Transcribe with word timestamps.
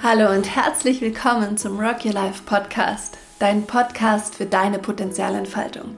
Hallo 0.00 0.30
und 0.30 0.54
herzlich 0.54 1.00
willkommen 1.00 1.56
zum 1.56 1.80
Rock 1.80 2.04
Your 2.04 2.12
Life 2.12 2.44
Podcast, 2.46 3.18
dein 3.40 3.66
Podcast 3.66 4.36
für 4.36 4.46
deine 4.46 4.78
Potenzialentfaltung. 4.78 5.96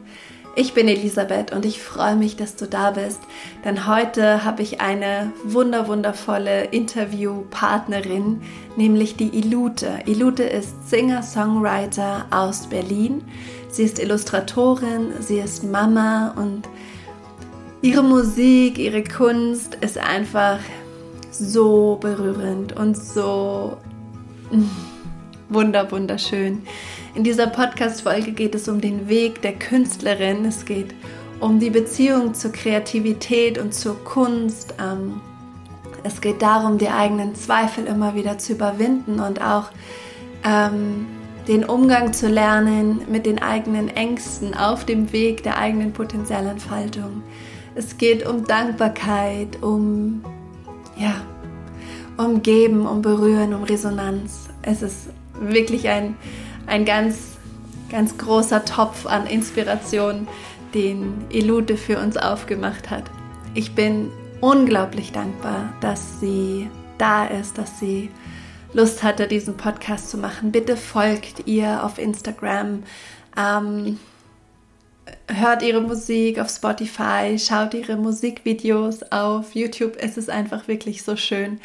Ich 0.56 0.72
bin 0.72 0.88
Elisabeth 0.88 1.52
und 1.52 1.66
ich 1.66 1.82
freue 1.82 2.16
mich, 2.16 2.34
dass 2.34 2.56
du 2.56 2.64
da 2.66 2.92
bist, 2.92 3.20
denn 3.62 3.86
heute 3.86 4.42
habe 4.42 4.62
ich 4.62 4.80
eine 4.80 5.32
wunder 5.44 5.86
wundervolle 5.86 6.64
Interviewpartnerin, 6.64 8.40
nämlich 8.74 9.16
die 9.16 9.38
Ilute. 9.38 9.98
Ilute 10.06 10.44
ist 10.44 10.88
Singer-Songwriter 10.88 12.24
aus 12.30 12.68
Berlin. 12.68 13.22
Sie 13.68 13.82
ist 13.82 13.98
Illustratorin, 13.98 15.12
sie 15.20 15.40
ist 15.40 15.62
Mama 15.62 16.32
und 16.36 16.62
ihre 17.82 18.02
Musik, 18.02 18.78
ihre 18.78 19.04
Kunst 19.04 19.74
ist 19.82 19.98
einfach 19.98 20.58
so 21.30 21.98
berührend 22.00 22.74
und 22.74 22.96
so 22.96 23.76
Wunder, 25.48 25.90
wunderschön. 25.90 26.62
In 27.14 27.24
dieser 27.24 27.46
Podcast-Folge 27.46 28.32
geht 28.32 28.54
es 28.54 28.68
um 28.68 28.80
den 28.80 29.08
Weg 29.08 29.42
der 29.42 29.52
Künstlerin. 29.52 30.44
Es 30.44 30.64
geht 30.64 30.94
um 31.40 31.58
die 31.58 31.70
Beziehung 31.70 32.34
zur 32.34 32.52
Kreativität 32.52 33.58
und 33.58 33.74
zur 33.74 34.02
Kunst. 34.04 34.74
Ähm, 34.80 35.20
es 36.02 36.20
geht 36.20 36.40
darum, 36.40 36.78
die 36.78 36.88
eigenen 36.88 37.34
Zweifel 37.34 37.86
immer 37.86 38.14
wieder 38.14 38.38
zu 38.38 38.52
überwinden 38.52 39.20
und 39.20 39.42
auch 39.42 39.70
ähm, 40.44 41.06
den 41.48 41.64
Umgang 41.64 42.12
zu 42.12 42.28
lernen 42.28 43.02
mit 43.10 43.26
den 43.26 43.42
eigenen 43.42 43.88
Ängsten 43.88 44.54
auf 44.54 44.84
dem 44.84 45.12
Weg 45.12 45.42
der 45.42 45.58
eigenen 45.58 45.92
Potenzialentfaltung. 45.92 47.22
Es 47.74 47.98
geht 47.98 48.26
um 48.26 48.44
Dankbarkeit, 48.44 49.62
um 49.62 50.22
ja, 50.96 51.14
um 52.20 52.42
Geben, 52.42 52.86
um 52.86 53.02
Berühren, 53.02 53.54
um 53.54 53.64
Resonanz. 53.64 54.48
Es 54.62 54.82
ist 54.82 55.08
wirklich 55.40 55.88
ein, 55.88 56.16
ein 56.66 56.84
ganz, 56.84 57.38
ganz 57.90 58.16
großer 58.18 58.64
Topf 58.64 59.06
an 59.06 59.26
Inspiration, 59.26 60.28
den 60.74 61.24
Elute 61.30 61.76
für 61.76 61.98
uns 61.98 62.16
aufgemacht 62.16 62.90
hat. 62.90 63.04
Ich 63.54 63.74
bin 63.74 64.10
unglaublich 64.40 65.12
dankbar, 65.12 65.72
dass 65.80 66.20
sie 66.20 66.68
da 66.98 67.26
ist, 67.26 67.58
dass 67.58 67.80
sie 67.80 68.10
Lust 68.72 69.02
hatte, 69.02 69.26
diesen 69.26 69.56
Podcast 69.56 70.10
zu 70.10 70.18
machen. 70.18 70.52
Bitte 70.52 70.76
folgt 70.76 71.46
ihr 71.46 71.84
auf 71.84 71.98
Instagram. 71.98 72.84
Ähm, 73.36 73.98
hört 75.26 75.62
ihre 75.62 75.80
Musik 75.80 76.38
auf 76.38 76.48
Spotify, 76.48 77.36
schaut 77.38 77.74
ihre 77.74 77.96
Musikvideos 77.96 79.02
auf 79.10 79.54
YouTube. 79.54 79.96
Es 79.98 80.16
ist 80.16 80.30
einfach 80.30 80.68
wirklich 80.68 81.02
so 81.02 81.16
schön. 81.16 81.60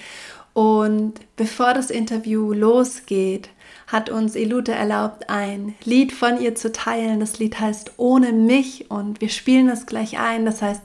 Und 0.55 1.15
bevor 1.35 1.73
das 1.73 1.89
Interview 1.89 2.53
losgeht, 2.53 3.49
hat 3.87 4.09
uns 4.09 4.37
Elute 4.37 4.71
erlaubt, 4.71 5.29
ein 5.29 5.75
Lied 5.83 6.13
von 6.13 6.39
ihr 6.39 6.55
zu 6.55 6.71
teilen. 6.71 7.19
Das 7.19 7.39
Lied 7.39 7.59
heißt 7.59 7.91
Ohne 7.97 8.31
mich 8.31 8.89
und 8.89 9.19
wir 9.19 9.27
spielen 9.27 9.67
es 9.67 9.85
gleich 9.85 10.17
ein. 10.17 10.45
Das 10.45 10.61
heißt, 10.61 10.81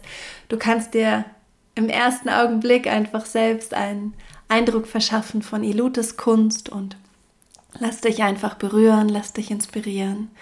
du 0.49 0.57
kannst 0.57 0.95
dir 0.95 1.25
im 1.77 1.89
ersten 1.89 2.29
Augenblick 2.29 2.89
einfach 2.89 3.25
selbst 3.25 3.73
einen 3.73 4.15
Eindruck 4.49 4.89
verschaffen 4.89 5.41
von 5.41 5.63
Elutes 5.63 6.17
Kunst 6.17 6.69
und 6.69 6.97
lass 7.79 8.01
dich 8.01 8.25
einfach 8.25 8.57
berühren, 8.57 9.09
lass 9.09 9.35
dich 9.35 9.53
inspirieren. 9.53 10.33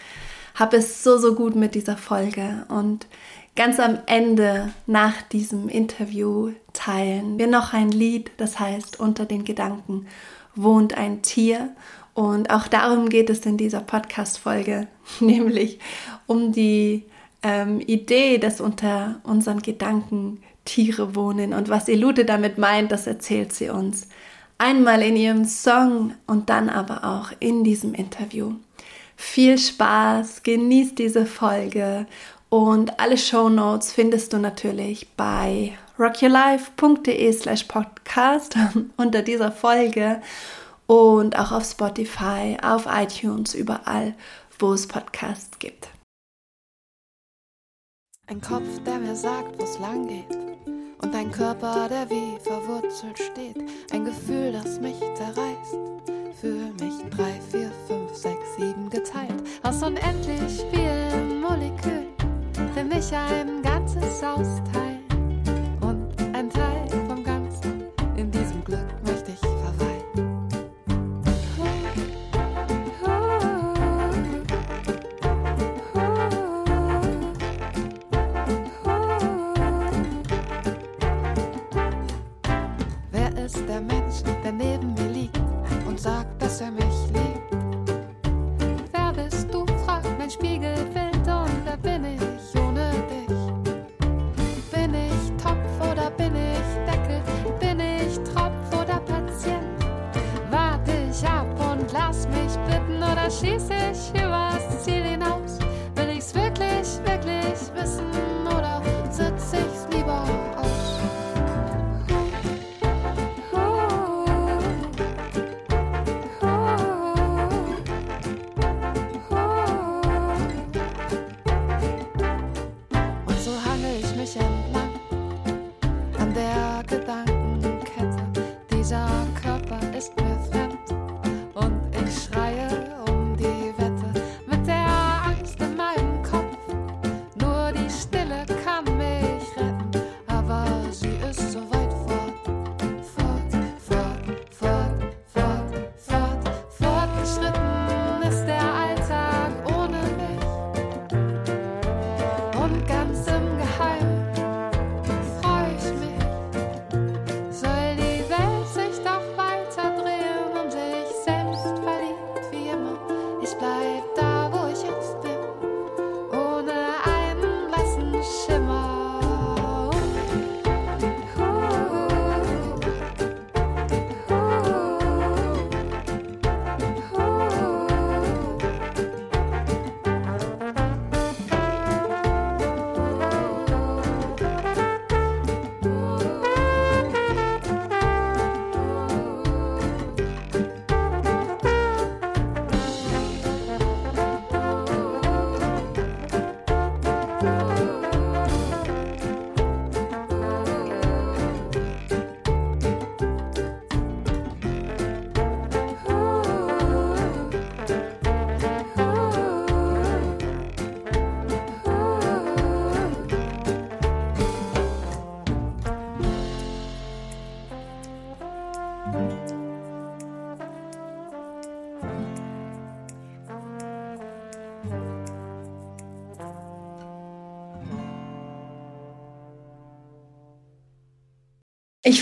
Hab 0.55 0.73
es 0.73 1.05
so, 1.05 1.19
so 1.19 1.35
gut 1.35 1.55
mit 1.55 1.75
dieser 1.75 1.99
Folge 1.99 2.65
und 2.71 3.07
ganz 3.59 3.81
am 3.81 3.99
Ende 4.07 4.73
nach 4.87 5.21
diesem 5.21 5.69
Interview 5.69 6.53
teilen 6.75 7.41
wir 7.41 7.49
noch 7.49 7.73
ein 7.73 7.91
Lied, 7.91 8.31
das 8.37 8.61
heißt 8.61 9.01
Unter 9.01 9.27
den 9.27 9.45
Gedanken 9.45 10.07
wohnt 10.55 10.97
ein 10.97 11.23
Tier. 11.23 11.71
Und 12.15 12.51
auch 12.51 12.69
darum 12.69 13.09
geht 13.09 13.29
es 13.31 13.45
in 13.47 13.57
dieser 13.57 13.81
Podcast-Folge, 13.81 14.87
nämlich 15.21 15.81
um 16.29 16.53
die 16.53 17.05
ähm, 17.43 17.81
Idee, 17.81 18.39
dass 18.39 18.61
unter 18.61 19.21
unseren 19.25 19.61
Gedanken 19.61 20.41
Tiere 20.65 21.17
wohnen. 21.17 21.53
Und 21.53 21.69
was 21.69 21.89
Elute 21.89 22.25
damit 22.25 22.59
meint, 22.59 22.93
das 22.93 23.09
erzählt 23.09 23.53
sie 23.53 23.71
uns. 23.71 24.07
Einmal 24.57 25.03
in 25.03 25.17
ihrem 25.17 25.45
Song 25.45 26.15
und 26.29 26.49
dann 26.49 26.69
aber 26.69 27.03
auch 27.03 27.33
in 27.41 27.65
diesem 27.65 27.93
Interview. 27.93 28.55
Viel 29.17 29.59
Spaß, 29.59 30.45
genießt 30.45 30.97
diese 30.97 31.27
Folge 31.27 32.07
und 32.51 32.99
alle 32.99 33.19
Show 33.19 33.49
Notes 33.49 33.93
findest 33.93 34.33
du 34.33 34.39
natürlich 34.39 35.09
bei 35.17 35.77
rockyourlife.de 35.99 37.33
slash 37.33 37.65
podcast 37.65 38.57
unter 38.97 39.23
dieser 39.23 39.53
Folge 39.53 40.23
und 40.87 41.39
auch 41.39 41.53
auf 41.53 41.65
Spotify, 41.65 42.57
auf 42.63 42.87
iTunes, 42.87 43.55
überall, 43.55 44.15
wo 44.59 44.73
es 44.73 44.87
Podcasts 44.87 45.59
gibt. 45.59 45.89
Ein 48.27 48.41
Kopf, 48.41 48.69
der 48.85 48.99
mir 48.99 49.17
sagt, 49.17 49.59
wo 49.59 49.65
es 49.65 49.79
lang 49.79 50.07
geht. 50.07 50.37
Und 51.01 51.15
ein 51.15 51.31
Körper, 51.31 51.89
der 51.89 52.09
wie 52.11 52.39
verwurzelt 52.41 53.19
steht. 53.19 53.57
Ein 53.93 54.05
Gefühl, 54.05 54.53
das 54.53 54.81
mich 54.81 54.99
zerreißt. 55.15 55.77
Für 56.41 56.73
mich 56.81 56.95
drei, 57.11 57.41
vier, 57.51 57.71
fünf, 57.87 58.15
sechs, 58.15 58.57
sieben 58.57 58.91
geteilt. 58.91 59.43
Aus 59.63 59.83
unendlich 59.83 60.65
Molekülen 60.73 61.18
für 62.79 62.85
mich 62.85 63.13
ein 63.13 63.61
ganzes 63.63 64.23
Austeil 64.23 65.01
und 65.81 66.15
ein 66.33 66.49
Teil 66.49 66.89
vom 67.09 67.25
Ganzen. 67.25 67.83
In 68.17 68.31
diesem 68.31 68.63
Glück 68.63 68.87
möchte 69.05 69.28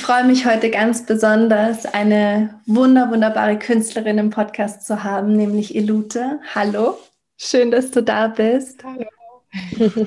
freue 0.07 0.23
mich 0.23 0.47
heute 0.47 0.71
ganz 0.71 1.05
besonders, 1.05 1.85
eine 1.85 2.61
wunder, 2.65 3.11
wunderbare 3.11 3.59
Künstlerin 3.59 4.19
im 4.19 4.31
Podcast 4.31 4.87
zu 4.87 5.03
haben, 5.03 5.33
nämlich 5.33 5.75
Elute. 5.75 6.39
Hallo, 6.55 6.97
schön, 7.37 7.73
dass 7.73 7.91
du 7.91 8.05
da 8.05 8.29
bist. 8.29 8.85
Hallo. 8.85 10.07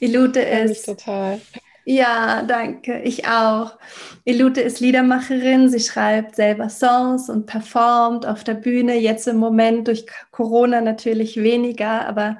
Elute 0.00 0.40
ist. 0.40 0.86
total. 0.86 1.40
Ja, 1.84 2.42
danke. 2.42 3.00
Ich 3.02 3.28
auch. 3.28 3.78
Elute 4.24 4.60
ist 4.60 4.80
Liedermacherin. 4.80 5.68
Sie 5.68 5.78
schreibt 5.78 6.34
selber 6.34 6.68
Songs 6.68 7.30
und 7.30 7.46
performt 7.46 8.26
auf 8.26 8.42
der 8.42 8.54
Bühne. 8.54 8.98
Jetzt 8.98 9.28
im 9.28 9.36
Moment 9.36 9.86
durch 9.86 10.04
Corona 10.32 10.80
natürlich 10.80 11.36
weniger, 11.36 12.08
aber 12.08 12.38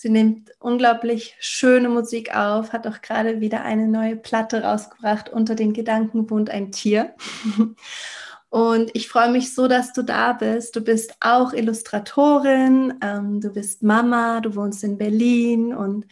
Sie 0.00 0.10
nimmt 0.10 0.52
unglaublich 0.60 1.34
schöne 1.40 1.88
Musik 1.88 2.32
auf, 2.32 2.72
hat 2.72 2.86
auch 2.86 3.00
gerade 3.02 3.40
wieder 3.40 3.64
eine 3.64 3.88
neue 3.88 4.14
Platte 4.14 4.62
rausgebracht. 4.62 5.28
Unter 5.28 5.56
den 5.56 5.72
Gedanken 5.72 6.30
wohnt 6.30 6.50
ein 6.50 6.70
Tier. 6.70 7.16
Und 8.48 8.92
ich 8.94 9.08
freue 9.08 9.32
mich 9.32 9.52
so, 9.52 9.66
dass 9.66 9.92
du 9.92 10.02
da 10.02 10.34
bist. 10.34 10.76
Du 10.76 10.82
bist 10.82 11.16
auch 11.18 11.52
Illustratorin, 11.52 12.94
ähm, 13.02 13.40
du 13.40 13.52
bist 13.52 13.82
Mama, 13.82 14.38
du 14.38 14.54
wohnst 14.54 14.84
in 14.84 14.98
Berlin 14.98 15.74
und 15.74 16.06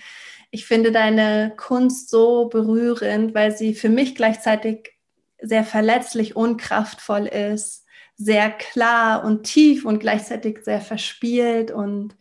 ich 0.50 0.66
finde 0.66 0.90
deine 0.90 1.54
Kunst 1.56 2.10
so 2.10 2.48
berührend, 2.48 3.34
weil 3.34 3.56
sie 3.56 3.72
für 3.72 3.88
mich 3.88 4.16
gleichzeitig 4.16 4.94
sehr 5.40 5.62
verletzlich 5.62 6.34
und 6.34 6.56
kraftvoll 6.56 7.26
ist, 7.26 7.86
sehr 8.16 8.50
klar 8.50 9.24
und 9.24 9.44
tief 9.44 9.84
und 9.84 10.00
gleichzeitig 10.00 10.64
sehr 10.64 10.80
verspielt 10.80 11.70
und 11.70 12.16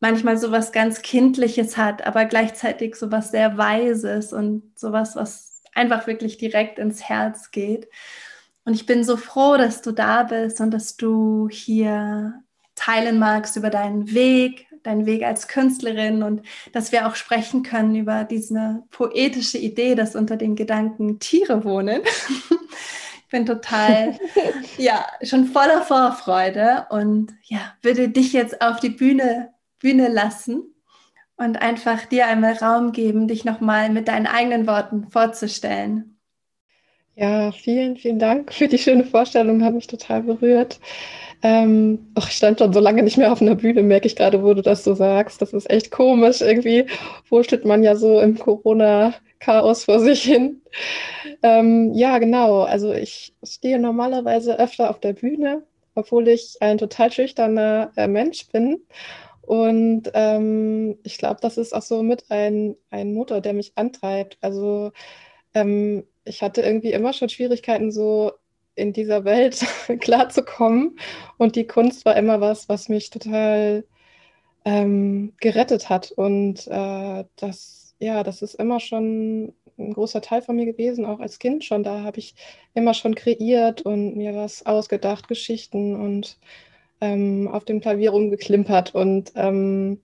manchmal 0.00 0.36
so 0.36 0.50
was 0.50 0.72
ganz 0.72 1.02
Kindliches 1.02 1.76
hat, 1.76 2.06
aber 2.06 2.24
gleichzeitig 2.26 2.96
so 2.96 3.10
was 3.10 3.30
sehr 3.30 3.56
Weises 3.56 4.32
und 4.32 4.78
sowas, 4.78 5.16
was 5.16 5.62
einfach 5.74 6.06
wirklich 6.06 6.38
direkt 6.38 6.78
ins 6.78 7.02
Herz 7.02 7.50
geht. 7.50 7.88
Und 8.64 8.74
ich 8.74 8.86
bin 8.86 9.04
so 9.04 9.16
froh, 9.16 9.56
dass 9.56 9.82
du 9.82 9.92
da 9.92 10.22
bist 10.22 10.60
und 10.60 10.70
dass 10.70 10.96
du 10.96 11.48
hier 11.50 12.34
teilen 12.74 13.18
magst 13.18 13.56
über 13.56 13.70
deinen 13.70 14.12
Weg, 14.12 14.66
deinen 14.82 15.06
Weg 15.06 15.22
als 15.22 15.48
Künstlerin 15.48 16.22
und 16.22 16.42
dass 16.72 16.92
wir 16.92 17.06
auch 17.06 17.14
sprechen 17.14 17.62
können 17.62 17.94
über 17.94 18.24
diese 18.24 18.82
poetische 18.90 19.58
Idee, 19.58 19.94
dass 19.94 20.16
unter 20.16 20.36
den 20.36 20.56
Gedanken 20.56 21.18
Tiere 21.18 21.64
wohnen. 21.64 22.02
ich 23.20 23.28
bin 23.30 23.46
total, 23.46 24.18
ja, 24.76 25.06
schon 25.22 25.46
voller 25.46 25.82
Vorfreude 25.82 26.86
und 26.90 27.32
ja, 27.44 27.74
würde 27.82 28.08
dich 28.08 28.32
jetzt 28.32 28.60
auf 28.60 28.80
die 28.80 28.90
Bühne 28.90 29.53
Bühne 29.84 30.08
lassen 30.08 30.74
und 31.36 31.60
einfach 31.60 32.06
dir 32.06 32.26
einmal 32.26 32.54
Raum 32.54 32.92
geben, 32.92 33.28
dich 33.28 33.44
nochmal 33.44 33.90
mit 33.90 34.08
deinen 34.08 34.26
eigenen 34.26 34.66
Worten 34.66 35.10
vorzustellen. 35.10 36.16
Ja, 37.16 37.52
vielen, 37.52 37.96
vielen 37.96 38.18
Dank 38.18 38.52
für 38.52 38.66
die 38.66 38.78
schöne 38.78 39.04
Vorstellung, 39.04 39.62
hat 39.62 39.74
mich 39.74 39.86
total 39.86 40.22
berührt. 40.22 40.80
Ähm, 41.42 42.10
oh, 42.16 42.22
ich 42.26 42.32
stand 42.36 42.58
schon 42.60 42.72
so 42.72 42.80
lange 42.80 43.02
nicht 43.02 43.18
mehr 43.18 43.30
auf 43.30 43.42
einer 43.42 43.56
Bühne, 43.56 43.82
merke 43.82 44.06
ich 44.06 44.16
gerade, 44.16 44.42
wo 44.42 44.54
du 44.54 44.62
das 44.62 44.84
so 44.84 44.94
sagst. 44.94 45.42
Das 45.42 45.52
ist 45.52 45.70
echt 45.70 45.90
komisch. 45.90 46.40
Irgendwie 46.40 46.86
wurschtelt 47.28 47.66
man 47.66 47.82
ja 47.82 47.94
so 47.94 48.20
im 48.20 48.38
Corona-Chaos 48.38 49.84
vor 49.84 50.00
sich 50.00 50.22
hin. 50.22 50.62
Ähm, 51.42 51.92
ja, 51.92 52.18
genau. 52.18 52.62
Also 52.62 52.92
ich 52.94 53.34
stehe 53.44 53.78
normalerweise 53.78 54.58
öfter 54.58 54.88
auf 54.88 54.98
der 54.98 55.12
Bühne, 55.12 55.62
obwohl 55.94 56.28
ich 56.28 56.56
ein 56.60 56.78
total 56.78 57.12
schüchterner 57.12 57.92
äh, 57.96 58.08
Mensch 58.08 58.48
bin. 58.48 58.80
Und 59.46 60.10
ähm, 60.14 60.98
ich 61.02 61.18
glaube, 61.18 61.40
das 61.40 61.58
ist 61.58 61.74
auch 61.74 61.82
so 61.82 62.02
mit 62.02 62.30
ein, 62.30 62.76
ein 62.90 63.14
Motor, 63.14 63.40
der 63.40 63.52
mich 63.52 63.72
antreibt. 63.76 64.38
Also 64.40 64.92
ähm, 65.54 66.04
ich 66.24 66.42
hatte 66.42 66.62
irgendwie 66.62 66.92
immer 66.92 67.12
schon 67.12 67.28
Schwierigkeiten, 67.28 67.90
so 67.92 68.32
in 68.74 68.92
dieser 68.92 69.24
Welt 69.24 69.64
klarzukommen. 70.00 70.98
Und 71.38 71.56
die 71.56 71.66
Kunst 71.66 72.04
war 72.04 72.16
immer 72.16 72.40
was, 72.40 72.68
was 72.68 72.88
mich 72.88 73.10
total 73.10 73.84
ähm, 74.64 75.34
gerettet 75.40 75.88
hat. 75.90 76.12
Und 76.12 76.66
äh, 76.68 77.24
das, 77.36 77.94
ja, 77.98 78.22
das 78.22 78.42
ist 78.42 78.54
immer 78.54 78.80
schon 78.80 79.54
ein 79.78 79.92
großer 79.92 80.20
Teil 80.20 80.42
von 80.42 80.56
mir 80.56 80.66
gewesen, 80.66 81.04
auch 81.04 81.20
als 81.20 81.38
Kind 81.38 81.64
schon. 81.64 81.82
Da 81.82 82.02
habe 82.02 82.18
ich 82.18 82.34
immer 82.74 82.94
schon 82.94 83.14
kreiert 83.14 83.82
und 83.82 84.16
mir 84.16 84.34
was 84.34 84.66
ausgedacht, 84.66 85.28
Geschichten 85.28 85.94
und 85.96 86.38
ähm, 87.04 87.48
auf 87.48 87.64
dem 87.64 87.80
Klavier 87.80 88.10
rumgeklimpert 88.10 88.94
und 88.94 89.32
ähm, 89.36 90.00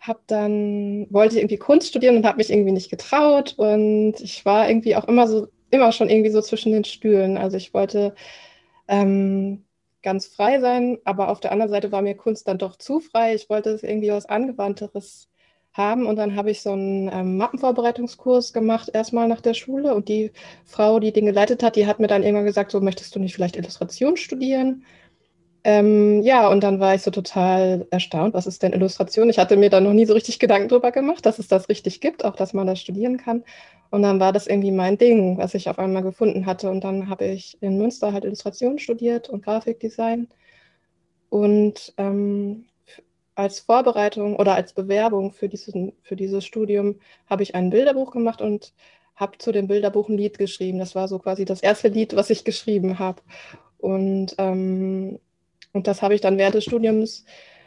habe 0.00 0.20
dann 0.26 1.06
wollte 1.10 1.38
irgendwie 1.38 1.58
Kunst 1.58 1.88
studieren 1.88 2.16
und 2.16 2.26
habe 2.26 2.38
mich 2.38 2.50
irgendwie 2.50 2.72
nicht 2.72 2.90
getraut 2.90 3.54
und 3.58 4.14
ich 4.20 4.44
war 4.44 4.68
irgendwie 4.68 4.96
auch 4.96 5.06
immer 5.06 5.28
so 5.28 5.48
immer 5.70 5.92
schon 5.92 6.10
irgendwie 6.10 6.30
so 6.30 6.40
zwischen 6.42 6.72
den 6.72 6.84
Stühlen. 6.84 7.38
Also 7.38 7.56
ich 7.56 7.72
wollte 7.74 8.14
ähm, 8.88 9.64
ganz 10.02 10.26
frei 10.26 10.60
sein, 10.60 10.98
aber 11.04 11.28
auf 11.28 11.40
der 11.40 11.52
anderen 11.52 11.70
Seite 11.70 11.92
war 11.92 12.02
mir 12.02 12.16
Kunst 12.16 12.48
dann 12.48 12.58
doch 12.58 12.76
zu 12.76 13.00
frei. 13.00 13.34
Ich 13.34 13.48
wollte 13.50 13.78
irgendwie 13.82 14.10
was 14.10 14.26
Angewandteres 14.26 15.28
haben 15.72 16.06
und 16.06 16.16
dann 16.16 16.34
habe 16.34 16.50
ich 16.50 16.62
so 16.62 16.72
einen 16.72 17.08
ähm, 17.12 17.36
Mappenvorbereitungskurs 17.36 18.52
gemacht, 18.52 18.90
erstmal 18.92 19.28
nach 19.28 19.40
der 19.40 19.54
Schule 19.54 19.94
und 19.94 20.08
die 20.08 20.32
Frau, 20.64 20.98
die 20.98 21.12
den 21.12 21.26
geleitet 21.26 21.62
hat, 21.62 21.76
die 21.76 21.86
hat 21.86 22.00
mir 22.00 22.08
dann 22.08 22.24
irgendwann 22.24 22.46
gesagt, 22.46 22.72
so 22.72 22.80
möchtest 22.80 23.14
du 23.14 23.20
nicht 23.20 23.34
vielleicht 23.34 23.56
Illustration 23.56 24.16
studieren? 24.16 24.84
Ähm, 25.62 26.22
ja, 26.22 26.48
und 26.48 26.62
dann 26.62 26.80
war 26.80 26.94
ich 26.94 27.02
so 27.02 27.10
total 27.10 27.86
erstaunt, 27.90 28.32
was 28.32 28.46
ist 28.46 28.62
denn 28.62 28.72
Illustration? 28.72 29.28
Ich 29.28 29.38
hatte 29.38 29.56
mir 29.56 29.68
da 29.68 29.80
noch 29.80 29.92
nie 29.92 30.06
so 30.06 30.14
richtig 30.14 30.38
Gedanken 30.38 30.68
drüber 30.68 30.90
gemacht, 30.90 31.26
dass 31.26 31.38
es 31.38 31.48
das 31.48 31.68
richtig 31.68 32.00
gibt, 32.00 32.24
auch 32.24 32.34
dass 32.34 32.54
man 32.54 32.66
das 32.66 32.80
studieren 32.80 33.18
kann. 33.18 33.44
Und 33.90 34.02
dann 34.02 34.20
war 34.20 34.32
das 34.32 34.46
irgendwie 34.46 34.70
mein 34.70 34.96
Ding, 34.96 35.36
was 35.36 35.54
ich 35.54 35.68
auf 35.68 35.78
einmal 35.78 36.02
gefunden 36.02 36.46
hatte. 36.46 36.70
Und 36.70 36.82
dann 36.84 37.10
habe 37.10 37.26
ich 37.26 37.58
in 37.60 37.76
Münster 37.76 38.12
halt 38.12 38.24
Illustration 38.24 38.78
studiert 38.78 39.28
und 39.28 39.44
Grafikdesign. 39.44 40.28
Und 41.28 41.92
ähm, 41.98 42.66
als 43.34 43.60
Vorbereitung 43.60 44.36
oder 44.36 44.54
als 44.54 44.72
Bewerbung 44.72 45.32
für, 45.32 45.48
diesen, 45.48 45.92
für 46.02 46.16
dieses 46.16 46.44
Studium 46.44 47.00
habe 47.28 47.42
ich 47.42 47.54
ein 47.54 47.70
Bilderbuch 47.70 48.12
gemacht 48.12 48.40
und 48.40 48.72
habe 49.16 49.38
zu 49.38 49.52
dem 49.52 49.66
Bilderbuch 49.66 50.08
ein 50.08 50.16
Lied 50.16 50.38
geschrieben. 50.38 50.78
Das 50.78 50.94
war 50.94 51.08
so 51.08 51.18
quasi 51.18 51.44
das 51.44 51.62
erste 51.62 51.88
Lied, 51.88 52.16
was 52.16 52.30
ich 52.30 52.44
geschrieben 52.44 52.98
habe. 52.98 53.22
Und 53.78 54.34
ähm, 54.38 55.18
und 55.72 55.86
das 55.86 56.02
habe 56.02 56.14
ich 56.14 56.20
dann 56.20 56.38
während 56.38 56.54
des 56.54 56.64
Studiums 56.64 57.24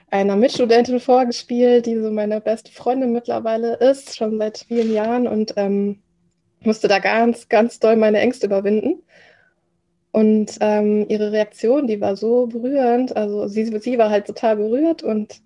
einer 0.09 0.35
Mitstudentin 0.35 0.99
vorgespielt, 0.99 1.85
die 1.85 1.99
so 1.99 2.11
meine 2.11 2.39
beste 2.39 2.71
Freundin 2.71 3.13
mittlerweile 3.13 3.75
ist, 3.75 4.15
schon 4.15 4.37
seit 4.37 4.59
vielen 4.59 4.93
Jahren 4.93 5.27
und 5.27 5.53
ähm, 5.57 6.03
musste 6.61 6.87
da 6.87 6.99
ganz, 6.99 7.49
ganz 7.49 7.79
doll 7.79 7.95
meine 7.95 8.19
Ängste 8.19 8.45
überwinden. 8.45 9.01
Und 10.11 10.57
ähm, 10.61 11.07
ihre 11.09 11.31
Reaktion, 11.31 11.87
die 11.87 11.99
war 11.99 12.15
so 12.15 12.45
berührend. 12.45 13.15
Also 13.15 13.47
sie, 13.47 13.65
sie 13.79 13.97
war 13.97 14.11
halt 14.11 14.27
total 14.27 14.57
berührt 14.57 15.01
und 15.01 15.41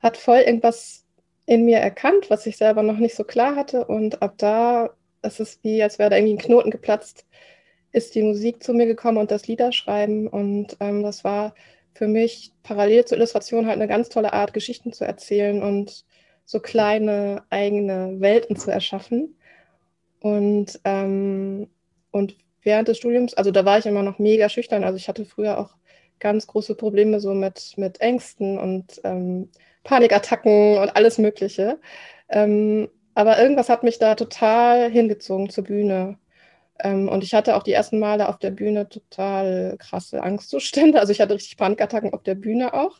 hat 0.00 0.16
voll 0.16 0.38
irgendwas 0.38 1.04
in 1.46 1.64
mir 1.64 1.78
erkannt, 1.78 2.28
was 2.28 2.44
ich 2.46 2.56
selber 2.56 2.82
noch 2.82 2.98
nicht 2.98 3.14
so 3.14 3.22
klar 3.22 3.54
hatte. 3.54 3.84
Und 3.84 4.20
ab 4.20 4.34
da, 4.38 4.90
es 5.22 5.38
ist 5.38 5.62
wie, 5.62 5.82
als 5.82 6.00
wäre 6.00 6.10
da 6.10 6.16
irgendwie 6.16 6.34
ein 6.34 6.38
Knoten 6.38 6.70
geplatzt, 6.70 7.26
ist 7.92 8.16
die 8.16 8.22
Musik 8.22 8.62
zu 8.64 8.74
mir 8.74 8.86
gekommen 8.86 9.18
und 9.18 9.30
das 9.30 9.46
Liederschreiben. 9.46 10.26
Und 10.26 10.76
ähm, 10.80 11.04
das 11.04 11.22
war 11.22 11.54
für 11.98 12.06
mich 12.06 12.52
parallel 12.62 13.04
zur 13.04 13.18
Illustration 13.18 13.66
halt 13.66 13.74
eine 13.74 13.88
ganz 13.88 14.08
tolle 14.08 14.32
Art, 14.32 14.52
Geschichten 14.54 14.92
zu 14.92 15.04
erzählen 15.04 15.60
und 15.64 16.04
so 16.44 16.60
kleine 16.60 17.42
eigene 17.50 18.20
Welten 18.20 18.54
zu 18.54 18.70
erschaffen. 18.70 19.36
Und, 20.20 20.78
ähm, 20.84 21.68
und 22.12 22.36
während 22.62 22.86
des 22.86 22.98
Studiums, 22.98 23.34
also 23.34 23.50
da 23.50 23.64
war 23.64 23.78
ich 23.80 23.86
immer 23.86 24.04
noch 24.04 24.20
mega 24.20 24.48
schüchtern. 24.48 24.84
Also 24.84 24.96
ich 24.96 25.08
hatte 25.08 25.24
früher 25.24 25.58
auch 25.58 25.74
ganz 26.20 26.46
große 26.46 26.76
Probleme 26.76 27.18
so 27.18 27.34
mit, 27.34 27.74
mit 27.76 28.00
Ängsten 28.00 28.58
und 28.58 29.00
ähm, 29.02 29.50
Panikattacken 29.82 30.78
und 30.78 30.94
alles 30.94 31.18
Mögliche. 31.18 31.80
Ähm, 32.28 32.88
aber 33.14 33.40
irgendwas 33.42 33.68
hat 33.68 33.82
mich 33.82 33.98
da 33.98 34.14
total 34.14 34.88
hingezogen 34.88 35.50
zur 35.50 35.64
Bühne. 35.64 36.16
Ähm, 36.80 37.08
und 37.08 37.24
ich 37.24 37.34
hatte 37.34 37.56
auch 37.56 37.62
die 37.62 37.72
ersten 37.72 37.98
Male 37.98 38.28
auf 38.28 38.38
der 38.38 38.50
Bühne 38.50 38.88
total 38.88 39.76
krasse 39.78 40.22
Angstzustände. 40.22 41.00
Also 41.00 41.12
ich 41.12 41.20
hatte 41.20 41.34
richtig 41.34 41.56
Panikattacken 41.56 42.12
auf 42.12 42.22
der 42.22 42.34
Bühne 42.34 42.74
auch. 42.74 42.98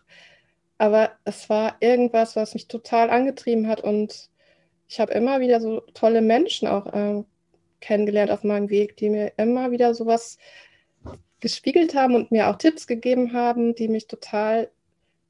Aber 0.79 1.11
es 1.25 1.49
war 1.51 1.77
irgendwas, 1.81 2.37
was 2.37 2.55
mich 2.55 2.69
total 2.69 3.11
angetrieben 3.11 3.69
hat. 3.69 3.81
Und 3.83 4.31
ich 4.89 5.01
habe 5.01 5.13
immer 5.13 5.41
wieder 5.41 5.61
so 5.61 5.81
tolle 5.95 6.23
Menschen 6.23 6.69
auch 6.69 6.87
äh, 6.93 7.25
kennengelernt 7.81 8.31
auf 8.31 8.45
meinem 8.45 8.71
Weg, 8.71 8.97
die 8.97 9.11
mir 9.11 9.33
immer 9.37 9.71
wieder 9.71 9.95
sowas 9.95 10.39
gespiegelt 11.41 11.95
haben 11.95 12.15
und 12.15 12.31
mir 12.31 12.49
auch 12.49 12.57
Tipps 12.57 12.87
gegeben 12.87 13.33
haben, 13.33 13.75
die 13.75 13.89
mich 13.89 14.07
total 14.07 14.71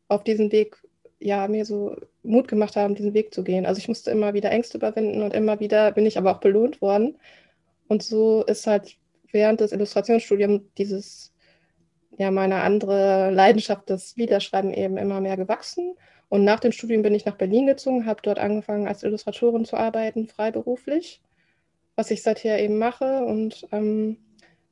auf 0.09 0.25
diesen 0.25 0.53
Weg, 0.53 0.77
ja, 1.21 1.49
mir 1.49 1.65
so 1.65 1.97
Mut 2.23 2.49
gemacht 2.49 2.77
haben, 2.77 2.95
diesen 2.95 3.15
Weg 3.15 3.35
zu 3.35 3.45
gehen. 3.45 3.67
Also 3.67 3.79
ich 3.79 3.89
musste 3.89 4.11
immer 4.11 4.35
wieder 4.35 4.51
Ängste 4.51 4.79
überwinden 4.79 5.23
und 5.23 5.35
immer 5.35 5.61
wieder 5.61 5.93
bin 5.93 6.07
ich 6.07 6.17
aber 6.17 6.33
auch 6.33 6.41
belohnt 6.41 6.81
worden. 6.81 7.19
Und 7.89 8.03
so 8.03 8.45
ist 8.45 8.67
halt 8.67 8.97
während 9.33 9.61
des 9.61 9.73
Illustrationsstudiums 9.73 10.63
dieses, 10.77 11.33
ja, 12.19 12.31
meine 12.31 12.63
andere 12.63 13.31
Leidenschaft, 13.31 13.91
das 13.91 14.17
Liederschreiben 14.17 14.73
eben 14.73 14.97
immer 14.97 15.21
mehr 15.21 15.37
gewachsen. 15.37 15.95
Und 16.29 16.45
nach 16.45 16.61
dem 16.61 16.73
Studium 16.73 17.03
bin 17.03 17.15
ich 17.15 17.25
nach 17.25 17.37
Berlin 17.37 17.67
gezogen, 17.67 18.07
habe 18.07 18.21
dort 18.23 18.39
angefangen, 18.39 18.87
als 18.89 19.03
Illustratorin 19.03 19.65
zu 19.65 19.77
arbeiten, 19.77 20.27
freiberuflich. 20.29 21.23
was 21.97 22.11
ich 22.13 22.23
seither 22.23 22.61
eben 22.63 22.79
mache 22.79 23.25
und 23.25 23.67
ähm, 23.73 24.19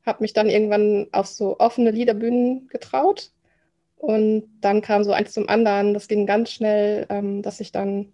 habe 0.04 0.22
mich 0.22 0.32
dann 0.32 0.48
irgendwann 0.48 1.08
auf 1.12 1.26
so 1.26 1.58
offene 1.58 1.90
Liederbühnen 1.90 2.68
getraut. 2.68 3.32
Und 3.96 4.48
dann 4.60 4.80
kam 4.82 5.02
so 5.04 5.12
eins 5.12 5.32
zum 5.32 5.48
anderen. 5.48 5.92
Das 5.94 6.06
ging 6.08 6.26
ganz 6.26 6.52
schnell, 6.52 7.06
ähm, 7.10 7.42
dass 7.42 7.60
ich 7.60 7.72
dann 7.72 8.12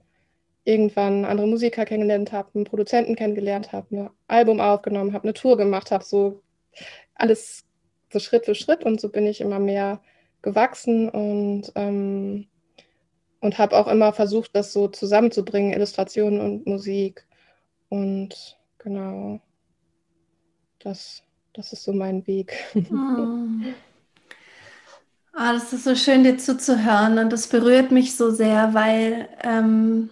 irgendwann 0.65 1.25
andere 1.25 1.47
Musiker 1.47 1.85
kennengelernt 1.85 2.33
habe, 2.33 2.51
einen 2.55 2.65
Produzenten 2.65 3.17
kennengelernt 3.17 3.73
habe, 3.73 3.97
ein 3.97 4.11
Album 4.29 4.61
aufgenommen 4.61 5.13
habe, 5.13 5.25
eine 5.25 5.35
Tour 5.35 5.57
gemacht 5.57 5.91
habe, 5.91 6.05
so 6.05 6.43
alles 7.15 7.65
so 8.13 8.19
Schritt 8.19 8.45
für 8.45 8.55
Schritt. 8.55 8.85
Und 8.85 9.01
so 9.01 9.09
bin 9.09 9.27
ich 9.27 9.41
immer 9.41 9.59
mehr 9.59 10.01
gewachsen 10.43 11.09
und, 11.09 11.73
ähm, 11.75 12.47
und 13.41 13.59
habe 13.59 13.77
auch 13.77 13.89
immer 13.89 14.13
versucht, 14.13 14.55
das 14.55 14.73
so 14.73 14.89
zusammenzubringen, 14.89 15.73
Illustrationen 15.73 16.41
und 16.41 16.67
Musik. 16.67 17.27
Und 17.89 18.59
genau, 18.79 19.41
das 20.79 21.25
das 21.55 21.73
ist 21.73 21.85
so 21.85 21.93
mein 21.93 22.27
Weg. 22.27 22.55
Oh. 22.75 23.37
Oh, 25.35 25.39
das 25.53 25.73
ist 25.73 25.85
so 25.85 25.95
schön, 25.95 26.25
dir 26.25 26.39
zuzuhören 26.39 27.19
und 27.19 27.31
das 27.31 27.47
berührt 27.47 27.91
mich 27.91 28.17
so 28.17 28.31
sehr, 28.31 28.73
weil 28.73 29.29
ähm, 29.43 30.11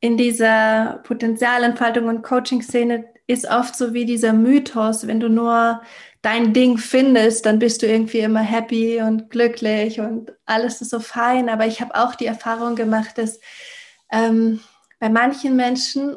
in 0.00 0.16
dieser 0.16 1.00
Potenzialentfaltung 1.04 2.06
und 2.06 2.22
Coaching-Szene 2.22 3.04
ist 3.26 3.48
oft 3.50 3.76
so 3.76 3.92
wie 3.92 4.04
dieser 4.04 4.32
Mythos, 4.32 5.06
wenn 5.06 5.20
du 5.20 5.28
nur 5.28 5.82
dein 6.22 6.52
Ding 6.52 6.78
findest, 6.78 7.46
dann 7.46 7.58
bist 7.58 7.82
du 7.82 7.86
irgendwie 7.86 8.20
immer 8.20 8.40
happy 8.40 9.00
und 9.02 9.30
glücklich 9.30 10.00
und 10.00 10.32
alles 10.46 10.80
ist 10.80 10.90
so 10.90 11.00
fein. 11.00 11.48
Aber 11.48 11.66
ich 11.66 11.80
habe 11.80 11.94
auch 11.94 12.14
die 12.14 12.26
Erfahrung 12.26 12.74
gemacht, 12.74 13.18
dass 13.18 13.38
ähm, 14.10 14.60
bei 14.98 15.08
manchen 15.08 15.56
Menschen 15.56 16.16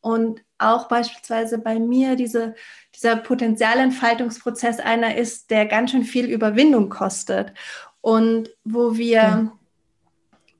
und 0.00 0.42
auch 0.58 0.88
beispielsweise 0.88 1.58
bei 1.58 1.78
mir 1.78 2.16
diese, 2.16 2.54
dieser 2.94 3.16
Potenzialentfaltungsprozess 3.16 4.78
einer 4.78 5.16
ist, 5.16 5.50
der 5.50 5.66
ganz 5.66 5.90
schön 5.90 6.04
viel 6.04 6.26
Überwindung 6.26 6.88
kostet 6.88 7.52
und 8.00 8.50
wo 8.64 8.96
wir 8.96 9.26
mhm. 9.26 9.52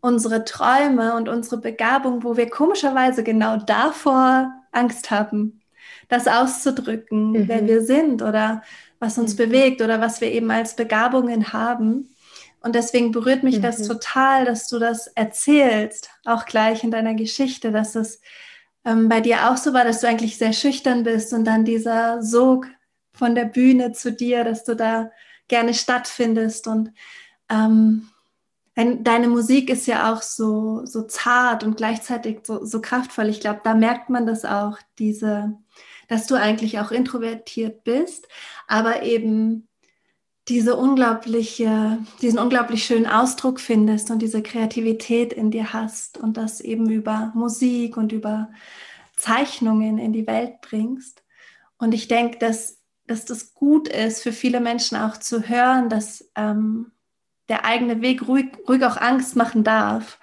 Unsere 0.03 0.45
Träume 0.45 1.15
und 1.15 1.29
unsere 1.29 1.59
Begabung, 1.59 2.25
wo 2.25 2.37
wir 2.37 2.51
komischerweise 2.51 3.23
genau 3.23 3.57
davor 3.57 4.53
Angst 4.73 5.11
haben, 5.11 5.63
das 6.09 6.27
auszudrücken, 6.27 7.31
mhm. 7.31 7.49
wer 7.49 7.67
wir 7.67 7.83
sind 7.83 8.21
oder 8.21 8.63
was 8.99 9.17
uns 9.17 9.35
mhm. 9.35 9.39
bewegt 9.39 9.81
oder 9.81 10.01
was 10.01 10.21
wir 10.21 10.31
eben 10.31 10.51
als 10.51 10.77
Begabungen 10.77 11.53
haben. 11.53 12.15
Und 12.61 12.75
deswegen 12.75 13.13
berührt 13.13 13.45
mich 13.45 13.61
das 13.61 13.79
mhm. 13.79 13.89
total, 13.89 14.45
dass 14.45 14.69
du 14.69 14.79
das 14.79 15.07
erzählst, 15.07 16.11
auch 16.25 16.47
gleich 16.47 16.85
in 16.85 16.91
deiner 16.91 17.15
Geschichte, 17.15 17.71
dass 17.71 17.95
es 17.95 18.21
ähm, 18.85 19.09
bei 19.09 19.21
dir 19.21 19.51
auch 19.51 19.57
so 19.57 19.73
war, 19.73 19.85
dass 19.85 20.01
du 20.01 20.09
eigentlich 20.09 20.37
sehr 20.37 20.53
schüchtern 20.53 21.05
bist 21.05 21.33
und 21.33 21.45
dann 21.45 21.65
dieser 21.65 22.23
Sog 22.23 22.67
von 23.13 23.37
der 23.37 23.45
Bühne 23.45 23.93
zu 23.93 24.13
dir, 24.13 24.43
dass 24.43 24.65
du 24.65 24.75
da 24.75 25.13
gerne 25.47 25.75
stattfindest 25.75 26.67
und 26.67 26.91
ähm, 27.49 28.09
deine 28.75 29.29
Musik 29.29 29.69
ist 29.69 29.87
ja 29.87 30.13
auch 30.13 30.23
so, 30.23 30.87
so 30.87 31.03
zart 31.03 31.63
und 31.65 31.77
gleichzeitig 31.77 32.41
so, 32.45 32.65
so 32.65 32.81
kraftvoll. 32.81 33.29
Ich 33.29 33.41
glaube, 33.41 33.61
da 33.65 33.75
merkt 33.75 34.09
man 34.09 34.27
das 34.27 34.45
auch, 34.45 34.79
diese, 34.99 35.59
dass 36.09 36.27
du 36.27 36.37
eigentlich 36.37 36.79
auch 36.79 36.91
introvertiert 36.91 37.85
bist, 37.85 38.29
aber 38.67 39.03
eben 39.03 39.69
diese 40.49 40.77
unglaubliche, 40.77 41.99
diesen 42.21 42.39
unglaublich 42.39 42.85
schönen 42.85 43.07
Ausdruck 43.07 43.61
findest 43.61 44.11
und 44.11 44.21
diese 44.21 44.43
Kreativität 44.43 45.33
in 45.33 45.51
dir 45.51 45.73
hast 45.73 46.19
und 46.19 46.37
das 46.37 46.61
eben 46.61 46.91
über 46.91 47.33
Musik 47.35 47.97
und 47.97 48.13
über 48.13 48.51
Zeichnungen 49.17 49.99
in 49.99 50.13
die 50.13 50.27
Welt 50.27 50.61
bringst. 50.63 51.23
Und 51.79 51.93
ich 51.95 52.09
denke, 52.09 52.39
dass, 52.39 52.81
dass 53.07 53.25
das 53.25 53.55
gut 53.55 53.89
ist 53.89 54.23
für 54.23 54.33
viele 54.33 54.61
Menschen 54.61 54.97
auch 54.97 55.17
zu 55.17 55.49
hören, 55.49 55.89
dass 55.89 56.31
ähm, 56.35 56.92
der 57.53 57.67
eigene 57.67 58.01
Weg 58.01 58.27
ruhig, 58.27 58.47
ruhig 58.67 58.83
auch 58.83 58.97
Angst 58.97 59.37
machen 59.37 59.63
darf. 59.63 60.19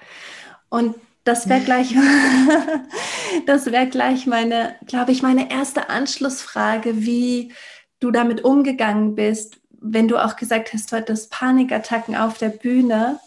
Und 0.69 0.95
das 1.25 1.47
wäre 1.47 1.61
gleich, 1.61 1.95
das 3.45 3.67
wäre 3.67 3.87
gleich 3.87 4.25
meine, 4.25 4.75
glaube 4.87 5.11
ich, 5.11 5.21
meine 5.21 5.51
erste 5.51 5.89
Anschlussfrage, 5.89 7.05
wie 7.05 7.53
du 7.99 8.09
damit 8.09 8.43
umgegangen 8.43 9.13
bist, 9.13 9.59
wenn 9.69 10.07
du 10.07 10.17
auch 10.17 10.37
gesagt 10.37 10.73
hast, 10.73 10.91
heute 10.91 11.13
das 11.13 11.27
Panikattacken 11.27 12.15
auf 12.15 12.39
der 12.39 12.49
Bühne, 12.49 13.19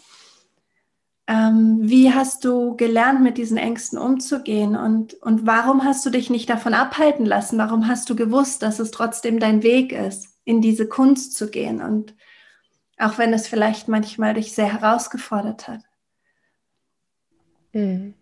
ähm, 1.25 1.79
wie 1.81 2.13
hast 2.13 2.43
du 2.43 2.75
gelernt, 2.75 3.21
mit 3.21 3.37
diesen 3.37 3.55
Ängsten 3.55 3.97
umzugehen 3.97 4.75
und, 4.75 5.13
und 5.13 5.47
warum 5.47 5.85
hast 5.85 6.05
du 6.05 6.09
dich 6.09 6.29
nicht 6.29 6.49
davon 6.49 6.73
abhalten 6.73 7.25
lassen? 7.25 7.57
Warum 7.57 7.87
hast 7.87 8.09
du 8.09 8.17
gewusst, 8.17 8.61
dass 8.61 8.79
es 8.79 8.91
trotzdem 8.91 9.39
dein 9.39 9.63
Weg 9.63 9.93
ist, 9.93 10.27
in 10.43 10.61
diese 10.61 10.89
Kunst 10.89 11.37
zu 11.37 11.49
gehen 11.49 11.81
und 11.81 12.13
auch 13.03 13.17
wenn 13.17 13.33
es 13.33 13.47
vielleicht 13.47 13.87
manchmal 13.87 14.33
dich 14.33 14.53
sehr 14.53 14.71
herausgefordert 14.71 15.67
hat? 15.67 15.81
Mhm. 17.73 18.13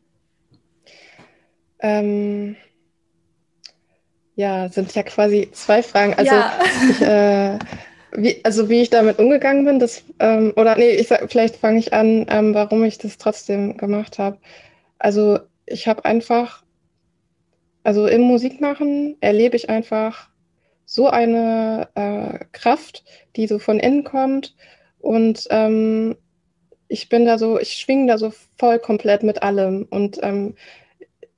Ähm, 1.80 2.56
ja, 4.36 4.70
sind 4.70 4.94
ja 4.96 5.04
quasi 5.04 5.50
zwei 5.52 5.84
Fragen. 5.84 6.14
Also 6.16 6.34
ja. 6.34 6.60
ich, 6.90 7.02
äh, 7.02 7.60
wie, 8.14 8.44
also 8.44 8.70
wie 8.70 8.82
ich 8.82 8.90
damit 8.90 9.20
umgegangen 9.20 9.66
bin, 9.66 9.80
das, 9.80 10.04
ähm, 10.20 10.54
oder 10.56 10.76
nee, 10.76 10.92
ich 10.92 11.08
sag, 11.08 11.30
vielleicht 11.32 11.58
fange 11.58 11.80
ich 11.80 11.94
an, 11.94 12.26
ähm, 12.30 12.54
warum 12.54 12.84
ich 12.84 12.98
das 12.98 13.18
trotzdem 13.18 13.78
gemacht 13.78 14.20
habe. 14.20 14.38
Also 15.00 15.40
ich 15.66 15.88
habe 15.88 16.06
einfach, 16.06 16.64
also 17.84 18.08
im 18.08 18.22
Musikmachen 18.22 19.18
erlebe 19.22 19.56
ich 19.56 19.70
einfach 19.70 20.31
so 20.92 21.08
eine 21.08 21.88
äh, 21.96 22.44
Kraft, 22.52 23.06
die 23.38 23.48
so 23.48 23.60
von 23.60 23.80
innen 23.80 24.04
kommt. 24.04 24.56
Und 25.00 25.48
ähm, 25.50 26.18
ich 26.90 27.08
bin 27.08 27.26
da 27.26 27.38
so, 27.38 27.58
ich 27.58 27.76
schwinge 27.76 28.08
da 28.08 28.18
so 28.18 28.34
voll 28.58 28.78
komplett 28.78 29.24
mit 29.24 29.42
allem. 29.42 29.88
Und 29.90 30.20
ähm, 30.22 30.56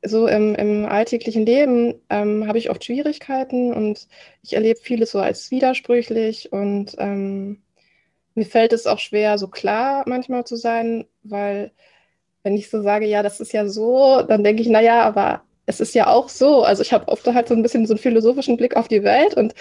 so 0.01 0.25
im, 0.25 0.55
im 0.55 0.85
alltäglichen 0.87 1.45
Leben 1.45 2.01
ähm, 2.09 2.47
habe 2.47 2.57
ich 2.57 2.71
oft 2.71 2.83
Schwierigkeiten 2.83 3.71
und 3.73 4.07
ich 4.41 4.53
erlebe 4.53 4.79
vieles 4.81 5.11
so 5.11 5.19
als 5.19 5.51
widersprüchlich. 5.51 6.51
Und 6.51 6.95
ähm, 6.97 7.61
mir 8.33 8.47
fällt 8.47 8.73
es 8.73 8.87
auch 8.87 8.97
schwer, 8.97 9.37
so 9.37 9.47
klar 9.49 10.03
manchmal 10.07 10.45
zu 10.45 10.55
sein, 10.55 11.05
weil 11.21 11.71
wenn 12.41 12.55
ich 12.55 12.71
so 12.71 12.81
sage, 12.81 13.05
ja, 13.05 13.21
das 13.21 13.39
ist 13.39 13.53
ja 13.53 13.67
so, 13.67 14.23
dann 14.23 14.43
denke 14.43 14.63
ich, 14.63 14.67
naja, 14.69 15.03
aber 15.03 15.43
es 15.65 15.79
ist 15.79 15.95
ja 15.95 16.07
auch 16.07 16.29
so. 16.29 16.63
Also 16.63 16.81
ich 16.81 16.93
habe 16.93 17.07
oft 17.07 17.25
halt 17.27 17.47
so 17.47 17.55
ein 17.55 17.61
bisschen 17.61 17.85
so 17.85 17.93
einen 17.93 17.99
philosophischen 18.01 18.57
Blick 18.57 18.75
auf 18.75 18.87
die 18.87 19.03
Welt 19.03 19.35
und 19.35 19.53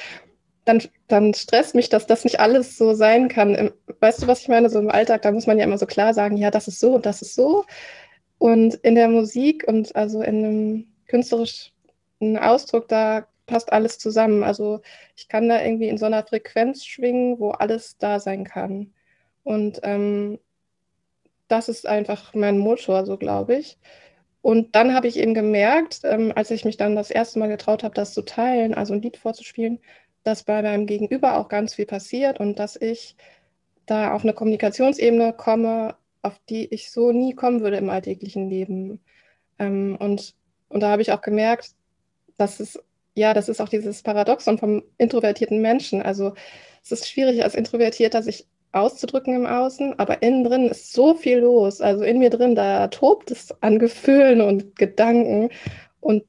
dann, 0.64 0.82
dann 1.08 1.34
stresst 1.34 1.74
mich, 1.74 1.88
dass 1.88 2.06
das 2.06 2.24
nicht 2.24 2.40
alles 2.40 2.76
so 2.78 2.94
sein 2.94 3.28
kann. 3.28 3.72
Weißt 4.00 4.22
du, 4.22 4.26
was 4.26 4.42
ich 4.42 4.48
meine? 4.48 4.70
So 4.70 4.78
im 4.78 4.90
Alltag, 4.90 5.22
da 5.22 5.32
muss 5.32 5.46
man 5.46 5.58
ja 5.58 5.64
immer 5.64 5.78
so 5.78 5.86
klar 5.86 6.14
sagen, 6.14 6.36
ja, 6.36 6.50
das 6.50 6.68
ist 6.68 6.80
so 6.80 6.94
und 6.94 7.06
das 7.06 7.22
ist 7.22 7.34
so. 7.34 7.64
Und 8.38 8.74
in 8.76 8.94
der 8.94 9.08
Musik 9.08 9.64
und 9.66 9.94
also 9.96 10.22
in 10.22 10.44
einem 10.44 10.86
künstlerischen 11.06 11.72
Ausdruck, 12.38 12.88
da 12.88 13.26
passt 13.46 13.72
alles 13.72 13.98
zusammen. 13.98 14.42
Also 14.44 14.80
ich 15.16 15.28
kann 15.28 15.48
da 15.48 15.62
irgendwie 15.62 15.88
in 15.88 15.98
so 15.98 16.06
einer 16.06 16.24
Frequenz 16.24 16.84
schwingen, 16.84 17.38
wo 17.38 17.50
alles 17.50 17.98
da 17.98 18.20
sein 18.20 18.44
kann. 18.44 18.92
Und 19.44 19.80
ähm, 19.82 20.38
das 21.48 21.68
ist 21.68 21.86
einfach 21.86 22.34
mein 22.34 22.58
Motor, 22.58 23.04
so 23.04 23.16
glaube 23.16 23.56
ich. 23.56 23.78
Und 24.42 24.74
dann 24.74 24.94
habe 24.94 25.06
ich 25.06 25.18
eben 25.18 25.34
gemerkt, 25.34 26.00
ähm, 26.02 26.32
als 26.34 26.50
ich 26.50 26.64
mich 26.64 26.76
dann 26.76 26.96
das 26.96 27.10
erste 27.10 27.38
Mal 27.38 27.48
getraut 27.48 27.84
habe, 27.84 27.94
das 27.94 28.12
zu 28.12 28.22
teilen, 28.22 28.74
also 28.74 28.92
ein 28.92 29.02
Lied 29.02 29.16
vorzuspielen, 29.16 29.80
dass 30.24 30.42
bei 30.42 30.62
meinem 30.62 30.86
Gegenüber 30.86 31.38
auch 31.38 31.48
ganz 31.48 31.74
viel 31.74 31.86
passiert 31.86 32.40
und 32.40 32.58
dass 32.58 32.76
ich 32.76 33.16
da 33.86 34.12
auf 34.12 34.24
eine 34.24 34.34
Kommunikationsebene 34.34 35.32
komme, 35.32 35.96
auf 36.22 36.40
die 36.48 36.66
ich 36.66 36.90
so 36.90 37.12
nie 37.12 37.34
kommen 37.34 37.60
würde 37.60 37.76
im 37.76 37.90
alltäglichen 37.90 38.48
Leben. 38.48 39.00
Ähm, 39.58 39.96
und, 40.00 40.34
und 40.68 40.80
da 40.80 40.90
habe 40.90 41.02
ich 41.02 41.12
auch 41.12 41.20
gemerkt, 41.20 41.74
dass 42.36 42.60
es, 42.60 42.82
ja, 43.14 43.34
das 43.34 43.48
ist 43.48 43.60
auch 43.60 43.68
dieses 43.68 44.02
Paradoxon 44.02 44.58
vom 44.58 44.82
introvertierten 44.98 45.60
Menschen. 45.60 46.02
Also 46.02 46.34
es 46.82 46.92
ist 46.92 47.08
schwierig 47.08 47.44
als 47.44 47.54
Introvertierter 47.54 48.22
sich 48.22 48.46
auszudrücken 48.72 49.34
im 49.36 49.46
Außen, 49.46 49.98
aber 49.98 50.22
innen 50.22 50.44
drin 50.44 50.68
ist 50.68 50.92
so 50.92 51.14
viel 51.14 51.38
los. 51.38 51.80
Also 51.80 52.04
in 52.04 52.18
mir 52.18 52.30
drin, 52.30 52.54
da 52.54 52.88
tobt 52.88 53.30
es 53.30 53.54
an 53.62 53.78
Gefühlen 53.78 54.40
und 54.40 54.76
Gedanken. 54.76 55.50
Und 56.00 56.24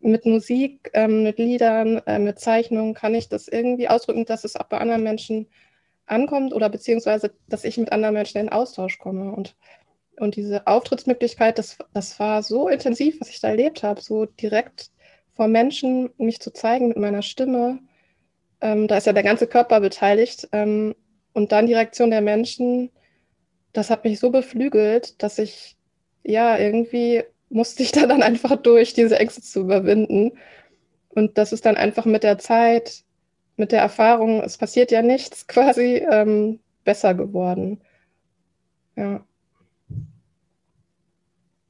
mit 0.00 0.26
Musik, 0.26 0.90
ähm, 0.94 1.24
mit 1.24 1.38
Liedern, 1.38 1.98
äh, 2.06 2.18
mit 2.18 2.38
Zeichnungen 2.38 2.94
kann 2.94 3.14
ich 3.14 3.28
das 3.28 3.48
irgendwie 3.48 3.88
ausdrücken, 3.88 4.24
dass 4.24 4.44
es 4.44 4.56
auch 4.56 4.64
bei 4.64 4.78
anderen 4.78 5.02
Menschen 5.02 5.48
ankommt 6.06 6.52
oder 6.52 6.68
beziehungsweise, 6.68 7.32
dass 7.48 7.64
ich 7.64 7.78
mit 7.78 7.90
anderen 7.90 8.14
Menschen 8.14 8.38
in 8.38 8.50
Austausch 8.50 8.98
komme. 8.98 9.32
Und, 9.32 9.56
und 10.18 10.36
diese 10.36 10.66
Auftrittsmöglichkeit, 10.66 11.58
das, 11.58 11.78
das 11.92 12.18
war 12.20 12.42
so 12.42 12.68
intensiv, 12.68 13.20
was 13.20 13.30
ich 13.30 13.40
da 13.40 13.48
erlebt 13.48 13.82
habe, 13.82 14.00
so 14.00 14.26
direkt 14.26 14.90
vor 15.32 15.48
Menschen 15.48 16.10
mich 16.18 16.40
zu 16.40 16.52
zeigen 16.52 16.88
mit 16.88 16.98
meiner 16.98 17.22
Stimme. 17.22 17.80
Ähm, 18.60 18.86
da 18.86 18.98
ist 18.98 19.06
ja 19.06 19.12
der 19.12 19.22
ganze 19.22 19.46
Körper 19.46 19.80
beteiligt. 19.80 20.48
Ähm, 20.52 20.94
und 21.34 21.52
dann 21.52 21.66
die 21.66 21.74
Reaktion 21.74 22.10
der 22.10 22.22
Menschen, 22.22 22.90
das 23.74 23.90
hat 23.90 24.04
mich 24.04 24.18
so 24.18 24.30
beflügelt, 24.30 25.22
dass 25.22 25.38
ich, 25.38 25.76
ja, 26.22 26.56
irgendwie 26.56 27.24
musste 27.50 27.82
ich 27.82 27.92
da 27.92 28.06
dann 28.06 28.22
einfach 28.22 28.56
durch, 28.56 28.94
diese 28.94 29.18
Ängste 29.18 29.42
zu 29.42 29.60
überwinden. 29.60 30.32
und 31.10 31.36
das 31.36 31.52
ist 31.52 31.66
dann 31.66 31.76
einfach 31.76 32.06
mit 32.06 32.22
der 32.22 32.38
Zeit, 32.38 33.04
mit 33.56 33.72
der 33.72 33.80
Erfahrung, 33.82 34.42
es 34.42 34.56
passiert 34.56 34.90
ja 34.90 35.02
nichts 35.02 35.46
quasi, 35.48 36.02
ähm, 36.10 36.60
besser 36.84 37.14
geworden. 37.14 37.80
Ja. 38.96 39.24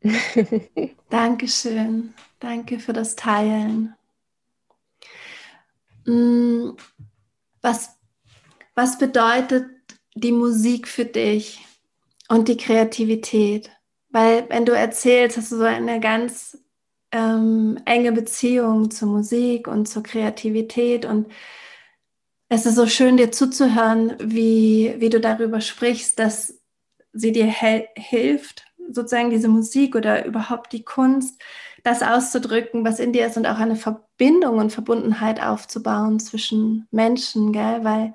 Dankeschön. 1.11 2.12
Danke 2.38 2.78
für 2.78 2.92
das 2.92 3.16
Teilen. 3.16 3.94
Mm, 6.04 6.73
was, 7.62 7.97
was 8.75 8.99
bedeutet 8.99 9.66
die 10.14 10.33
Musik 10.33 10.88
für 10.88 11.04
dich 11.04 11.64
und 12.28 12.49
die 12.49 12.57
Kreativität? 12.57 13.71
Weil 14.11 14.49
wenn 14.49 14.64
du 14.64 14.73
erzählst, 14.73 15.37
hast 15.37 15.52
du 15.52 15.57
so 15.57 15.64
eine 15.64 16.00
ganz 16.00 16.59
ähm, 17.12 17.81
enge 17.85 18.12
Beziehung 18.12 18.90
zur 18.90 19.09
Musik 19.09 19.69
und 19.69 19.87
zur 19.87 20.02
Kreativität 20.02 21.04
und 21.04 21.28
es 22.49 22.66
ist 22.66 22.76
so 22.76 22.87
schön, 22.87 23.16
dir 23.16 23.33
zuzuhören, 23.33 24.14
wie, 24.21 24.95
wie 24.99 25.11
du 25.11 25.19
darüber 25.21 25.61
sprichst, 25.61 26.19
dass 26.19 26.61
sie 27.12 27.33
dir 27.33 27.47
hilft, 27.47 28.64
sozusagen 28.90 29.31
diese 29.31 29.49
Musik 29.49 29.97
oder 29.97 30.25
überhaupt 30.26 30.73
die 30.73 30.85
Kunst, 30.85 31.40
das 31.85 32.02
auszudrücken, 32.02 32.85
was 32.85 33.00
in 33.00 33.12
dir 33.12 33.26
ist 33.26 33.37
und 33.37 33.47
auch 33.47 33.59
eine 33.59 33.76
Verbindung 33.76 34.59
und 34.59 34.73
Verbundenheit 34.73 35.43
aufzubauen 35.43 36.19
zwischen 36.21 36.87
Menschen, 36.90 37.52
gell? 37.52 37.85
weil 37.85 38.14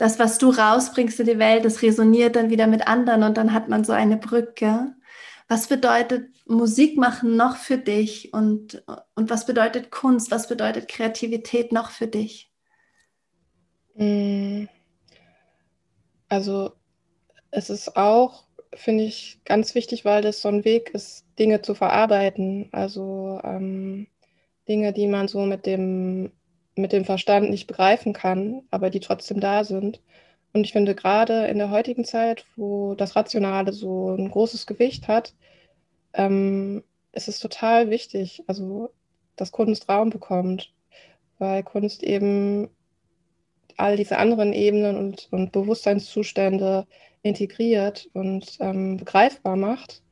das, 0.00 0.18
was 0.18 0.38
du 0.38 0.48
rausbringst 0.48 1.20
in 1.20 1.26
die 1.26 1.38
Welt, 1.38 1.66
das 1.66 1.82
resoniert 1.82 2.34
dann 2.34 2.48
wieder 2.48 2.66
mit 2.66 2.88
anderen 2.88 3.22
und 3.22 3.36
dann 3.36 3.52
hat 3.52 3.68
man 3.68 3.84
so 3.84 3.92
eine 3.92 4.16
Brücke. 4.16 4.94
Was 5.46 5.66
bedeutet 5.66 6.30
Musik 6.46 6.96
machen 6.96 7.36
noch 7.36 7.56
für 7.56 7.76
dich 7.76 8.32
und, 8.32 8.82
und 9.14 9.28
was 9.28 9.44
bedeutet 9.44 9.90
Kunst, 9.90 10.30
was 10.30 10.48
bedeutet 10.48 10.88
Kreativität 10.88 11.70
noch 11.70 11.90
für 11.90 12.06
dich? 12.06 12.50
Mm. 13.94 14.64
Also 16.30 16.72
es 17.50 17.68
ist 17.68 17.94
auch, 17.98 18.44
finde 18.72 19.04
ich, 19.04 19.42
ganz 19.44 19.74
wichtig, 19.74 20.06
weil 20.06 20.22
das 20.22 20.40
so 20.40 20.48
ein 20.48 20.64
Weg 20.64 20.90
ist, 20.94 21.26
Dinge 21.38 21.60
zu 21.60 21.74
verarbeiten. 21.74 22.70
Also 22.72 23.38
ähm, 23.44 24.06
Dinge, 24.66 24.94
die 24.94 25.08
man 25.08 25.28
so 25.28 25.40
mit 25.40 25.66
dem 25.66 26.32
mit 26.80 26.92
dem 26.92 27.04
Verstand 27.04 27.50
nicht 27.50 27.66
begreifen 27.66 28.12
kann, 28.12 28.62
aber 28.70 28.90
die 28.90 29.00
trotzdem 29.00 29.40
da 29.40 29.64
sind. 29.64 30.00
Und 30.52 30.64
ich 30.64 30.72
finde 30.72 30.94
gerade 30.94 31.46
in 31.46 31.58
der 31.58 31.70
heutigen 31.70 32.04
Zeit, 32.04 32.44
wo 32.56 32.94
das 32.94 33.16
Rationale 33.16 33.72
so 33.72 34.14
ein 34.16 34.30
großes 34.30 34.66
Gewicht 34.66 35.08
hat, 35.08 35.34
ähm, 36.14 36.82
ist 37.12 37.28
es 37.28 37.38
total 37.40 37.90
wichtig, 37.90 38.42
also 38.46 38.90
dass 39.36 39.52
Kunst 39.52 39.88
Raum 39.88 40.10
bekommt, 40.10 40.72
weil 41.38 41.62
Kunst 41.62 42.02
eben 42.02 42.68
all 43.76 43.96
diese 43.96 44.18
anderen 44.18 44.52
Ebenen 44.52 44.96
und, 44.96 45.28
und 45.30 45.52
Bewusstseinszustände 45.52 46.86
integriert 47.22 48.08
und 48.12 48.56
ähm, 48.60 48.96
begreifbar 48.96 49.56
macht. 49.56 50.02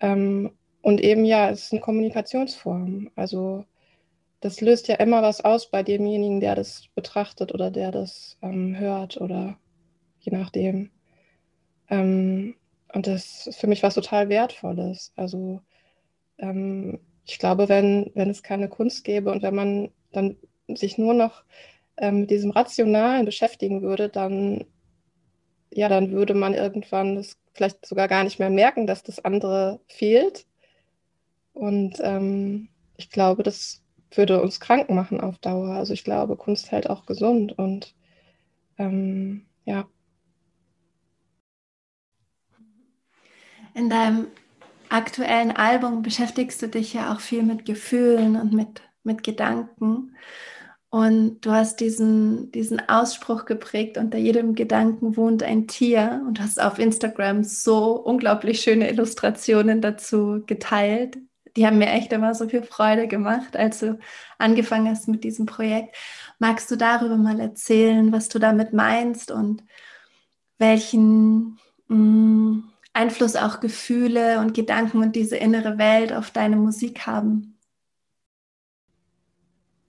Ähm, 0.00 0.52
und 0.82 1.00
eben 1.00 1.24
ja, 1.24 1.50
es 1.50 1.64
ist 1.66 1.72
eine 1.72 1.80
Kommunikationsform. 1.80 3.10
Also 3.16 3.64
das 4.44 4.60
löst 4.60 4.88
ja 4.88 4.96
immer 4.96 5.22
was 5.22 5.42
aus 5.42 5.70
bei 5.70 5.82
demjenigen, 5.82 6.38
der 6.38 6.54
das 6.54 6.88
betrachtet 6.94 7.54
oder 7.54 7.70
der 7.70 7.90
das 7.90 8.36
ähm, 8.42 8.78
hört 8.78 9.18
oder 9.18 9.56
je 10.20 10.36
nachdem. 10.36 10.90
Ähm, 11.88 12.54
und 12.92 13.06
das 13.06 13.46
ist 13.46 13.58
für 13.58 13.68
mich 13.68 13.82
was 13.82 13.94
total 13.94 14.28
Wertvolles. 14.28 15.14
Also 15.16 15.62
ähm, 16.36 17.00
ich 17.24 17.38
glaube, 17.38 17.70
wenn, 17.70 18.10
wenn 18.14 18.28
es 18.28 18.42
keine 18.42 18.68
Kunst 18.68 19.04
gäbe 19.04 19.32
und 19.32 19.42
wenn 19.42 19.54
man 19.54 19.90
dann 20.12 20.36
sich 20.68 20.98
nur 20.98 21.14
noch 21.14 21.42
ähm, 21.96 22.20
mit 22.20 22.30
diesem 22.30 22.50
Rationalen 22.50 23.24
beschäftigen 23.24 23.80
würde, 23.80 24.10
dann, 24.10 24.66
ja, 25.72 25.88
dann 25.88 26.10
würde 26.12 26.34
man 26.34 26.52
irgendwann 26.52 27.16
das 27.16 27.38
vielleicht 27.54 27.86
sogar 27.86 28.08
gar 28.08 28.24
nicht 28.24 28.38
mehr 28.38 28.50
merken, 28.50 28.86
dass 28.86 29.02
das 29.02 29.24
andere 29.24 29.80
fehlt. 29.86 30.44
Und 31.54 31.94
ähm, 32.02 32.68
ich 32.98 33.08
glaube, 33.08 33.42
das 33.42 33.83
würde 34.16 34.40
uns 34.42 34.60
krank 34.60 34.90
machen 34.90 35.20
auf 35.20 35.38
Dauer. 35.38 35.74
Also 35.74 35.92
ich 35.92 36.04
glaube, 36.04 36.36
Kunst 36.36 36.70
hält 36.70 36.88
auch 36.88 37.06
gesund 37.06 37.56
und 37.58 37.94
ähm, 38.78 39.46
ja. 39.64 39.86
In 43.74 43.90
deinem 43.90 44.28
aktuellen 44.88 45.50
Album 45.52 46.02
beschäftigst 46.02 46.62
du 46.62 46.68
dich 46.68 46.94
ja 46.94 47.12
auch 47.12 47.20
viel 47.20 47.42
mit 47.42 47.64
Gefühlen 47.64 48.36
und 48.36 48.52
mit, 48.52 48.82
mit 49.02 49.22
Gedanken. 49.22 50.16
Und 50.90 51.40
du 51.40 51.50
hast 51.50 51.80
diesen, 51.80 52.52
diesen 52.52 52.88
Ausspruch 52.88 53.46
geprägt, 53.46 53.98
unter 53.98 54.16
jedem 54.16 54.54
Gedanken 54.54 55.16
wohnt 55.16 55.42
ein 55.42 55.66
Tier. 55.66 56.22
Und 56.28 56.40
hast 56.40 56.62
auf 56.62 56.78
Instagram 56.78 57.42
so 57.42 57.96
unglaublich 57.96 58.60
schöne 58.60 58.88
Illustrationen 58.88 59.80
dazu 59.80 60.44
geteilt 60.46 61.18
die 61.56 61.66
haben 61.66 61.78
mir 61.78 61.90
echt 61.90 62.12
immer 62.12 62.34
so 62.34 62.48
viel 62.48 62.62
Freude 62.62 63.06
gemacht, 63.08 63.56
als 63.56 63.80
du 63.80 63.98
angefangen 64.38 64.88
hast 64.88 65.08
mit 65.08 65.24
diesem 65.24 65.46
Projekt. 65.46 65.96
Magst 66.38 66.70
du 66.70 66.76
darüber 66.76 67.16
mal 67.16 67.40
erzählen, 67.40 68.12
was 68.12 68.28
du 68.28 68.38
damit 68.38 68.72
meinst 68.72 69.30
und 69.30 69.62
welchen 70.58 71.58
mh, 71.88 71.96
mm, 71.96 72.64
Einfluss 72.92 73.36
auch 73.36 73.60
Gefühle 73.60 74.40
und 74.40 74.54
Gedanken 74.54 74.98
und 74.98 75.16
diese 75.16 75.36
innere 75.36 75.78
Welt 75.78 76.12
auf 76.12 76.30
deine 76.30 76.56
Musik 76.56 77.06
haben? 77.06 77.58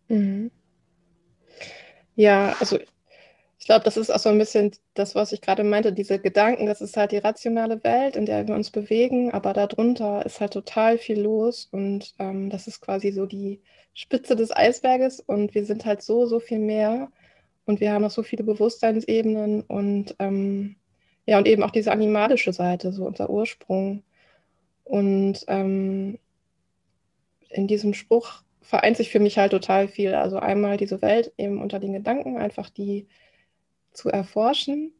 Mhm. 0.07 0.51
Ja, 2.15 2.55
also 2.59 2.79
ich 3.65 3.67
glaube, 3.67 3.83
das 3.83 3.97
ist 3.97 4.11
auch 4.11 4.19
so 4.19 4.29
ein 4.29 4.37
bisschen 4.37 4.73
das, 4.93 5.15
was 5.15 5.31
ich 5.31 5.41
gerade 5.41 5.63
meinte, 5.63 5.91
diese 5.91 6.19
Gedanken, 6.19 6.67
das 6.67 6.81
ist 6.81 6.97
halt 6.97 7.11
die 7.11 7.17
rationale 7.17 7.83
Welt, 7.83 8.15
in 8.15 8.27
der 8.27 8.47
wir 8.47 8.53
uns 8.53 8.69
bewegen, 8.69 9.31
aber 9.31 9.53
darunter 9.53 10.23
ist 10.23 10.39
halt 10.39 10.53
total 10.53 10.99
viel 10.99 11.19
los 11.19 11.67
und 11.71 12.13
ähm, 12.19 12.51
das 12.51 12.67
ist 12.67 12.79
quasi 12.79 13.11
so 13.11 13.25
die 13.25 13.59
Spitze 13.95 14.35
des 14.35 14.55
Eisberges 14.55 15.19
und 15.19 15.55
wir 15.55 15.65
sind 15.65 15.83
halt 15.83 16.03
so, 16.03 16.27
so 16.27 16.39
viel 16.39 16.59
mehr 16.59 17.11
und 17.65 17.79
wir 17.79 17.91
haben 17.91 18.05
auch 18.05 18.11
so 18.11 18.21
viele 18.21 18.43
Bewusstseinsebenen 18.43 19.61
und 19.61 20.15
ähm, 20.19 20.75
ja, 21.25 21.39
und 21.39 21.47
eben 21.47 21.63
auch 21.63 21.71
diese 21.71 21.91
animalische 21.91 22.53
Seite, 22.53 22.93
so 22.93 23.03
unser 23.03 23.31
Ursprung. 23.31 24.03
Und 24.83 25.43
ähm, 25.47 26.19
in 27.49 27.65
diesem 27.65 27.95
Spruch 27.95 28.43
vereint 28.61 28.97
sich 28.97 29.09
für 29.09 29.19
mich 29.19 29.39
halt 29.39 29.53
total 29.53 29.87
viel. 29.87 30.13
Also 30.13 30.37
einmal 30.37 30.77
diese 30.77 31.01
Welt 31.01 31.33
eben 31.39 31.59
unter 31.63 31.79
den 31.79 31.93
Gedanken, 31.93 32.37
einfach 32.37 32.69
die 32.69 33.07
zu 33.95 34.09
erforschen 34.09 34.93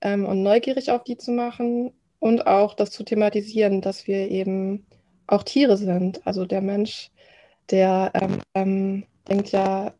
ähm, 0.00 0.26
und 0.26 0.42
neugierig 0.42 0.90
auf 0.90 1.04
die 1.04 1.16
zu 1.16 1.32
machen 1.32 1.92
und 2.20 2.46
auch 2.46 2.74
das 2.74 2.90
zu 2.90 3.04
thematisieren, 3.04 3.80
dass 3.80 4.06
wir 4.06 4.30
eben 4.30 4.86
auch 5.26 5.42
Tiere 5.42 5.76
sind. 5.76 6.26
Also 6.26 6.46
der 6.46 6.62
Mensch, 6.62 7.10
der 7.70 8.12
ähm, 8.14 8.40
ähm, 8.54 9.06
denkt 9.28 9.52
ja 9.52 9.94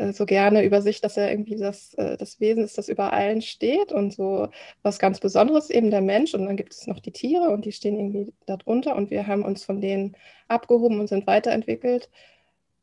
äh, 0.00 0.12
so 0.12 0.26
gerne 0.26 0.64
über 0.64 0.82
sich, 0.82 1.00
dass 1.00 1.16
er 1.16 1.30
irgendwie 1.30 1.56
das, 1.56 1.94
äh, 1.94 2.16
das 2.16 2.40
Wesen 2.40 2.64
ist, 2.64 2.78
das 2.78 2.88
über 2.88 3.12
allen 3.12 3.42
steht 3.42 3.92
und 3.92 4.12
so 4.14 4.48
was 4.82 4.98
ganz 4.98 5.20
Besonderes, 5.20 5.70
eben 5.70 5.90
der 5.90 6.00
Mensch. 6.00 6.34
Und 6.34 6.46
dann 6.46 6.56
gibt 6.56 6.72
es 6.72 6.86
noch 6.86 7.00
die 7.00 7.12
Tiere 7.12 7.50
und 7.50 7.64
die 7.64 7.72
stehen 7.72 7.98
irgendwie 7.98 8.32
darunter 8.46 8.96
und 8.96 9.10
wir 9.10 9.26
haben 9.26 9.44
uns 9.44 9.64
von 9.64 9.80
denen 9.80 10.16
abgehoben 10.48 11.00
und 11.00 11.08
sind 11.08 11.26
weiterentwickelt. 11.26 12.10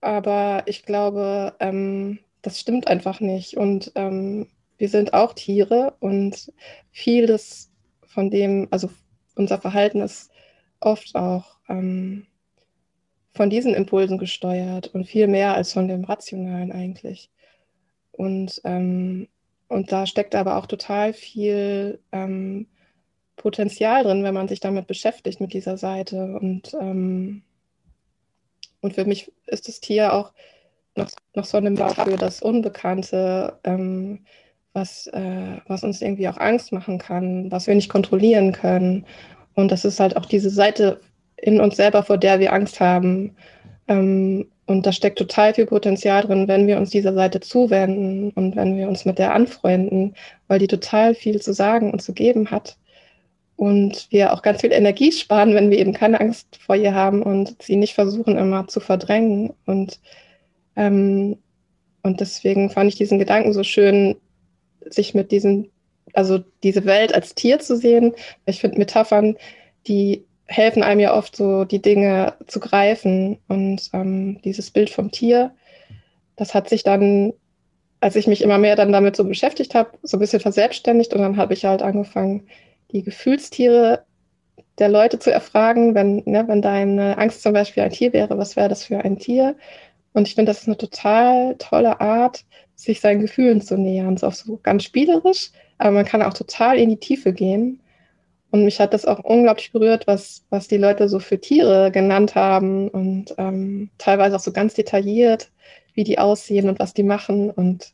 Aber 0.02 0.64
ich 0.68 0.84
glaube, 0.86 1.56
ähm, 1.60 2.20
das 2.42 2.60
stimmt 2.60 2.88
einfach 2.88 3.20
nicht. 3.20 3.58
Und 3.58 3.92
ähm, 3.96 4.48
wir 4.78 4.90
sind 4.90 5.14
auch 5.14 5.34
Tiere 5.34 5.96
und 6.00 6.52
vieles 6.92 7.72
von 8.06 8.30
dem, 8.30 8.68
also 8.72 8.90
unser 9.36 9.60
Verhalten 9.60 10.02
ist 10.02 10.32
oft 10.80 11.16
auch 11.16 11.58
ähm, 11.68 12.28
von 13.34 13.50
diesen 13.50 13.74
Impulsen 13.74 14.18
gesteuert 14.18 14.88
und 14.94 15.06
viel 15.06 15.28
mehr 15.28 15.54
als 15.54 15.74
von 15.74 15.88
dem 15.88 16.04
Rationalen 16.04 16.72
eigentlich. 16.72 17.30
Und, 18.12 18.62
ähm, 18.64 19.28
und 19.68 19.92
da 19.92 20.08
steckt 20.08 20.34
aber 20.36 20.58
auch 20.58 20.66
total 20.66 21.14
viel 21.14 22.00
ähm, 22.12 22.68
Potenzial 23.36 24.04
drin, 24.04 24.24
wenn 24.24 24.34
man 24.34 24.48
sich 24.48 24.60
damit 24.60 24.88
beschäftigt, 24.88 25.40
mit 25.40 25.54
dieser 25.54 25.78
Seite. 25.78 26.38
Und, 26.42 26.76
ähm, 26.80 27.44
und 28.82 28.96
für 28.96 29.06
mich 29.06 29.32
ist 29.46 29.68
das 29.68 29.80
Tier 29.80 30.14
auch 30.14 30.34
noch, 30.96 31.10
noch 31.36 31.46
so 31.46 31.58
eine 31.58 31.72
Bau 31.72 31.90
für 31.90 32.18
das 32.18 32.42
Unbekannte, 32.42 33.60
ähm, 33.64 34.26
was, 34.78 35.08
äh, 35.08 35.58
was 35.68 35.84
uns 35.84 36.02
irgendwie 36.02 36.30
auch 36.30 36.38
Angst 36.38 36.72
machen 36.72 37.00
kann, 37.00 37.52
was 37.52 37.68
wir 37.68 37.76
nicht 37.76 37.90
kontrollieren 37.90 38.54
können. 38.54 39.06
Und 39.56 39.72
das 39.72 39.84
ist 39.86 40.00
halt 40.00 40.16
auch 40.18 40.26
diese 40.26 40.50
Seite 40.52 41.02
in 41.38 41.60
uns 41.62 41.76
selber, 41.76 42.04
vor 42.04 42.18
der 42.18 42.40
wir 42.40 42.54
Angst 42.54 42.80
haben. 42.80 43.36
Ähm, 43.90 44.48
und 44.68 44.86
da 44.86 44.92
steckt 44.92 45.18
total 45.18 45.54
viel 45.54 45.66
Potenzial 45.66 46.24
drin, 46.24 46.48
wenn 46.48 46.68
wir 46.68 46.78
uns 46.78 46.90
dieser 46.92 47.14
Seite 47.14 47.40
zuwenden 47.40 48.32
und 48.32 48.56
wenn 48.56 48.78
wir 48.78 48.88
uns 48.90 49.06
mit 49.06 49.18
der 49.20 49.34
anfreunden, 49.34 50.16
weil 50.48 50.60
die 50.60 50.68
total 50.68 51.16
viel 51.16 51.42
zu 51.42 51.54
sagen 51.54 51.92
und 51.92 52.02
zu 52.02 52.14
geben 52.14 52.52
hat. 52.52 52.78
und 53.58 54.08
wir 54.12 54.34
auch 54.34 54.44
ganz 54.44 54.62
viel 54.62 54.72
Energie 54.72 55.12
sparen, 55.12 55.56
wenn 55.56 55.72
wir 55.72 55.80
eben 55.80 55.94
keine 55.94 56.20
Angst 56.22 56.58
vor 56.58 56.76
ihr 56.76 56.94
haben 56.94 57.24
und 57.24 57.62
sie 57.62 57.76
nicht 57.76 57.96
versuchen 57.96 58.38
immer 58.38 58.68
zu 58.68 58.80
verdrängen. 58.80 59.54
Und, 59.66 60.00
ähm, 60.76 61.38
und 62.04 62.22
deswegen 62.22 62.70
fand 62.70 62.90
ich 62.90 62.96
diesen 62.98 63.20
Gedanken 63.20 63.54
so 63.54 63.64
schön, 63.64 64.16
sich 64.92 65.14
mit 65.14 65.32
diesem, 65.32 65.70
also 66.14 66.40
diese 66.64 66.86
Welt 66.86 67.14
als 67.14 67.36
Tier 67.36 67.60
zu 67.60 67.76
sehen. 67.76 68.14
Ich 68.46 68.62
finde 68.62 68.78
Metaphern, 68.78 69.38
die 69.88 70.26
helfen 70.48 70.84
einem 70.84 71.02
ja 71.02 71.16
oft 71.16 71.36
so, 71.36 71.66
die 71.66 71.82
Dinge 71.82 72.34
zu 72.48 72.60
greifen. 72.60 73.38
Und 73.48 73.90
ähm, 73.94 74.42
dieses 74.44 74.72
Bild 74.72 74.90
vom 74.90 75.12
Tier, 75.12 75.52
das 76.36 76.54
hat 76.54 76.70
sich 76.70 76.84
dann, 76.84 77.34
als 78.00 78.16
ich 78.16 78.28
mich 78.28 78.42
immer 78.42 78.58
mehr 78.58 78.76
dann 78.76 78.92
damit 78.92 79.16
so 79.16 79.24
beschäftigt 79.24 79.76
habe, 79.76 79.92
so 80.04 80.18
ein 80.18 80.20
bisschen 80.20 80.40
verselbstständigt 80.40 81.14
und 81.14 81.22
dann 81.22 81.38
habe 81.38 81.54
ich 81.54 81.66
halt 81.66 81.82
angefangen, 81.82 82.48
die 82.92 83.04
Gefühlstiere 83.04 84.06
der 84.80 84.90
Leute 84.90 85.20
zu 85.20 85.32
erfragen, 85.32 85.96
wenn, 85.96 86.22
ne, 86.26 86.48
wenn 86.48 86.62
deine 86.62 87.18
Angst 87.18 87.42
zum 87.42 87.54
Beispiel 87.54 87.84
ein 87.84 87.92
Tier 87.92 88.14
wäre, 88.14 88.38
was 88.38 88.56
wäre 88.56 88.70
das 88.70 88.86
für 88.86 89.00
ein 89.00 89.18
Tier? 89.18 89.56
Und 90.14 90.28
ich 90.28 90.36
finde, 90.36 90.52
das 90.52 90.62
ist 90.62 90.68
eine 90.68 90.78
total 90.78 91.56
tolle 91.58 92.00
Art, 92.00 92.46
sich 92.78 93.02
seinen 93.02 93.22
Gefühlen 93.22 93.60
zu 93.60 93.76
nähern. 93.78 94.16
Das 94.16 94.24
ist 94.24 94.28
auch 94.30 94.46
so 94.46 94.60
ganz 94.64 94.84
spielerisch, 94.84 95.52
aber 95.78 95.92
man 95.92 96.06
kann 96.06 96.22
auch 96.22 96.34
total 96.34 96.78
in 96.78 96.90
die 96.90 97.00
Tiefe 97.00 97.34
gehen. 97.34 97.82
Und 98.52 98.64
mich 98.64 98.80
hat 98.80 98.94
das 98.94 99.06
auch 99.06 99.20
unglaublich 99.20 99.74
berührt, 99.74 100.08
was, 100.08 100.46
was 100.50 100.70
die 100.70 100.78
Leute 100.78 101.10
so 101.10 101.20
für 101.20 101.42
Tiere 101.42 101.92
genannt 101.92 102.36
haben 102.36 102.88
und 102.88 103.36
ähm, 103.38 103.90
teilweise 103.98 104.38
auch 104.38 104.42
so 104.42 104.54
ganz 104.54 104.74
detailliert, 104.74 105.52
wie 105.94 106.06
die 106.06 106.18
aussehen 106.20 106.70
und 106.70 106.80
was 106.80 106.94
die 106.94 107.04
machen. 107.04 107.50
Und 107.52 107.94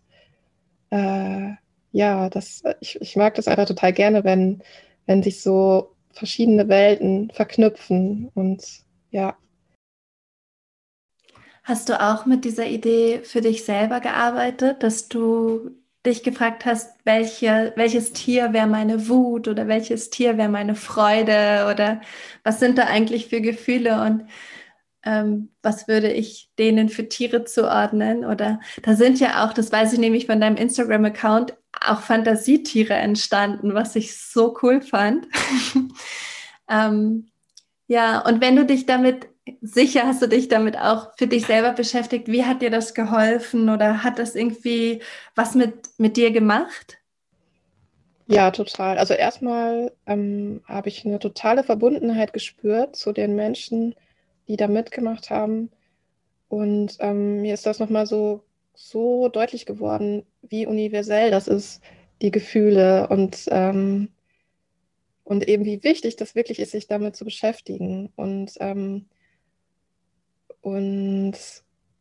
äh, 0.91 1.53
ja, 1.91 2.29
das, 2.29 2.63
ich, 2.81 3.01
ich 3.01 3.15
mag 3.15 3.33
das 3.35 3.47
einfach 3.47 3.65
total 3.65 3.93
gerne, 3.93 4.23
wenn, 4.23 4.61
wenn 5.07 5.23
sich 5.23 5.41
so 5.41 5.95
verschiedene 6.11 6.67
Welten 6.67 7.31
verknüpfen 7.31 8.29
und 8.35 8.63
ja. 9.09 9.35
Hast 11.63 11.89
du 11.89 12.01
auch 12.01 12.25
mit 12.25 12.43
dieser 12.43 12.67
Idee 12.67 13.21
für 13.23 13.41
dich 13.41 13.63
selber 13.63 13.99
gearbeitet, 14.01 14.83
dass 14.83 15.07
du 15.07 15.71
dich 16.05 16.23
gefragt 16.23 16.65
hast, 16.65 16.97
welche, 17.05 17.71
welches 17.77 18.11
Tier 18.11 18.51
wäre 18.51 18.67
meine 18.67 19.07
Wut 19.07 19.47
oder 19.47 19.67
welches 19.67 20.09
Tier 20.09 20.37
wäre 20.37 20.49
meine 20.49 20.75
Freude 20.75 21.69
oder 21.71 22.01
was 22.43 22.59
sind 22.59 22.77
da 22.77 22.83
eigentlich 22.83 23.27
für 23.27 23.39
Gefühle 23.39 24.01
und 24.01 24.27
ähm, 25.05 25.49
was 25.61 25.87
würde 25.87 26.11
ich 26.11 26.49
denen 26.57 26.89
für 26.89 27.07
Tiere 27.07 27.43
zuordnen? 27.45 28.25
Oder 28.25 28.59
da 28.81 28.95
sind 28.95 29.19
ja 29.19 29.45
auch, 29.45 29.53
das 29.53 29.71
weiß 29.71 29.93
ich 29.93 29.99
nämlich 29.99 30.25
von 30.25 30.39
deinem 30.39 30.55
Instagram-Account, 30.57 31.55
auch 31.85 32.01
Fantasietiere 32.01 32.93
entstanden, 32.93 33.73
was 33.73 33.95
ich 33.95 34.17
so 34.17 34.57
cool 34.61 34.81
fand. 34.81 35.27
ähm, 36.69 37.27
ja, 37.87 38.19
und 38.19 38.41
wenn 38.41 38.55
du 38.55 38.65
dich 38.65 38.85
damit, 38.85 39.27
sicher 39.61 40.03
hast 40.05 40.21
du 40.21 40.27
dich 40.27 40.47
damit 40.47 40.77
auch 40.77 41.11
für 41.17 41.27
dich 41.27 41.45
selber 41.45 41.73
beschäftigt, 41.73 42.27
wie 42.27 42.45
hat 42.45 42.61
dir 42.61 42.69
das 42.69 42.93
geholfen 42.93 43.69
oder 43.69 44.03
hat 44.03 44.19
das 44.19 44.35
irgendwie 44.35 45.01
was 45.35 45.55
mit, 45.55 45.73
mit 45.97 46.17
dir 46.17 46.31
gemacht? 46.31 46.97
Ja, 48.27 48.51
total. 48.51 48.97
Also 48.97 49.13
erstmal 49.13 49.91
ähm, 50.05 50.61
habe 50.65 50.87
ich 50.89 51.05
eine 51.05 51.19
totale 51.19 51.63
Verbundenheit 51.63 52.31
gespürt 52.31 52.95
zu 52.95 53.11
den 53.11 53.35
Menschen, 53.35 53.95
die 54.47 54.55
da 54.55 54.67
mitgemacht 54.67 55.29
haben. 55.29 55.71
Und 56.47 56.97
ähm, 56.99 57.41
mir 57.41 57.53
ist 57.53 57.65
das 57.65 57.79
nochmal 57.79 58.05
so, 58.05 58.43
so 58.73 59.27
deutlich 59.27 59.65
geworden, 59.65 60.25
wie 60.41 60.65
universell 60.65 61.31
das 61.31 61.47
ist, 61.47 61.81
die 62.21 62.31
Gefühle 62.31 63.07
und, 63.09 63.45
ähm, 63.51 64.09
und 65.25 65.47
eben 65.47 65.65
wie 65.65 65.83
wichtig 65.83 66.15
das 66.15 66.35
wirklich 66.35 66.59
ist, 66.59 66.71
sich 66.71 66.87
damit 66.87 67.15
zu 67.17 67.25
beschäftigen. 67.25 68.13
Und, 68.15 68.53
ähm, 68.61 69.05
und 70.63 71.33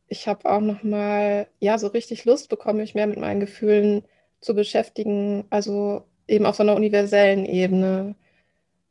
ich 0.07 0.29
habe 0.29 0.49
auch 0.49 0.61
nochmal, 0.61 1.49
ja, 1.59 1.79
so 1.79 1.89
richtig 1.89 2.25
Lust 2.25 2.49
bekommen, 2.49 2.79
mich 2.79 2.95
mehr 2.95 3.09
mit 3.09 3.19
meinen 3.19 3.41
Gefühlen 3.41 4.05
zu 4.41 4.55
beschäftigen, 4.55 5.45
also 5.51 6.05
eben 6.29 6.47
auf 6.47 6.57
so 6.57 6.63
einer 6.63 6.77
universellen 6.77 7.45
Ebene. 7.45 8.15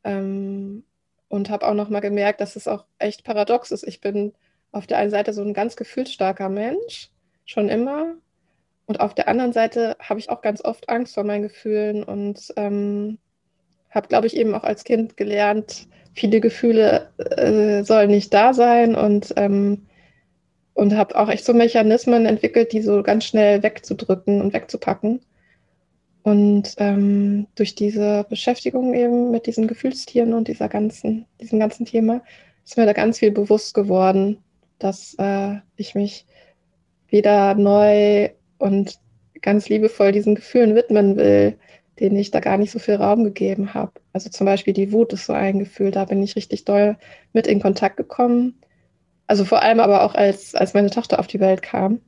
Ähm, 0.03 0.83
und 1.29 1.49
habe 1.49 1.67
auch 1.67 1.73
nochmal 1.73 2.01
gemerkt, 2.01 2.41
dass 2.41 2.57
es 2.57 2.67
auch 2.67 2.85
echt 2.99 3.23
paradox 3.23 3.71
ist. 3.71 3.83
Ich 3.87 4.01
bin 4.01 4.33
auf 4.73 4.87
der 4.87 4.97
einen 4.97 5.11
Seite 5.11 5.31
so 5.33 5.41
ein 5.41 5.53
ganz 5.53 5.77
gefühlsstarker 5.77 6.49
Mensch, 6.49 7.09
schon 7.45 7.69
immer. 7.69 8.15
Und 8.87 8.99
auf 8.99 9.15
der 9.15 9.29
anderen 9.29 9.53
Seite 9.53 9.95
habe 9.99 10.19
ich 10.19 10.29
auch 10.29 10.41
ganz 10.41 10.61
oft 10.65 10.89
Angst 10.89 11.13
vor 11.13 11.23
meinen 11.23 11.43
Gefühlen 11.43 12.03
und 12.03 12.53
ähm, 12.57 13.19
habe, 13.89 14.09
glaube 14.09 14.27
ich, 14.27 14.35
eben 14.35 14.53
auch 14.53 14.65
als 14.65 14.83
Kind 14.83 15.15
gelernt, 15.15 15.87
viele 16.13 16.41
Gefühle 16.41 17.09
äh, 17.17 17.83
sollen 17.83 18.11
nicht 18.11 18.33
da 18.33 18.53
sein 18.53 18.95
und, 18.95 19.33
ähm, 19.37 19.87
und 20.73 20.95
habe 20.95 21.17
auch 21.17 21.29
echt 21.29 21.45
so 21.45 21.53
Mechanismen 21.53 22.25
entwickelt, 22.25 22.73
die 22.73 22.81
so 22.81 23.03
ganz 23.03 23.25
schnell 23.25 23.63
wegzudrücken 23.63 24.41
und 24.41 24.53
wegzupacken. 24.53 25.21
Und 26.23 26.75
ähm, 26.77 27.47
durch 27.55 27.73
diese 27.75 28.25
Beschäftigung 28.29 28.93
eben 28.93 29.31
mit 29.31 29.47
diesen 29.47 29.67
Gefühlstieren 29.67 30.33
und 30.33 30.47
dieser 30.47 30.69
ganzen, 30.69 31.25
diesem 31.39 31.59
ganzen 31.59 31.85
Thema 31.85 32.21
ist 32.63 32.77
mir 32.77 32.85
da 32.85 32.93
ganz 32.93 33.19
viel 33.19 33.31
bewusst 33.31 33.73
geworden, 33.73 34.37
dass 34.77 35.15
äh, 35.17 35.55
ich 35.77 35.95
mich 35.95 36.27
wieder 37.07 37.55
neu 37.55 38.29
und 38.59 38.99
ganz 39.41 39.67
liebevoll 39.69 40.11
diesen 40.11 40.35
Gefühlen 40.35 40.75
widmen 40.75 41.17
will, 41.17 41.57
denen 41.99 42.17
ich 42.17 42.31
da 42.31 42.39
gar 42.39 42.57
nicht 42.57 42.71
so 42.71 42.79
viel 42.79 42.95
Raum 42.95 43.23
gegeben 43.23 43.73
habe. 43.73 43.93
Also 44.13 44.29
zum 44.29 44.45
Beispiel 44.45 44.73
die 44.73 44.91
Wut 44.91 45.13
ist 45.13 45.25
so 45.25 45.33
ein 45.33 45.59
Gefühl, 45.59 45.91
da 45.91 46.05
bin 46.05 46.23
ich 46.23 46.35
richtig 46.35 46.65
doll 46.65 46.97
mit 47.33 47.47
in 47.47 47.61
Kontakt 47.61 47.97
gekommen. 47.97 48.59
Also 49.27 49.45
vor 49.45 49.61
allem 49.61 49.79
aber 49.79 50.03
auch 50.03 50.15
als, 50.15 50.55
als 50.55 50.73
meine 50.73 50.89
Tochter 50.89 51.19
auf 51.19 51.27
die 51.27 51.39
Welt 51.39 51.61
kam. 51.61 52.01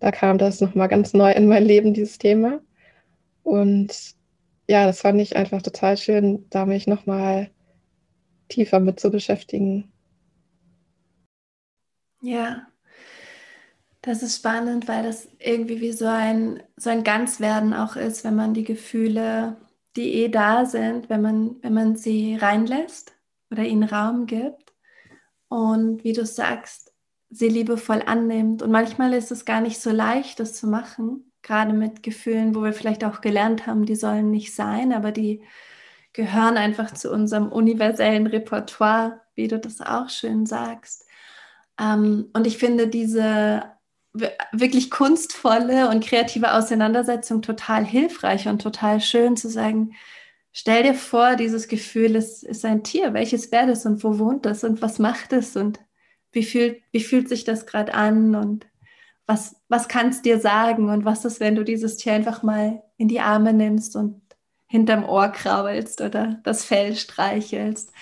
Da 0.00 0.10
kam 0.10 0.38
das 0.38 0.60
nochmal 0.60 0.88
ganz 0.88 1.12
neu 1.14 1.32
in 1.32 1.46
mein 1.46 1.64
Leben, 1.64 1.94
dieses 1.94 2.18
Thema. 2.18 2.60
Und 3.42 4.14
ja, 4.68 4.86
das 4.86 5.00
fand 5.00 5.20
ich 5.20 5.36
einfach 5.36 5.62
total 5.62 5.96
schön, 5.96 6.46
da 6.50 6.66
mich 6.66 6.86
nochmal 6.86 7.50
tiefer 8.48 8.80
mit 8.80 9.00
zu 9.00 9.10
beschäftigen. 9.10 9.92
Ja, 12.22 12.66
das 14.04 14.22
ist 14.22 14.36
spannend, 14.36 14.86
weil 14.86 15.02
das 15.02 15.28
irgendwie 15.38 15.80
wie 15.80 15.92
so 15.92 16.06
ein, 16.06 16.62
so 16.76 16.90
ein 16.90 17.04
Ganzwerden 17.04 17.72
auch 17.72 17.96
ist, 17.96 18.22
wenn 18.22 18.36
man 18.36 18.52
die 18.52 18.64
Gefühle, 18.64 19.56
die 19.96 20.12
eh 20.14 20.28
da 20.28 20.66
sind, 20.66 21.08
wenn 21.08 21.22
man, 21.22 21.56
wenn 21.62 21.72
man 21.72 21.96
sie 21.96 22.36
reinlässt 22.36 23.12
oder 23.50 23.62
ihnen 23.62 23.84
Raum 23.84 24.26
gibt. 24.26 24.74
Und 25.48 26.04
wie 26.04 26.12
du 26.12 26.26
sagst, 26.26 26.92
sie 27.30 27.48
liebevoll 27.48 28.02
annimmt. 28.04 28.62
Und 28.62 28.70
manchmal 28.70 29.14
ist 29.14 29.32
es 29.32 29.46
gar 29.46 29.62
nicht 29.62 29.80
so 29.80 29.90
leicht, 29.90 30.38
das 30.38 30.54
zu 30.54 30.66
machen 30.66 31.32
gerade 31.44 31.72
mit 31.72 32.02
Gefühlen, 32.02 32.54
wo 32.54 32.62
wir 32.62 32.72
vielleicht 32.72 33.04
auch 33.04 33.20
gelernt 33.20 33.66
haben, 33.66 33.86
die 33.86 33.94
sollen 33.94 34.30
nicht 34.30 34.54
sein, 34.54 34.92
aber 34.92 35.12
die 35.12 35.42
gehören 36.12 36.56
einfach 36.56 36.92
zu 36.92 37.12
unserem 37.12 37.52
universellen 37.52 38.26
Repertoire, 38.26 39.20
wie 39.34 39.48
du 39.48 39.58
das 39.58 39.80
auch 39.80 40.08
schön 40.08 40.46
sagst. 40.46 41.06
Ähm, 41.78 42.30
und 42.32 42.46
ich 42.46 42.58
finde 42.58 42.88
diese 42.88 43.62
wirklich 44.52 44.90
kunstvolle 44.90 45.88
und 45.90 46.04
kreative 46.04 46.52
Auseinandersetzung 46.54 47.42
total 47.42 47.84
hilfreich 47.84 48.48
und 48.48 48.62
total 48.62 49.00
schön 49.00 49.36
zu 49.36 49.48
sagen, 49.48 49.94
stell 50.52 50.84
dir 50.84 50.94
vor, 50.94 51.34
dieses 51.36 51.66
Gefühl 51.68 52.14
ist, 52.14 52.44
ist 52.44 52.64
ein 52.64 52.84
Tier, 52.84 53.12
welches 53.12 53.50
wäre 53.50 53.66
das 53.66 53.84
und 53.86 54.04
wo 54.04 54.18
wohnt 54.18 54.46
das 54.46 54.62
und 54.62 54.80
was 54.80 54.98
macht 54.98 55.32
es 55.32 55.56
und 55.56 55.80
wie 56.32 56.44
fühlt, 56.44 56.80
wie 56.92 57.00
fühlt 57.00 57.28
sich 57.28 57.44
das 57.44 57.66
gerade 57.66 57.94
an 57.94 58.34
und 58.36 58.66
was, 59.26 59.56
was 59.68 59.88
kann 59.88 60.10
es 60.10 60.22
dir 60.22 60.38
sagen 60.38 60.90
und 60.90 61.04
was 61.04 61.24
ist, 61.24 61.40
wenn 61.40 61.56
du 61.56 61.64
dieses 61.64 61.96
Tier 61.96 62.12
einfach 62.12 62.42
mal 62.42 62.82
in 62.96 63.08
die 63.08 63.20
Arme 63.20 63.52
nimmst 63.52 63.96
und 63.96 64.20
hinterm 64.74 65.04
Ohr 65.04 65.28
krabbelst 65.28 66.00
oder 66.00 66.40
das 66.42 66.64
Fell 66.64 66.96
streichelst. 66.96 67.92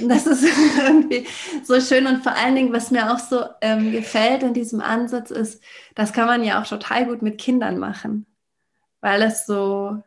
Und 0.00 0.08
das 0.08 0.26
ist 0.26 0.44
irgendwie 0.84 1.24
so 1.62 1.80
schön 1.80 2.08
und 2.08 2.24
vor 2.24 2.32
allen 2.34 2.56
Dingen, 2.56 2.72
was 2.72 2.90
mir 2.90 3.12
auch 3.12 3.20
so 3.20 3.44
ähm, 3.60 3.92
gefällt 3.92 4.42
in 4.42 4.52
diesem 4.52 4.80
Ansatz 4.80 5.30
ist, 5.30 5.62
das 5.94 6.12
kann 6.12 6.26
man 6.26 6.42
ja 6.42 6.60
auch 6.60 6.66
total 6.66 7.06
gut 7.06 7.22
mit 7.22 7.38
Kindern 7.38 7.78
machen, 7.78 8.26
weil 9.00 9.22
es 9.22 9.46
so 9.46 10.02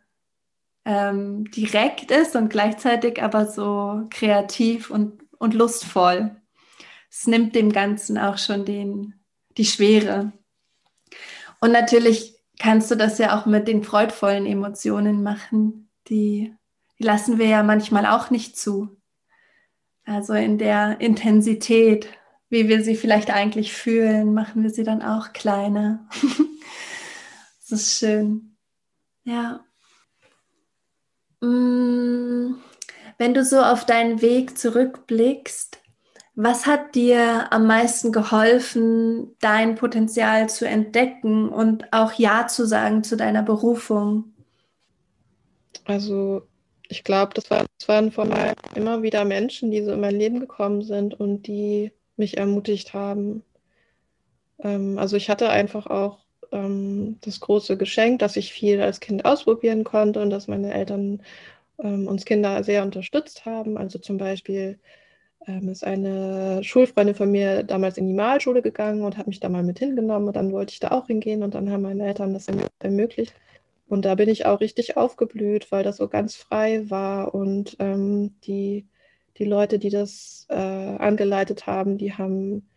ähm, 0.83 1.49
direkt 1.51 2.11
ist 2.11 2.35
und 2.35 2.49
gleichzeitig 2.49 3.23
aber 3.23 3.45
so 3.45 4.05
kreativ 4.09 4.91
und, 4.91 5.21
und 5.37 5.53
lustvoll. 5.53 6.35
Es 7.09 7.27
nimmt 7.27 7.55
dem 7.55 7.71
Ganzen 7.71 8.17
auch 8.17 8.37
schon 8.37 8.65
den, 8.65 9.13
die 9.57 9.63
Schwere. 9.63 10.33
Und 11.61 11.71
natürlich 11.71 12.35
kannst 12.59 12.91
du 12.91 12.95
das 12.95 13.19
ja 13.19 13.39
auch 13.39 13.45
mit 13.45 13.69
den 13.69 13.83
freudvollen 13.83 14.45
Emotionen 14.45 15.23
machen. 15.23 15.88
Die, 16.09 16.53
die 16.97 17.03
lassen 17.03 17.37
wir 17.37 17.47
ja 17.47 17.63
manchmal 17.63 18.05
auch 18.05 18.29
nicht 18.29 18.57
zu. 18.57 18.99
Also 20.05 20.33
in 20.33 20.57
der 20.57 20.99
Intensität, 21.01 22.07
wie 22.49 22.67
wir 22.67 22.83
sie 22.83 22.95
vielleicht 22.95 23.29
eigentlich 23.29 23.73
fühlen, 23.73 24.33
machen 24.33 24.63
wir 24.63 24.71
sie 24.71 24.83
dann 24.83 25.03
auch 25.03 25.33
kleiner. 25.33 26.07
das 27.59 27.71
ist 27.79 27.99
schön. 27.99 28.57
Ja. 29.23 29.63
Mm, 31.41 32.55
Wenn 33.17 33.33
du 33.33 33.43
so 33.45 33.61
auf 33.61 33.85
deinen 33.85 34.21
Weg 34.21 34.57
zurückblickst, 34.57 35.79
was 36.33 36.65
hat 36.65 36.95
dir 36.95 37.51
am 37.51 37.67
meisten 37.67 38.11
geholfen, 38.11 39.35
dein 39.41 39.75
Potenzial 39.75 40.49
zu 40.49 40.65
entdecken 40.65 41.49
und 41.49 41.91
auch 41.91 42.13
Ja 42.13 42.47
zu 42.47 42.65
sagen 42.65 43.03
zu 43.03 43.17
deiner 43.17 43.43
Berufung? 43.43 44.33
Also 45.89 46.43
ich 46.87 47.03
glaube, 47.03 47.33
das, 47.33 47.49
war, 47.49 47.65
das 47.79 47.87
waren 47.87 48.11
vor 48.11 48.25
allem 48.31 48.53
immer 48.75 49.01
wieder 49.01 49.25
Menschen, 49.25 49.71
die 49.71 49.81
so 49.83 49.91
in 49.91 49.99
mein 50.01 50.15
Leben 50.15 50.39
gekommen 50.39 50.83
sind 50.83 51.19
und 51.19 51.47
die 51.47 51.91
mich 52.15 52.37
ermutigt 52.37 52.93
haben. 52.93 53.43
Ähm, 54.59 54.99
also 54.99 55.17
ich 55.17 55.29
hatte 55.31 55.49
einfach 55.49 55.87
auch 55.87 56.19
ähm, 56.51 57.17
das 57.21 57.39
große 57.39 57.75
Geschenk, 57.77 58.19
dass 58.19 58.35
ich 58.37 58.53
viel 58.53 58.81
als 58.81 58.99
Kind 58.99 59.25
ausprobieren 59.25 59.83
konnte 59.83 60.21
und 60.21 60.29
dass 60.29 60.47
meine 60.47 60.71
Eltern 60.73 61.23
ähm, 61.79 62.07
uns 62.07 62.25
Kinder 62.25 62.63
sehr 62.63 62.83
unterstützt 62.83 63.45
haben. 63.45 63.75
Also 63.77 63.97
zum 63.97 64.17
Beispiel 64.17 64.79
ähm, 65.47 65.69
ist 65.69 65.83
eine 65.83 66.63
Schulfreundin 66.63 67.15
von 67.15 67.31
mir 67.31 67.63
damals 67.63 67.97
in 67.97 68.07
die 68.07 68.13
Malschule 68.13 68.61
gegangen 68.61 69.03
und 69.03 69.17
hat 69.17 69.27
mich 69.27 69.39
da 69.39 69.49
mal 69.49 69.63
mit 69.63 69.79
hingenommen 69.79 70.27
und 70.27 70.35
dann 70.35 70.51
wollte 70.51 70.73
ich 70.73 70.79
da 70.79 70.91
auch 70.91 71.07
hingehen 71.07 71.43
und 71.43 71.55
dann 71.55 71.71
haben 71.71 71.83
meine 71.83 72.05
Eltern 72.05 72.33
das 72.33 72.47
ermöglicht. 72.79 73.33
Und 73.89 74.05
da 74.05 74.15
bin 74.15 74.29
ich 74.29 74.45
auch 74.45 74.59
richtig 74.59 74.97
aufgeblüht, 74.97 75.71
weil 75.71 75.83
das 75.83 75.97
so 75.97 76.07
ganz 76.07 76.35
frei 76.35 76.89
war 76.89 77.33
und 77.33 77.75
ähm, 77.79 78.35
die, 78.43 78.87
die 79.37 79.45
Leute, 79.45 79.79
die 79.79 79.89
das 79.89 80.45
äh, 80.49 80.53
angeleitet 80.53 81.67
haben, 81.67 81.97
die 81.97 82.13
haben, 82.13 82.69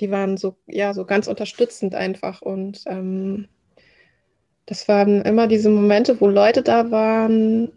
die 0.00 0.10
waren 0.10 0.36
so, 0.36 0.56
ja, 0.66 0.94
so 0.94 1.04
ganz 1.04 1.28
unterstützend 1.28 1.94
einfach 1.94 2.42
und 2.42 2.82
ähm, 2.86 3.48
das 4.66 4.88
waren 4.88 5.22
immer 5.22 5.46
diese 5.46 5.70
Momente, 5.70 6.20
wo 6.20 6.28
Leute 6.28 6.62
da 6.62 6.90
waren, 6.90 7.72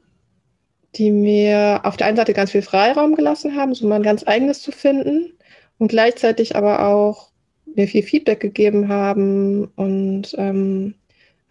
die 0.95 1.11
mir 1.11 1.81
auf 1.83 1.97
der 1.97 2.07
einen 2.07 2.17
Seite 2.17 2.33
ganz 2.33 2.51
viel 2.51 2.61
Freiraum 2.61 3.15
gelassen 3.15 3.55
haben, 3.55 3.75
so 3.75 3.87
mein 3.87 4.03
ganz 4.03 4.25
eigenes 4.25 4.61
zu 4.61 4.71
finden 4.71 5.33
und 5.77 5.89
gleichzeitig 5.89 6.55
aber 6.55 6.87
auch 6.87 7.29
mir 7.75 7.87
viel 7.87 8.03
Feedback 8.03 8.39
gegeben 8.39 8.87
haben. 8.87 9.65
Und 9.75 10.35
ähm, 10.37 10.95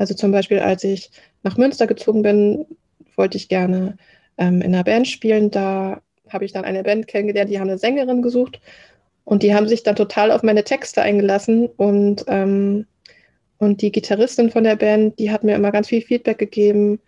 also 0.04 0.14
zum 0.14 0.32
Beispiel, 0.32 0.58
als 0.58 0.84
ich 0.84 1.10
nach 1.44 1.56
Münster 1.56 1.86
gezogen 1.86 2.20
bin, 2.20 2.66
wollte 3.16 3.38
ich 3.38 3.48
gerne 3.48 3.96
ähm, 4.36 4.60
in 4.60 4.74
einer 4.74 4.84
Band 4.84 5.08
spielen. 5.08 5.50
Da 5.50 6.02
habe 6.28 6.44
ich 6.44 6.52
dann 6.52 6.66
eine 6.66 6.82
Band 6.82 7.06
kennengelernt, 7.06 7.50
die 7.50 7.58
haben 7.58 7.70
eine 7.70 7.78
Sängerin 7.78 8.20
gesucht 8.20 8.60
und 9.24 9.42
die 9.42 9.54
haben 9.54 9.66
sich 9.66 9.82
dann 9.82 9.96
total 9.96 10.30
auf 10.30 10.42
meine 10.42 10.62
Texte 10.62 11.00
eingelassen 11.00 11.68
und 11.78 12.26
ähm, 12.28 12.84
und 13.56 13.80
die 13.80 13.92
Gitarristin 13.92 14.50
von 14.50 14.64
der 14.64 14.76
Band, 14.76 15.18
die 15.18 15.30
hat 15.30 15.42
mir 15.42 15.54
immer 15.54 15.72
ganz 15.72 15.88
viel 15.88 16.02
Feedback 16.02 16.36
gegeben. 16.36 17.00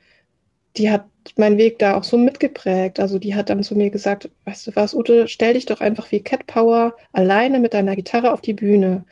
Die 0.78 0.90
hat 0.90 1.04
meinen 1.36 1.58
Weg 1.58 1.78
da 1.78 1.98
auch 1.98 2.04
so 2.04 2.16
mitgeprägt. 2.16 2.98
Also 2.98 3.18
die 3.18 3.34
hat 3.34 3.50
dann 3.50 3.62
zu 3.62 3.76
mir 3.76 3.90
gesagt, 3.90 4.30
weißt 4.46 4.68
du 4.68 4.76
was, 4.76 4.94
Ute, 4.94 5.28
stell 5.28 5.52
dich 5.52 5.66
doch 5.66 5.82
einfach 5.82 6.10
wie 6.12 6.22
Cat 6.22 6.46
Power 6.46 6.96
alleine 7.12 7.58
mit 7.58 7.74
deiner 7.74 7.94
Gitarre 7.94 8.32
auf 8.32 8.40
die 8.40 8.54
Bühne. 8.54 9.04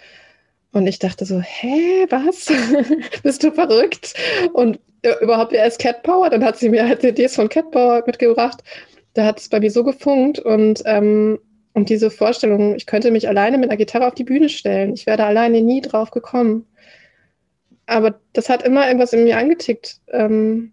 Und 0.74 0.88
ich 0.88 0.98
dachte 0.98 1.24
so, 1.24 1.40
hä, 1.40 2.04
was? 2.10 2.52
Bist 3.22 3.44
du 3.44 3.52
verrückt? 3.52 4.14
Und 4.52 4.80
äh, 5.02 5.14
überhaupt, 5.22 5.52
wer 5.52 5.66
ist 5.66 5.78
Cat 5.78 6.02
Power? 6.02 6.28
Dann 6.28 6.44
hat 6.44 6.58
sie 6.58 6.68
mir 6.68 6.87
halt 6.87 7.00
CDs 7.00 7.37
von 7.37 7.48
Cat 7.48 7.70
Power 7.70 8.02
mitgebracht. 8.04 8.62
Da 9.14 9.24
hat 9.24 9.38
es 9.38 9.48
bei 9.48 9.60
mir 9.60 9.70
so 9.70 9.84
gefunkt 9.84 10.40
und, 10.40 10.82
ähm, 10.84 11.38
und 11.74 11.90
diese 11.90 12.10
Vorstellung, 12.10 12.74
ich 12.74 12.87
könnte 12.87 13.12
mich 13.12 13.28
alleine 13.28 13.56
mit 13.56 13.70
einer 13.70 13.76
Gitarre 13.76 14.08
auf 14.08 14.14
die 14.14 14.24
Bühne 14.24 14.48
stellen. 14.48 14.94
Ich 14.94 15.06
wäre 15.06 15.24
alleine 15.24 15.62
nie 15.62 15.80
drauf 15.80 16.10
gekommen. 16.10 16.66
Aber 17.87 18.18
das 18.32 18.48
hat 18.48 18.64
immer 18.64 18.87
irgendwas 18.88 19.12
in 19.12 19.22
mir 19.22 19.38
angetickt. 19.38 20.00
Ähm, 20.10 20.72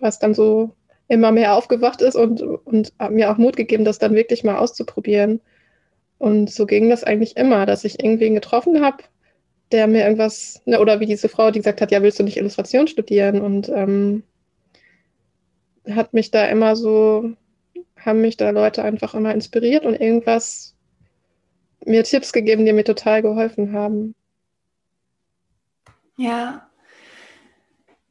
was 0.00 0.18
dann 0.18 0.32
so 0.32 0.70
immer 1.08 1.30
mehr 1.30 1.54
aufgewacht 1.54 2.00
ist 2.00 2.16
und, 2.16 2.40
und 2.40 2.92
mir 3.10 3.30
auch 3.30 3.36
Mut 3.36 3.56
gegeben, 3.56 3.84
das 3.84 3.98
dann 3.98 4.14
wirklich 4.14 4.44
mal 4.44 4.56
auszuprobieren. 4.56 5.42
Und 6.18 6.50
so 6.50 6.64
ging 6.64 6.88
das 6.88 7.04
eigentlich 7.04 7.36
immer, 7.36 7.66
dass 7.66 7.84
ich 7.84 8.02
irgendwen 8.02 8.34
getroffen 8.34 8.82
habe, 8.82 9.04
der 9.72 9.86
mir 9.86 10.04
irgendwas, 10.04 10.62
ne, 10.64 10.80
oder 10.80 11.00
wie 11.00 11.06
diese 11.06 11.28
Frau, 11.28 11.50
die 11.50 11.58
gesagt 11.58 11.80
hat, 11.80 11.90
ja, 11.90 12.02
willst 12.02 12.18
du 12.18 12.22
nicht 12.22 12.36
Illustration 12.36 12.86
studieren? 12.86 13.40
Und 13.40 13.68
ähm, 13.68 14.22
hat 15.90 16.14
mich 16.14 16.30
da 16.30 16.46
immer 16.46 16.76
so, 16.76 17.32
haben 17.98 18.20
mich 18.20 18.36
da 18.36 18.50
Leute 18.50 18.82
einfach 18.82 19.14
immer 19.14 19.34
inspiriert 19.34 19.84
und 19.84 19.94
irgendwas 19.94 20.74
mir 21.84 22.04
Tipps 22.04 22.32
gegeben, 22.32 22.64
die 22.64 22.72
mir 22.72 22.84
total 22.84 23.22
geholfen 23.22 23.72
haben. 23.72 24.14
Ja, 26.16 26.68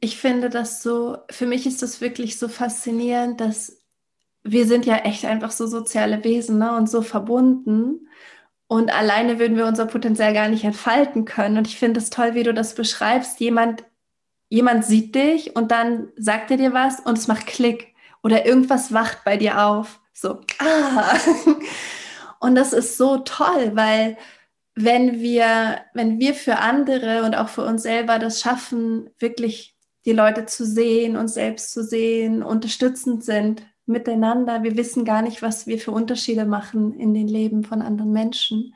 ich 0.00 0.18
finde 0.18 0.50
das 0.50 0.82
so, 0.82 1.18
für 1.30 1.46
mich 1.46 1.66
ist 1.66 1.82
das 1.82 2.00
wirklich 2.00 2.38
so 2.38 2.48
faszinierend, 2.48 3.40
dass 3.40 3.82
wir 4.42 4.66
sind 4.66 4.86
ja 4.86 4.98
echt 4.98 5.24
einfach 5.24 5.50
so 5.50 5.66
soziale 5.66 6.22
Wesen 6.22 6.58
ne, 6.58 6.76
und 6.76 6.88
so 6.88 7.02
verbunden. 7.02 8.08
Und 8.68 8.92
alleine 8.92 9.38
würden 9.38 9.56
wir 9.56 9.66
unser 9.66 9.86
Potenzial 9.86 10.34
gar 10.34 10.48
nicht 10.48 10.64
entfalten 10.64 11.24
können. 11.24 11.58
Und 11.58 11.68
ich 11.68 11.78
finde 11.78 12.00
es 12.00 12.10
toll, 12.10 12.34
wie 12.34 12.42
du 12.42 12.52
das 12.52 12.74
beschreibst. 12.74 13.38
Jemand, 13.40 13.84
jemand 14.48 14.84
sieht 14.84 15.14
dich 15.14 15.54
und 15.54 15.70
dann 15.70 16.08
sagt 16.16 16.50
er 16.50 16.56
dir 16.56 16.72
was 16.72 17.00
und 17.00 17.16
es 17.16 17.28
macht 17.28 17.46
Klick. 17.46 17.94
Oder 18.22 18.44
irgendwas 18.44 18.92
wacht 18.92 19.24
bei 19.24 19.36
dir 19.36 19.64
auf. 19.64 20.00
So, 20.12 20.40
ah. 20.58 21.16
Und 22.40 22.54
das 22.54 22.72
ist 22.72 22.96
so 22.96 23.18
toll, 23.18 23.72
weil 23.74 24.16
wenn 24.74 25.20
wir, 25.20 25.80
wenn 25.94 26.20
wir 26.20 26.34
für 26.34 26.58
andere 26.58 27.24
und 27.24 27.34
auch 27.34 27.48
für 27.48 27.64
uns 27.64 27.82
selber 27.82 28.18
das 28.18 28.40
schaffen, 28.40 29.10
wirklich 29.18 29.74
die 30.04 30.12
Leute 30.12 30.46
zu 30.46 30.64
sehen, 30.66 31.16
uns 31.16 31.34
selbst 31.34 31.72
zu 31.72 31.82
sehen, 31.82 32.42
unterstützend 32.42 33.24
sind 33.24 33.62
miteinander. 33.86 34.62
Wir 34.62 34.76
wissen 34.76 35.04
gar 35.04 35.22
nicht, 35.22 35.42
was 35.42 35.66
wir 35.66 35.78
für 35.78 35.92
Unterschiede 35.92 36.44
machen 36.44 36.94
in 36.94 37.14
den 37.14 37.28
Leben 37.28 37.64
von 37.64 37.82
anderen 37.82 38.12
Menschen. 38.12 38.74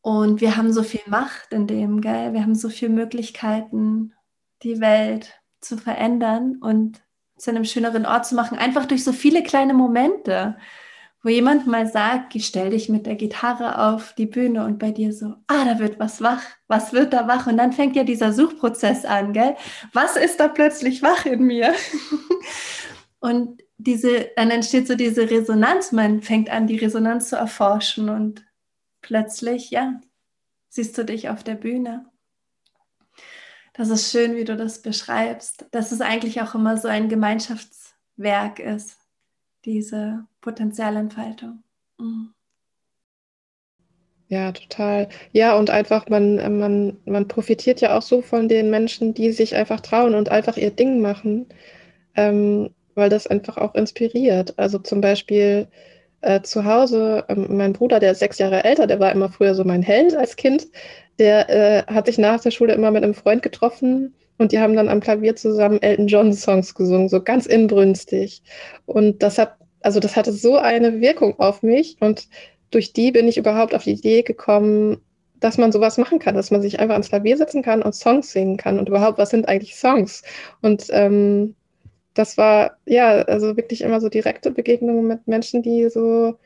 Und 0.00 0.40
wir 0.40 0.56
haben 0.56 0.72
so 0.72 0.82
viel 0.82 1.02
Macht 1.06 1.52
in 1.52 1.66
dem, 1.66 2.00
gell? 2.00 2.32
Wir 2.32 2.42
haben 2.42 2.54
so 2.54 2.68
viele 2.68 2.92
Möglichkeiten, 2.92 4.14
die 4.62 4.80
Welt 4.80 5.40
zu 5.60 5.76
verändern 5.76 6.56
und 6.60 7.00
zu 7.36 7.50
einem 7.50 7.64
schöneren 7.64 8.06
Ort 8.06 8.26
zu 8.26 8.34
machen, 8.34 8.58
einfach 8.58 8.86
durch 8.86 9.04
so 9.04 9.12
viele 9.12 9.42
kleine 9.42 9.74
Momente 9.74 10.56
wo 11.22 11.28
jemand 11.28 11.66
mal 11.66 11.86
sagt, 11.86 12.34
stell 12.40 12.70
dich 12.70 12.88
mit 12.88 13.06
der 13.06 13.14
Gitarre 13.14 13.78
auf 13.78 14.12
die 14.14 14.26
Bühne 14.26 14.64
und 14.64 14.78
bei 14.78 14.90
dir 14.90 15.12
so, 15.12 15.34
ah, 15.46 15.64
da 15.64 15.78
wird 15.78 16.00
was 16.00 16.20
wach, 16.20 16.42
was 16.66 16.92
wird 16.92 17.12
da 17.12 17.28
wach? 17.28 17.46
Und 17.46 17.56
dann 17.56 17.72
fängt 17.72 17.94
ja 17.94 18.02
dieser 18.02 18.32
Suchprozess 18.32 19.04
an, 19.04 19.32
gell? 19.32 19.56
Was 19.92 20.16
ist 20.16 20.40
da 20.40 20.48
plötzlich 20.48 21.02
wach 21.02 21.24
in 21.24 21.44
mir? 21.44 21.74
und 23.20 23.61
diese, 23.78 24.30
dann 24.36 24.50
entsteht 24.50 24.86
so 24.86 24.94
diese 24.94 25.30
Resonanz, 25.30 25.92
man 25.92 26.22
fängt 26.22 26.50
an, 26.50 26.66
die 26.66 26.76
Resonanz 26.76 27.30
zu 27.30 27.36
erforschen 27.36 28.08
und 28.08 28.44
plötzlich, 29.00 29.70
ja, 29.70 30.00
siehst 30.68 30.96
du 30.96 31.04
dich 31.04 31.28
auf 31.28 31.42
der 31.42 31.54
Bühne. 31.54 32.06
Das 33.74 33.88
ist 33.88 34.10
schön, 34.10 34.36
wie 34.36 34.44
du 34.44 34.56
das 34.56 34.82
beschreibst, 34.82 35.66
dass 35.70 35.92
es 35.92 36.00
eigentlich 36.00 36.42
auch 36.42 36.54
immer 36.54 36.76
so 36.76 36.88
ein 36.88 37.08
Gemeinschaftswerk 37.08 38.58
ist 38.58 38.98
diese 39.64 40.24
Potenzialentfaltung. 40.40 41.62
Mhm. 41.98 42.34
Ja, 44.28 44.50
total. 44.52 45.08
Ja, 45.32 45.58
und 45.58 45.68
einfach, 45.68 46.08
man, 46.08 46.36
man, 46.58 46.96
man 47.04 47.28
profitiert 47.28 47.82
ja 47.82 47.96
auch 47.96 48.02
so 48.02 48.22
von 48.22 48.48
den 48.48 48.70
Menschen, 48.70 49.12
die 49.12 49.30
sich 49.30 49.54
einfach 49.54 49.80
trauen 49.80 50.14
und 50.14 50.30
einfach 50.30 50.56
ihr 50.56 50.70
Ding 50.70 51.02
machen, 51.02 51.46
ähm, 52.14 52.70
weil 52.94 53.08
das 53.08 53.26
einfach 53.26 53.56
auch 53.56 53.74
inspiriert. 53.74 54.54
Also 54.58 54.78
zum 54.78 55.00
Beispiel 55.00 55.68
äh, 56.20 56.42
zu 56.42 56.64
Hause, 56.64 57.24
ähm, 57.28 57.46
mein 57.56 57.72
Bruder, 57.72 58.00
der 58.00 58.12
ist 58.12 58.20
sechs 58.20 58.38
Jahre 58.38 58.64
älter, 58.64 58.86
der 58.86 59.00
war 59.00 59.12
immer 59.12 59.28
früher 59.28 59.54
so 59.54 59.64
mein 59.64 59.82
Held 59.82 60.16
als 60.16 60.36
Kind, 60.36 60.68
der 61.18 61.48
äh, 61.50 61.82
hat 61.92 62.06
sich 62.06 62.18
nach 62.18 62.40
der 62.40 62.50
Schule 62.50 62.74
immer 62.74 62.90
mit 62.90 63.04
einem 63.04 63.14
Freund 63.14 63.42
getroffen 63.42 64.14
und 64.38 64.52
die 64.52 64.58
haben 64.58 64.74
dann 64.74 64.88
am 64.88 65.00
Klavier 65.00 65.36
zusammen 65.36 65.80
Elton 65.82 66.08
John 66.08 66.32
Songs 66.32 66.74
gesungen, 66.74 67.08
so 67.08 67.22
ganz 67.22 67.46
inbrünstig. 67.46 68.42
Und 68.86 69.22
das 69.22 69.38
hat, 69.38 69.56
also 69.80 70.00
das 70.00 70.16
hatte 70.16 70.32
so 70.32 70.56
eine 70.56 71.00
Wirkung 71.00 71.38
auf 71.38 71.62
mich. 71.62 71.96
Und 72.00 72.28
durch 72.70 72.92
die 72.92 73.12
bin 73.12 73.28
ich 73.28 73.36
überhaupt 73.36 73.74
auf 73.74 73.84
die 73.84 73.92
Idee 73.92 74.22
gekommen, 74.22 75.00
dass 75.38 75.58
man 75.58 75.72
sowas 75.72 75.98
machen 75.98 76.18
kann, 76.18 76.34
dass 76.34 76.50
man 76.50 76.62
sich 76.62 76.80
einfach 76.80 76.94
ans 76.94 77.08
Klavier 77.08 77.36
setzen 77.36 77.62
kann 77.62 77.82
und 77.82 77.94
Songs 77.94 78.32
singen 78.32 78.56
kann. 78.56 78.78
Und 78.78 78.88
überhaupt, 78.88 79.18
was 79.18 79.30
sind 79.30 79.48
eigentlich 79.48 79.76
Songs? 79.76 80.22
Und 80.60 80.86
ähm, 80.90 81.54
das 82.14 82.36
war 82.38 82.78
ja 82.86 83.22
also 83.22 83.56
wirklich 83.56 83.82
immer 83.82 84.00
so 84.00 84.08
direkte 84.08 84.50
Begegnungen 84.50 85.06
mit 85.06 85.26
Menschen, 85.26 85.62
die 85.62 85.88
so, 85.90 86.38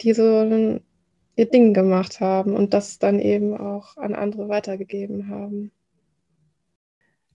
die 0.00 0.14
so 0.14 0.80
ihr 1.36 1.50
Ding 1.50 1.74
gemacht 1.74 2.20
haben 2.20 2.56
und 2.56 2.74
das 2.74 2.98
dann 2.98 3.20
eben 3.20 3.56
auch 3.56 3.96
an 3.96 4.14
andere 4.14 4.48
weitergegeben 4.48 5.28
haben. 5.28 5.70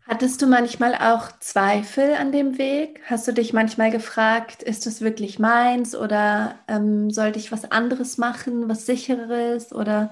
Hattest 0.08 0.42
du 0.42 0.48
manchmal 0.48 0.96
auch 0.96 1.32
Zweifel 1.40 2.16
an 2.16 2.32
dem 2.32 2.58
Weg? 2.58 3.02
Hast 3.06 3.28
du 3.28 3.32
dich 3.32 3.54
manchmal 3.54 3.92
gefragt, 3.92 4.64
ist 4.64 4.86
das 4.86 5.02
wirklich 5.02 5.40
meins 5.40 5.96
oder 5.96 6.60
ähm, 6.68 7.12
sollte 7.12 7.40
ich 7.40 7.52
was 7.52 7.72
anderes 7.72 8.18
machen, 8.18 8.68
was 8.68 8.86
sicheres? 8.86 9.72
Oder 9.72 10.12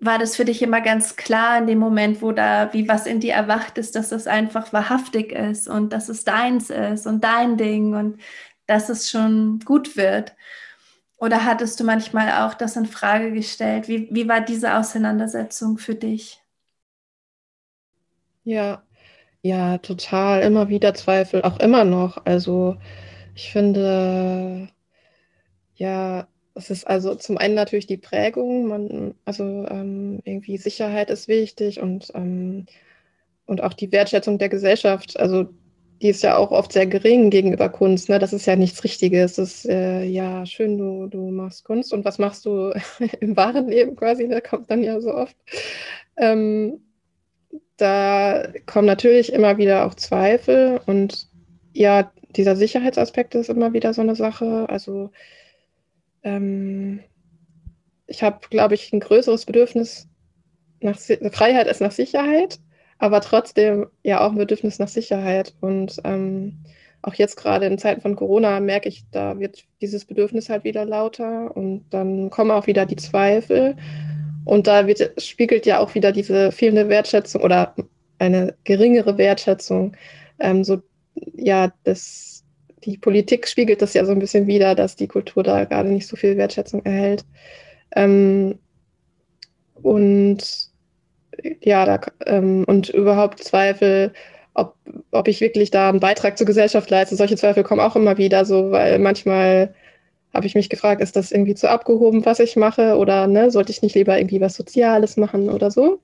war 0.00 0.18
das 0.18 0.36
für 0.36 0.44
dich 0.44 0.62
immer 0.62 0.80
ganz 0.80 1.16
klar 1.16 1.58
in 1.58 1.66
dem 1.66 1.78
Moment, 1.78 2.22
wo 2.22 2.32
da 2.32 2.72
wie 2.72 2.88
was 2.88 3.06
in 3.06 3.20
dir 3.20 3.34
erwacht 3.34 3.78
ist, 3.78 3.96
dass 3.96 4.10
das 4.10 4.26
einfach 4.26 4.72
wahrhaftig 4.72 5.32
ist 5.32 5.68
und 5.68 5.92
dass 5.92 6.08
es 6.08 6.24
deins 6.24 6.70
ist 6.70 7.06
und 7.06 7.24
dein 7.24 7.56
Ding 7.56 7.94
und 7.94 8.20
dass 8.66 8.88
es 8.88 9.10
schon 9.10 9.60
gut 9.64 9.96
wird? 9.96 10.34
Oder 11.18 11.44
hattest 11.44 11.80
du 11.80 11.84
manchmal 11.84 12.30
auch 12.46 12.54
das 12.54 12.76
in 12.76 12.86
Frage 12.86 13.32
gestellt? 13.32 13.88
Wie, 13.88 14.08
wie 14.12 14.28
war 14.28 14.40
diese 14.40 14.76
Auseinandersetzung 14.76 15.78
für 15.78 15.96
dich? 15.96 16.40
Ja, 18.44 18.82
ja, 19.42 19.78
total. 19.78 20.42
Immer 20.42 20.68
wieder 20.68 20.94
Zweifel, 20.94 21.42
auch 21.42 21.58
immer 21.60 21.84
noch. 21.84 22.24
Also 22.24 22.76
ich 23.34 23.50
finde, 23.52 24.68
ja, 25.76 26.28
es 26.58 26.70
ist 26.70 26.86
also 26.86 27.14
zum 27.14 27.38
einen 27.38 27.54
natürlich 27.54 27.86
die 27.86 27.96
Prägung, 27.96 28.66
man, 28.66 29.14
also 29.24 29.44
ähm, 29.44 30.20
irgendwie 30.24 30.58
Sicherheit 30.58 31.08
ist 31.08 31.28
wichtig 31.28 31.80
und, 31.80 32.10
ähm, 32.14 32.66
und 33.46 33.62
auch 33.62 33.72
die 33.72 33.92
Wertschätzung 33.92 34.38
der 34.38 34.48
Gesellschaft. 34.48 35.18
Also 35.18 35.48
die 36.02 36.08
ist 36.08 36.22
ja 36.22 36.36
auch 36.36 36.50
oft 36.50 36.72
sehr 36.72 36.86
gering 36.86 37.30
gegenüber 37.30 37.68
Kunst. 37.68 38.08
Ne? 38.08 38.18
Das 38.18 38.32
ist 38.32 38.46
ja 38.46 38.56
nichts 38.56 38.82
Richtiges. 38.84 39.34
Das 39.34 39.64
ist 39.64 39.66
äh, 39.68 40.02
ja 40.04 40.44
schön, 40.46 40.78
du, 40.78 41.06
du 41.06 41.30
machst 41.30 41.64
Kunst 41.64 41.92
und 41.92 42.04
was 42.04 42.18
machst 42.18 42.44
du 42.44 42.72
im 43.20 43.36
wahren 43.36 43.68
Leben 43.68 43.96
quasi? 43.96 44.28
Da 44.28 44.36
ne? 44.36 44.42
kommt 44.42 44.70
dann 44.70 44.82
ja 44.82 45.00
so 45.00 45.14
oft. 45.14 45.36
Ähm, 46.16 46.80
da 47.76 48.48
kommen 48.66 48.86
natürlich 48.86 49.32
immer 49.32 49.56
wieder 49.58 49.86
auch 49.86 49.94
Zweifel 49.94 50.80
und 50.86 51.28
ja, 51.72 52.10
dieser 52.36 52.56
Sicherheitsaspekt 52.56 53.36
ist 53.36 53.48
immer 53.48 53.72
wieder 53.72 53.94
so 53.94 54.02
eine 54.02 54.16
Sache. 54.16 54.68
Also 54.68 55.10
ähm, 56.28 57.00
ich 58.06 58.22
habe, 58.22 58.40
glaube 58.50 58.74
ich, 58.74 58.92
ein 58.92 59.00
größeres 59.00 59.46
Bedürfnis 59.46 60.08
nach 60.80 60.98
Freiheit 61.32 61.68
als 61.68 61.80
nach 61.80 61.92
Sicherheit, 61.92 62.58
aber 62.98 63.20
trotzdem 63.20 63.86
ja 64.02 64.20
auch 64.20 64.32
ein 64.32 64.38
Bedürfnis 64.38 64.78
nach 64.78 64.88
Sicherheit. 64.88 65.54
Und 65.60 65.96
ähm, 66.04 66.58
auch 67.02 67.14
jetzt 67.14 67.36
gerade 67.36 67.66
in 67.66 67.78
Zeiten 67.78 68.00
von 68.00 68.16
Corona 68.16 68.60
merke 68.60 68.88
ich, 68.88 69.04
da 69.10 69.38
wird 69.38 69.64
dieses 69.80 70.04
Bedürfnis 70.04 70.48
halt 70.48 70.64
wieder 70.64 70.84
lauter 70.84 71.56
und 71.56 71.84
dann 71.90 72.30
kommen 72.30 72.50
auch 72.50 72.66
wieder 72.66 72.86
die 72.86 72.96
Zweifel. 72.96 73.76
Und 74.44 74.66
da 74.66 74.86
wird, 74.86 75.22
spiegelt 75.22 75.66
ja 75.66 75.78
auch 75.78 75.94
wieder 75.94 76.12
diese 76.12 76.52
fehlende 76.52 76.88
Wertschätzung 76.88 77.42
oder 77.42 77.74
eine 78.18 78.54
geringere 78.64 79.18
Wertschätzung 79.18 79.94
ähm, 80.38 80.64
so 80.64 80.82
ja, 81.34 81.72
das, 81.84 82.37
die 82.88 82.98
Politik 82.98 83.46
spiegelt 83.46 83.82
das 83.82 83.94
ja 83.94 84.04
so 84.04 84.12
ein 84.12 84.18
bisschen 84.18 84.46
wider, 84.46 84.74
dass 84.74 84.96
die 84.96 85.08
Kultur 85.08 85.42
da 85.42 85.64
gerade 85.64 85.90
nicht 85.90 86.06
so 86.06 86.16
viel 86.16 86.36
Wertschätzung 86.38 86.84
erhält. 86.84 87.24
Ähm, 87.94 88.58
und 89.74 90.70
ja, 91.62 91.84
da, 91.84 92.00
ähm, 92.26 92.64
und 92.66 92.88
überhaupt 92.88 93.40
Zweifel, 93.44 94.12
ob, 94.54 94.74
ob 95.10 95.28
ich 95.28 95.40
wirklich 95.40 95.70
da 95.70 95.90
einen 95.90 96.00
Beitrag 96.00 96.38
zur 96.38 96.46
Gesellschaft 96.46 96.88
leiste. 96.90 97.14
Solche 97.16 97.36
Zweifel 97.36 97.62
kommen 97.62 97.80
auch 97.80 97.94
immer 97.94 98.16
wieder 98.16 98.44
so, 98.44 98.70
weil 98.70 98.98
manchmal 98.98 99.74
habe 100.32 100.46
ich 100.46 100.54
mich 100.54 100.70
gefragt, 100.70 101.02
ist 101.02 101.16
das 101.16 101.30
irgendwie 101.30 101.54
zu 101.54 101.70
abgehoben, 101.70 102.24
was 102.24 102.40
ich 102.40 102.56
mache, 102.56 102.96
oder 102.96 103.26
ne, 103.26 103.50
sollte 103.50 103.72
ich 103.72 103.82
nicht 103.82 103.94
lieber 103.94 104.18
irgendwie 104.18 104.40
was 104.40 104.54
Soziales 104.54 105.16
machen 105.16 105.50
oder 105.50 105.70
so? 105.70 106.00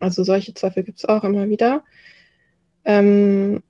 Also 0.00 0.24
solche 0.24 0.54
Zweifel 0.54 0.84
gibt 0.84 0.98
es 0.98 1.04
auch 1.04 1.22
immer 1.24 1.48
wieder. 1.48 1.84
Ähm, 2.84 3.62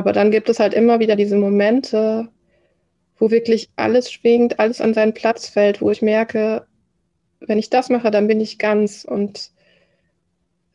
aber 0.00 0.14
dann 0.14 0.30
gibt 0.30 0.48
es 0.48 0.58
halt 0.58 0.72
immer 0.72 0.98
wieder 0.98 1.14
diese 1.14 1.36
Momente, 1.36 2.30
wo 3.18 3.30
wirklich 3.30 3.68
alles 3.76 4.10
schwingt, 4.10 4.58
alles 4.58 4.80
an 4.80 4.94
seinen 4.94 5.12
Platz 5.12 5.46
fällt, 5.46 5.82
wo 5.82 5.90
ich 5.90 6.00
merke, 6.00 6.66
wenn 7.40 7.58
ich 7.58 7.68
das 7.68 7.90
mache, 7.90 8.10
dann 8.10 8.26
bin 8.26 8.40
ich 8.40 8.58
ganz. 8.58 9.04
Und 9.04 9.50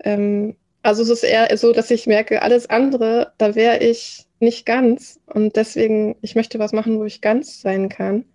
ähm, 0.04 0.56
also 0.84 1.02
es 1.02 1.10
ist 1.10 1.24
eher 1.24 1.58
so, 1.58 1.74
dass 1.74 1.90
ich 1.90 2.06
merke, 2.06 2.44
alles 2.44 2.70
andere, 2.70 3.34
da 3.40 3.56
wäre 3.56 3.80
ich 3.80 4.28
nicht 4.40 4.64
ganz. 4.68 5.20
Und 5.26 5.56
deswegen, 5.56 6.18
ich 6.22 6.36
möchte 6.36 6.60
was 6.60 6.72
machen, 6.72 7.00
wo 7.00 7.06
ich 7.06 7.20
ganz 7.20 7.62
sein 7.62 7.90
kann. 7.90 8.26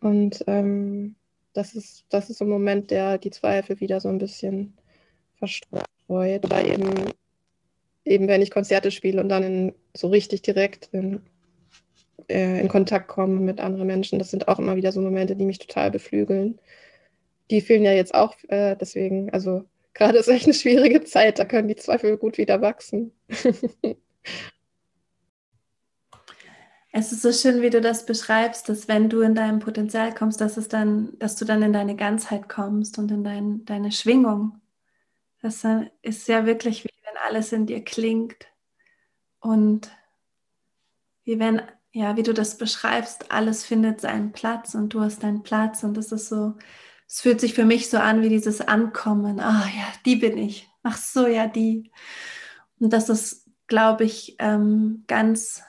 Und 0.00 0.42
ähm, 0.46 1.16
das 1.52 1.74
ist, 1.74 2.06
das 2.08 2.30
ist 2.30 2.38
so 2.38 2.46
ein 2.46 2.50
Moment, 2.50 2.90
der 2.90 3.18
die 3.18 3.30
Zweifel 3.30 3.78
wieder 3.80 4.00
so 4.00 4.08
ein 4.08 4.16
bisschen 4.16 4.74
verstreut. 5.36 5.84
Oder 6.08 6.64
eben 6.64 7.12
eben 8.08 8.28
wenn 8.28 8.42
ich 8.42 8.50
Konzerte 8.50 8.90
spiele 8.90 9.20
und 9.20 9.28
dann 9.28 9.42
in, 9.42 9.74
so 9.94 10.08
richtig 10.08 10.42
direkt 10.42 10.88
in, 10.92 11.20
äh, 12.28 12.60
in 12.60 12.68
Kontakt 12.68 13.08
komme 13.08 13.40
mit 13.40 13.60
anderen 13.60 13.86
Menschen, 13.86 14.18
das 14.18 14.30
sind 14.30 14.48
auch 14.48 14.58
immer 14.58 14.76
wieder 14.76 14.92
so 14.92 15.00
Momente, 15.00 15.36
die 15.36 15.44
mich 15.44 15.58
total 15.58 15.90
beflügeln. 15.90 16.58
Die 17.50 17.60
fehlen 17.60 17.84
ja 17.84 17.92
jetzt 17.92 18.14
auch, 18.14 18.34
äh, 18.48 18.76
deswegen, 18.76 19.30
also 19.32 19.64
gerade 19.94 20.18
ist 20.18 20.28
echt 20.28 20.44
eine 20.44 20.54
schwierige 20.54 21.04
Zeit, 21.04 21.38
da 21.38 21.44
können 21.44 21.68
die 21.68 21.76
Zweifel 21.76 22.16
gut 22.16 22.38
wieder 22.38 22.60
wachsen. 22.62 23.12
Es 26.90 27.12
ist 27.12 27.22
so 27.22 27.32
schön, 27.32 27.62
wie 27.62 27.70
du 27.70 27.80
das 27.80 28.06
beschreibst, 28.06 28.68
dass 28.68 28.88
wenn 28.88 29.08
du 29.08 29.20
in 29.20 29.34
deinem 29.34 29.60
Potenzial 29.60 30.14
kommst, 30.14 30.40
dass 30.40 30.56
es 30.56 30.68
dann, 30.68 31.16
dass 31.18 31.36
du 31.36 31.44
dann 31.44 31.62
in 31.62 31.72
deine 31.72 31.94
Ganzheit 31.96 32.48
kommst 32.48 32.98
und 32.98 33.10
in 33.12 33.22
dein, 33.22 33.64
deine 33.66 33.92
Schwingung. 33.92 34.60
Das 35.40 35.64
ist 36.02 36.28
ja 36.28 36.46
wirklich 36.46 36.84
wie 36.84 36.97
alles 37.26 37.52
in 37.52 37.66
dir 37.66 37.84
klingt 37.84 38.46
und 39.40 39.90
wie 41.24 41.38
wenn, 41.38 41.62
ja, 41.92 42.16
wie 42.16 42.22
du 42.22 42.32
das 42.32 42.56
beschreibst, 42.58 43.30
alles 43.30 43.64
findet 43.64 44.00
seinen 44.00 44.32
Platz 44.32 44.74
und 44.74 44.94
du 44.94 45.00
hast 45.00 45.22
deinen 45.22 45.42
Platz 45.42 45.82
und 45.82 45.94
das 45.94 46.12
ist 46.12 46.28
so, 46.28 46.54
es 47.06 47.20
fühlt 47.20 47.40
sich 47.40 47.54
für 47.54 47.64
mich 47.64 47.90
so 47.90 47.98
an 47.98 48.22
wie 48.22 48.28
dieses 48.28 48.60
Ankommen. 48.60 49.40
Ah 49.40 49.66
ja, 49.66 49.86
die 50.04 50.16
bin 50.16 50.36
ich. 50.38 50.68
Ach 50.82 50.96
so, 50.96 51.26
ja, 51.26 51.46
die. 51.46 51.90
Und 52.78 52.92
das 52.92 53.08
ist, 53.08 53.48
glaube 53.66 54.04
ich, 54.04 54.36
ähm, 54.38 55.04
ganz 55.06 55.62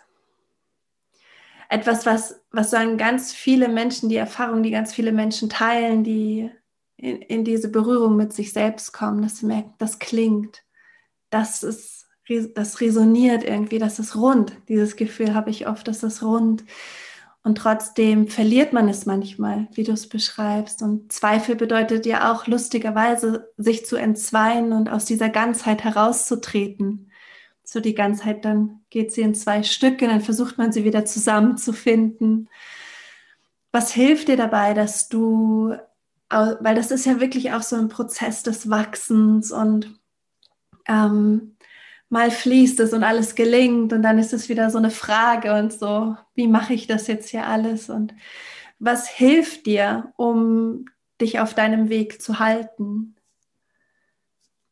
etwas, 1.70 2.06
was, 2.06 2.42
was 2.52 2.72
sagen 2.72 2.98
ganz 2.98 3.34
viele 3.34 3.68
Menschen, 3.68 4.10
die 4.10 4.16
Erfahrung, 4.16 4.64
die 4.64 4.72
ganz 4.72 4.94
viele 4.94 5.12
Menschen 5.12 5.50
teilen, 5.50 6.04
die 6.04 6.50
in, 6.98 7.22
in 7.22 7.44
diese 7.46 7.70
Berührung 7.70 8.16
mit 8.16 8.34
sich 8.34 8.52
selbst 8.52 8.92
kommen, 8.92 9.22
dass 9.22 9.38
sie 9.38 9.46
merken, 9.46 9.74
das 9.78 10.00
klingt 10.00 10.64
das 11.30 11.64
ist, 11.64 12.08
das 12.56 12.82
resoniert 12.82 13.44
irgendwie, 13.44 13.80
das 13.80 14.00
ist 14.00 14.16
rund. 14.16 14.54
Dieses 14.68 14.96
Gefühl 14.96 15.34
habe 15.34 15.50
ich 15.50 15.68
oft, 15.68 15.88
das 15.88 16.24
rund. 16.24 16.64
Und 17.42 17.58
trotzdem 17.58 18.28
verliert 18.28 18.74
man 18.74 18.90
es 18.90 19.06
manchmal, 19.06 19.68
wie 19.74 19.84
du 19.84 19.94
es 19.94 20.10
beschreibst. 20.10 20.82
Und 20.82 21.12
Zweifel 21.12 21.56
bedeutet 21.56 22.06
ja 22.06 22.32
auch 22.32 22.48
lustigerweise, 22.48 23.52
sich 23.58 23.86
zu 23.86 23.96
entzweien 23.96 24.74
und 24.74 24.90
aus 24.90 25.06
dieser 25.06 25.30
Ganzheit 25.30 25.84
herauszutreten. 25.84 27.12
So 27.64 27.80
die 27.80 27.96
Ganzheit, 27.96 28.46
dann 28.46 28.82
geht 28.90 29.12
sie 29.14 29.22
in 29.22 29.36
zwei 29.36 29.64
Stücke, 29.64 30.08
dann 30.08 30.22
versucht 30.22 30.58
man 30.58 30.72
sie 30.72 30.84
wieder 30.84 31.06
zusammenzufinden. 31.06 32.50
Was 33.72 33.94
hilft 33.94 34.28
dir 34.28 34.38
dabei, 34.38 34.74
dass 34.74 35.08
du, 35.08 35.76
weil 36.30 36.76
das 36.76 36.92
ist 36.92 37.06
ja 37.06 37.20
wirklich 37.20 37.54
auch 37.54 37.62
so 37.62 37.78
ein 37.78 37.90
Prozess 37.90 38.44
des 38.44 38.70
Wachsens 38.70 39.52
und 39.52 39.99
ähm, 40.90 41.56
mal 42.10 42.32
fließt 42.32 42.80
es 42.80 42.92
und 42.92 43.04
alles 43.04 43.36
gelingt 43.36 43.94
und 43.94 44.02
dann 44.02 44.18
ist 44.18 44.34
es 44.34 44.50
wieder 44.50 44.70
so 44.70 44.80
eine 44.80 44.90
Frage 44.90 45.54
und 45.54 45.72
so, 45.72 46.18
wie 46.34 46.48
mache 46.48 46.74
ich 46.74 46.88
das 46.88 47.08
jetzt 47.08 47.30
hier 47.30 47.46
alles 47.46 47.90
und 47.90 48.14
was 48.80 49.08
hilft 49.08 49.66
dir, 49.66 50.14
um 50.18 50.86
dich 51.22 51.40
auf 51.40 51.54
deinem 51.54 51.90
Weg 51.90 52.22
zu 52.22 52.40
halten? 52.40 53.16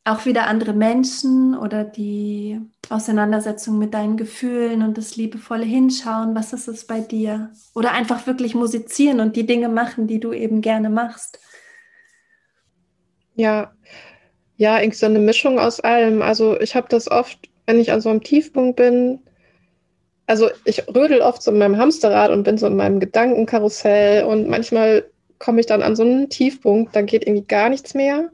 Auch 0.05 0.25
wieder 0.25 0.47
andere 0.47 0.71
Menschen 0.71 1.55
oder 1.57 1.83
die 1.83 2.61
Auseinandersetzung 2.89 3.77
mit 3.77 3.93
deinen 3.93 4.15
Gefühlen 4.15 4.81
und 4.81 4.97
das 4.97 5.17
liebevolle 5.17 5.65
Hinschauen, 5.65 6.33
was 6.33 6.53
ist 6.53 6.69
es 6.69 6.87
bei 6.87 7.01
dir? 7.01 7.51
Oder 7.75 7.91
einfach 7.91 8.25
wirklich 8.25 8.55
musizieren 8.55 9.19
und 9.19 9.35
die 9.35 9.45
Dinge 9.45 9.67
machen, 9.67 10.07
die 10.07 10.21
du 10.21 10.31
eben 10.31 10.61
gerne 10.61 10.89
machst. 10.89 11.39
Ja, 13.35 13.73
ja, 14.57 14.79
irgendwie 14.79 14.97
so 14.97 15.05
eine 15.05 15.19
Mischung 15.19 15.59
aus 15.59 15.79
allem. 15.79 16.21
Also 16.21 16.59
ich 16.59 16.75
habe 16.75 16.87
das 16.89 17.09
oft, 17.09 17.37
wenn 17.65 17.79
ich 17.79 17.91
an 17.91 18.01
so 18.01 18.09
einem 18.09 18.23
Tiefpunkt 18.23 18.75
bin, 18.75 19.19
also 20.25 20.49
ich 20.65 20.87
rödel 20.93 21.21
oft 21.21 21.41
so 21.41 21.51
in 21.51 21.57
meinem 21.57 21.77
Hamsterrad 21.77 22.31
und 22.31 22.43
bin 22.43 22.57
so 22.57 22.67
in 22.67 22.75
meinem 22.75 22.99
Gedankenkarussell 22.99 24.25
und 24.25 24.49
manchmal 24.49 25.09
komme 25.39 25.61
ich 25.61 25.67
dann 25.67 25.81
an 25.81 25.95
so 25.95 26.03
einen 26.03 26.29
Tiefpunkt, 26.29 26.95
da 26.95 27.01
geht 27.01 27.25
irgendwie 27.25 27.47
gar 27.47 27.69
nichts 27.69 27.93
mehr. 27.93 28.31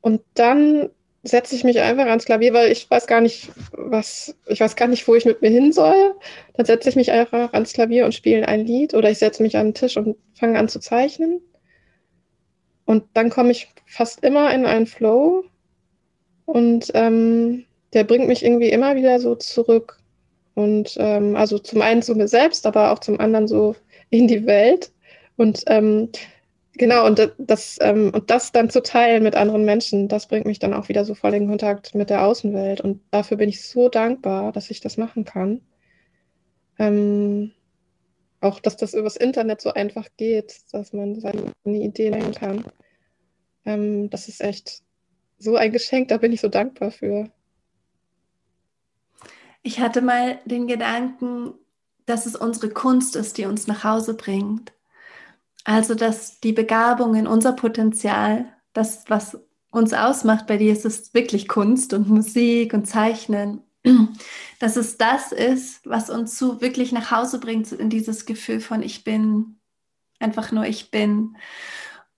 Und 0.00 0.22
dann 0.34 0.90
setze 1.22 1.54
ich 1.56 1.64
mich 1.64 1.80
einfach 1.80 2.06
ans 2.06 2.26
Klavier, 2.26 2.52
weil 2.52 2.70
ich 2.70 2.90
weiß 2.90 3.06
gar 3.06 3.20
nicht, 3.20 3.50
was, 3.72 4.36
ich 4.46 4.60
weiß 4.60 4.76
gar 4.76 4.88
nicht, 4.88 5.06
wo 5.08 5.14
ich 5.14 5.24
mit 5.24 5.40
mir 5.42 5.50
hin 5.50 5.72
soll. 5.72 6.14
Dann 6.54 6.66
setze 6.66 6.88
ich 6.88 6.96
mich 6.96 7.12
einfach 7.12 7.52
ans 7.52 7.72
Klavier 7.72 8.04
und 8.04 8.14
spiele 8.14 8.46
ein 8.46 8.66
Lied 8.66 8.94
oder 8.94 9.10
ich 9.10 9.18
setze 9.18 9.42
mich 9.42 9.56
an 9.56 9.68
den 9.68 9.74
Tisch 9.74 9.96
und 9.96 10.16
fange 10.34 10.58
an 10.58 10.68
zu 10.68 10.80
zeichnen. 10.80 11.40
Und 12.86 13.04
dann 13.14 13.30
komme 13.30 13.50
ich 13.50 13.68
fast 13.86 14.24
immer 14.24 14.52
in 14.52 14.66
einen 14.66 14.86
Flow 14.86 15.44
und 16.46 16.90
ähm, 16.94 17.64
der 17.92 18.04
bringt 18.04 18.28
mich 18.28 18.44
irgendwie 18.44 18.70
immer 18.70 18.96
wieder 18.96 19.20
so 19.20 19.34
zurück. 19.36 19.98
Und 20.54 20.96
ähm, 20.98 21.36
also 21.36 21.58
zum 21.58 21.82
einen 21.82 22.02
zu 22.02 22.14
mir 22.14 22.28
selbst, 22.28 22.66
aber 22.66 22.92
auch 22.92 22.98
zum 22.98 23.18
anderen 23.20 23.48
so 23.48 23.74
in 24.10 24.28
die 24.28 24.46
Welt. 24.46 24.92
Und 25.36 25.64
ähm, 25.66 26.10
genau, 26.74 27.06
und 27.06 27.32
das, 27.38 27.78
ähm, 27.80 28.10
und 28.14 28.30
das 28.30 28.52
dann 28.52 28.70
zu 28.70 28.82
teilen 28.82 29.22
mit 29.22 29.34
anderen 29.34 29.64
Menschen, 29.64 30.08
das 30.08 30.28
bringt 30.28 30.46
mich 30.46 30.58
dann 30.58 30.74
auch 30.74 30.88
wieder 30.88 31.04
so 31.04 31.14
voll 31.14 31.34
in 31.34 31.48
Kontakt 31.48 31.94
mit 31.94 32.10
der 32.10 32.24
Außenwelt. 32.24 32.80
Und 32.80 33.00
dafür 33.10 33.36
bin 33.36 33.48
ich 33.48 33.66
so 33.66 33.88
dankbar, 33.88 34.52
dass 34.52 34.70
ich 34.70 34.80
das 34.80 34.96
machen 34.96 35.24
kann. 35.24 35.60
Auch, 38.44 38.60
dass 38.60 38.76
das 38.76 38.92
übers 38.92 39.16
Internet 39.16 39.62
so 39.62 39.72
einfach 39.72 40.06
geht, 40.18 40.60
dass 40.70 40.92
man 40.92 41.18
seine 41.18 41.54
Ideen 41.64 42.12
nehmen 42.12 42.34
kann. 42.34 42.62
Ähm, 43.64 44.10
das 44.10 44.28
ist 44.28 44.42
echt 44.42 44.82
so 45.38 45.56
ein 45.56 45.72
Geschenk, 45.72 46.08
da 46.08 46.18
bin 46.18 46.30
ich 46.30 46.42
so 46.42 46.48
dankbar 46.48 46.90
für. 46.90 47.30
Ich 49.62 49.80
hatte 49.80 50.02
mal 50.02 50.40
den 50.44 50.66
Gedanken, 50.66 51.54
dass 52.04 52.26
es 52.26 52.36
unsere 52.36 52.68
Kunst 52.68 53.16
ist, 53.16 53.38
die 53.38 53.46
uns 53.46 53.66
nach 53.66 53.82
Hause 53.82 54.12
bringt. 54.12 54.74
Also, 55.64 55.94
dass 55.94 56.38
die 56.40 56.52
Begabungen, 56.52 57.26
unser 57.26 57.54
Potenzial, 57.54 58.44
das, 58.74 59.04
was 59.08 59.38
uns 59.70 59.94
ausmacht, 59.94 60.46
bei 60.46 60.58
dir 60.58 60.74
ist 60.74 60.84
es 60.84 61.14
wirklich 61.14 61.48
Kunst 61.48 61.94
und 61.94 62.10
Musik 62.10 62.74
und 62.74 62.84
Zeichnen, 62.84 63.62
dass 64.58 64.76
es 64.76 64.96
das 64.96 65.32
ist, 65.32 65.86
was 65.86 66.10
uns 66.10 66.38
so 66.38 66.60
wirklich 66.60 66.92
nach 66.92 67.10
Hause 67.10 67.38
bringt, 67.38 67.70
in 67.72 67.90
dieses 67.90 68.26
Gefühl 68.26 68.60
von 68.60 68.82
ich 68.82 69.04
bin, 69.04 69.58
einfach 70.18 70.52
nur 70.52 70.64
ich 70.64 70.90
bin. 70.90 71.36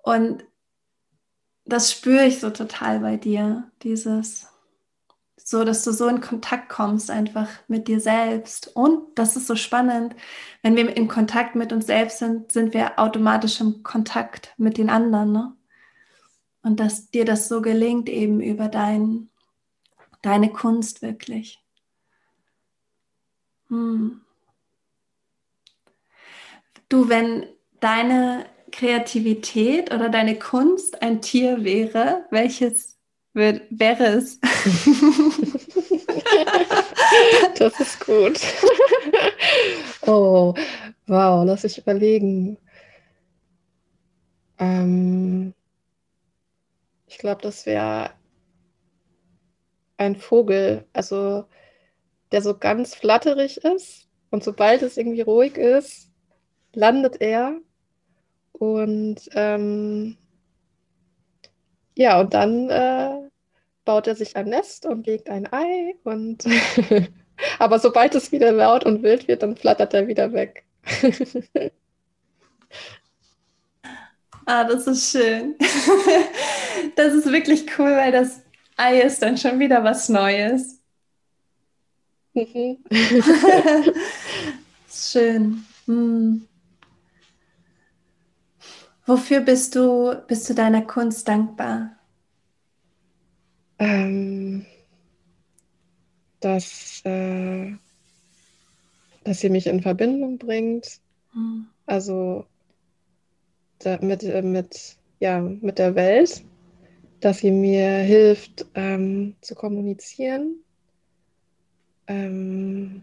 Und 0.03 0.45
das 1.65 1.91
spüre 1.91 2.27
ich 2.27 2.41
so 2.41 2.51
total 2.51 3.01
bei 3.01 3.17
dir, 3.17 3.71
dieses 3.83 4.47
so, 5.49 5.63
dass 5.63 5.85
du 5.85 5.93
so 5.93 6.09
in 6.09 6.21
Kontakt 6.21 6.69
kommst 6.69 7.09
einfach 7.09 7.49
mit 7.69 7.87
dir 7.87 8.01
selbst. 8.01 8.75
Und 8.75 9.17
das 9.17 9.37
ist 9.37 9.47
so 9.47 9.55
spannend, 9.55 10.17
wenn 10.63 10.75
wir 10.75 10.97
in 10.97 11.07
Kontakt 11.07 11.55
mit 11.55 11.73
uns 11.73 11.87
selbst 11.87 12.19
sind, 12.19 12.51
sind 12.51 12.75
wir 12.75 12.99
automatisch 12.99 13.61
im 13.61 13.85
Kontakt 13.85 14.53
mit 14.57 14.77
den 14.77 14.91
anderen. 14.91 15.31
Ne? 15.31 15.57
Und 16.63 16.81
dass 16.81 17.11
dir 17.13 17.25
das 17.25 17.47
so 17.47 17.63
gelingt 17.63 18.09
eben 18.09 18.41
über 18.41 18.67
dein, 18.67 19.29
deine 20.27 20.53
Kunst 20.53 21.01
wirklich. 21.03 21.61
Hm. 23.69 24.23
Du, 26.89 27.09
wenn 27.09 27.47
deine 27.79 28.47
Kreativität 28.73 29.95
oder 29.95 30.09
deine 30.09 30.37
Kunst 30.37 31.01
ein 31.01 31.23
Tier 31.23 31.63
wäre, 31.65 32.27
welches 32.31 32.99
wäre 33.35 34.07
es. 34.07 34.41
das 37.59 37.79
ist 37.79 38.05
gut. 38.05 38.41
oh, 40.07 40.55
wow, 41.07 41.47
lass 41.47 41.63
ich 41.65 41.79
überlegen. 41.79 42.59
Ähm, 44.59 45.55
ich 47.07 47.19
glaube, 47.19 47.43
das 47.43 47.67
wäre 47.67 48.16
ein 49.97 50.17
Vogel, 50.17 50.85
also 50.93 51.45
der 52.33 52.43
so 52.43 52.57
ganz 52.57 52.95
flatterig 52.95 53.59
ist 53.59 54.09
und 54.31 54.45
sobald 54.45 54.83
es 54.83 54.97
irgendwie 54.97 55.23
ruhig 55.23 55.57
ist, 55.57 56.11
landet 56.73 57.21
er 57.21 57.59
und 58.53 59.17
ähm, 59.35 60.17
ja, 61.95 62.21
und 62.21 62.35
dann 62.35 62.69
äh, 62.71 63.31
baut 63.85 64.07
er 64.07 64.17
sich 64.17 64.37
ein 64.37 64.49
Nest 64.49 64.85
und 64.87 65.07
legt 65.07 65.31
ein 65.31 65.51
Ei 65.53 65.95
und 66.05 66.45
aber 67.59 67.79
sobald 67.79 68.15
es 68.15 68.33
wieder 68.33 68.53
laut 68.53 68.85
und 68.85 69.03
wild 69.03 69.29
wird, 69.29 69.43
dann 69.43 69.57
flattert 69.57 69.95
er 69.95 70.07
wieder 70.07 70.33
weg. 70.33 70.65
ah, 74.47 74.65
das 74.65 74.87
ist 74.87 75.11
schön. 75.13 75.57
das 76.97 77.15
ist 77.15 77.33
wirklich 77.33 77.67
cool, 77.79 77.97
weil 77.97 78.13
das 78.13 78.43
Ei 78.77 79.01
ist 79.01 79.23
dann 79.23 79.39
schon 79.39 79.59
wieder 79.59 79.83
was 79.83 80.09
Neues. 80.09 80.81
Mhm. 82.35 82.79
schön. 84.91 85.65
Hm. 85.87 86.47
Wofür 89.07 89.41
bist 89.41 89.75
du, 89.75 90.15
bist 90.27 90.51
du 90.51 90.55
deiner 90.55 90.83
Kunst 90.83 91.27
dankbar? 91.29 91.97
Ähm, 93.79 94.67
dass, 96.41 97.03
äh, 97.05 97.73
dass 99.25 99.41
sie 99.41 99.49
mich 99.49 99.67
in 99.67 99.81
Verbindung 99.81 100.39
bringt. 100.39 101.01
Mhm. 101.33 101.69
Also 101.87 102.47
da, 103.79 103.99
mit, 104.03 104.23
äh, 104.25 104.43
mit, 104.43 104.97
ja, 105.21 105.41
mit 105.41 105.79
der 105.79 105.95
Welt, 105.95 106.45
dass 107.21 107.39
sie 107.39 107.51
mir 107.51 107.91
hilft 107.99 108.67
ähm, 108.75 109.37
zu 109.41 109.55
kommunizieren. 109.55 110.57
Ähm, 112.07 113.03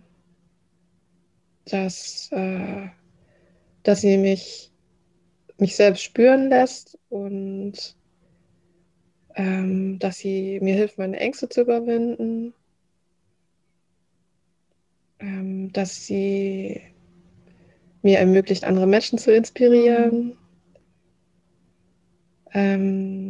dass, 1.66 2.30
äh, 2.32 2.88
dass 3.84 4.02
sie 4.02 4.18
mich, 4.18 4.72
mich 5.58 5.76
selbst 5.76 6.04
spüren 6.04 6.50
lässt 6.50 6.98
und 7.10 7.96
ähm, 9.36 10.00
dass 10.00 10.18
sie 10.18 10.60
mir 10.62 10.76
hilft, 10.76 10.98
meine 10.98 11.20
Ängste 11.20 11.50
zu 11.50 11.62
überwinden, 11.62 12.54
ähm, 15.20 15.72
dass 15.72 16.06
sie 16.06 16.82
mir 18.02 18.20
ermöglicht, 18.20 18.66
andere 18.66 18.86
Menschen 18.86 19.18
zu 19.18 19.34
inspirieren. 19.34 20.38
Ähm, 22.54 23.23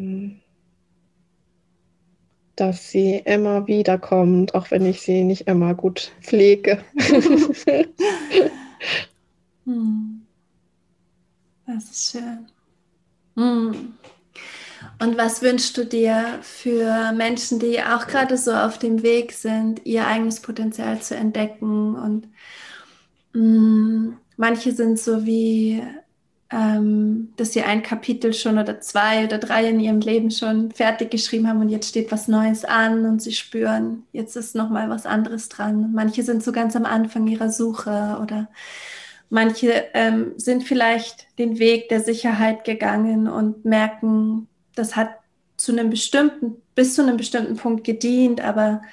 dass 2.55 2.89
sie 2.89 3.21
immer 3.25 3.67
wieder 3.67 3.97
kommt, 3.97 4.53
auch 4.53 4.71
wenn 4.71 4.85
ich 4.85 5.01
sie 5.01 5.23
nicht 5.23 5.47
immer 5.47 5.73
gut 5.73 6.11
pflege. 6.21 6.83
hm. 9.65 10.21
Das 11.65 11.83
ist 11.85 12.11
schön. 12.11 12.47
Hm. 13.35 13.93
Und 14.99 15.17
was 15.17 15.41
wünschst 15.41 15.77
du 15.77 15.85
dir 15.85 16.39
für 16.41 17.11
Menschen, 17.13 17.59
die 17.59 17.81
auch 17.81 18.07
gerade 18.07 18.37
so 18.37 18.51
auf 18.51 18.77
dem 18.77 19.01
Weg 19.01 19.31
sind, 19.31 19.85
ihr 19.85 20.05
eigenes 20.05 20.41
Potenzial 20.41 21.01
zu 21.01 21.15
entdecken? 21.15 21.95
Und 21.95 22.27
mh, 23.33 23.41
mm, 23.41 24.17
manche 24.37 24.71
sind 24.73 24.99
so 24.99 25.25
wie, 25.25 25.81
ähm, 26.53 27.33
dass 27.35 27.53
sie 27.53 27.63
ein 27.63 27.81
Kapitel 27.81 28.31
schon 28.33 28.59
oder 28.59 28.79
zwei 28.79 29.25
oder 29.25 29.39
drei 29.39 29.67
in 29.67 29.79
ihrem 29.79 30.01
Leben 30.01 30.29
schon 30.29 30.71
fertig 30.71 31.09
geschrieben 31.09 31.47
haben 31.47 31.61
und 31.61 31.69
jetzt 31.69 31.89
steht 31.89 32.11
was 32.11 32.27
Neues 32.27 32.63
an 32.63 33.05
und 33.05 33.21
sie 33.21 33.31
spüren, 33.31 34.03
jetzt 34.11 34.35
ist 34.35 34.53
noch 34.55 34.69
mal 34.69 34.89
was 34.89 35.07
anderes 35.07 35.49
dran. 35.49 35.91
Manche 35.93 36.21
sind 36.21 36.43
so 36.43 36.51
ganz 36.51 36.75
am 36.75 36.85
Anfang 36.85 37.25
ihrer 37.27 37.49
Suche 37.49 38.19
oder 38.21 38.49
manche 39.31 39.85
ähm, 39.95 40.33
sind 40.37 40.63
vielleicht 40.63 41.25
den 41.39 41.57
Weg 41.57 41.89
der 41.89 42.01
Sicherheit 42.01 42.65
gegangen 42.65 43.27
und 43.27 43.65
merken, 43.65 44.47
das 44.75 44.95
hat 44.95 45.09
zu 45.57 45.71
einem 45.71 45.89
bestimmten, 45.89 46.57
bis 46.75 46.93
zu 46.93 47.01
einem 47.01 47.17
bestimmten 47.17 47.55
Punkt 47.55 47.83
gedient, 47.83 48.41
aber 48.41 48.83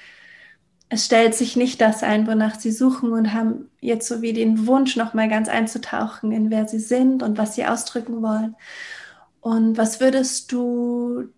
es 0.92 1.06
stellt 1.06 1.36
sich 1.36 1.54
nicht 1.54 1.80
das 1.80 2.02
ein, 2.02 2.26
wonach 2.26 2.58
sie 2.58 2.72
suchen 2.72 3.12
und 3.12 3.32
haben 3.32 3.70
jetzt 3.80 4.08
so 4.08 4.22
wie 4.22 4.32
den 4.32 4.66
Wunsch, 4.66 4.96
nochmal 4.96 5.28
ganz 5.28 5.48
einzutauchen 5.48 6.32
in 6.32 6.50
wer 6.50 6.66
sie 6.66 6.80
sind 6.80 7.22
und 7.22 7.38
was 7.38 7.54
sie 7.54 7.64
ausdrücken 7.64 8.22
wollen. 8.22 8.56
Und 9.40 9.78
was 9.78 10.00
würdest 10.00 10.50
du, 10.50 11.28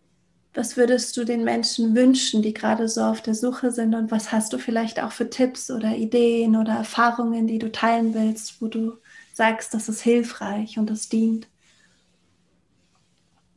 was 0.55 0.79
würdest 0.79 1.19
du 1.19 1.25
den 1.25 1.45
Menschen 1.45 1.95
wünschen, 1.95 2.41
die 2.41 2.55
gerade 2.55 2.89
so 2.89 3.03
auf 3.03 3.21
der 3.21 3.35
Suche 3.35 3.71
sind? 3.73 3.95
Und 3.95 4.11
was 4.11 4.33
hast 4.33 4.55
du 4.55 4.59
vielleicht 4.59 5.03
auch 5.03 5.13
für 5.13 5.29
Tipps 5.29 5.71
oder 5.71 5.97
Ideen 5.97 6.57
oder 6.57 6.73
Erfahrungen, 6.73 7.47
die 7.47 7.59
du 7.59 7.71
teilen 7.71 8.15
willst, 8.15 8.63
wo 8.63 8.69
du 8.69 8.95
sagst, 9.35 9.75
das 9.75 9.91
ist 9.91 10.01
hilfreich 10.01 10.79
und 10.79 10.89
das 10.89 11.11
dient? 11.11 11.47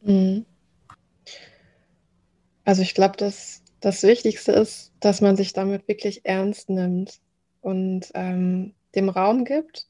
Mhm. 0.02 0.46
Also 2.66 2.82
ich 2.82 2.94
glaube, 2.94 3.16
dass 3.16 3.62
das 3.86 4.02
Wichtigste 4.02 4.52
ist, 4.52 4.94
dass 5.00 5.22
man 5.22 5.36
sich 5.36 5.54
damit 5.54 5.88
wirklich 5.88 6.26
ernst 6.26 6.72
nimmt 6.72 7.20
und 7.62 8.10
ähm, 8.16 8.74
dem 8.96 9.10
Raum 9.10 9.46
gibt, 9.46 9.86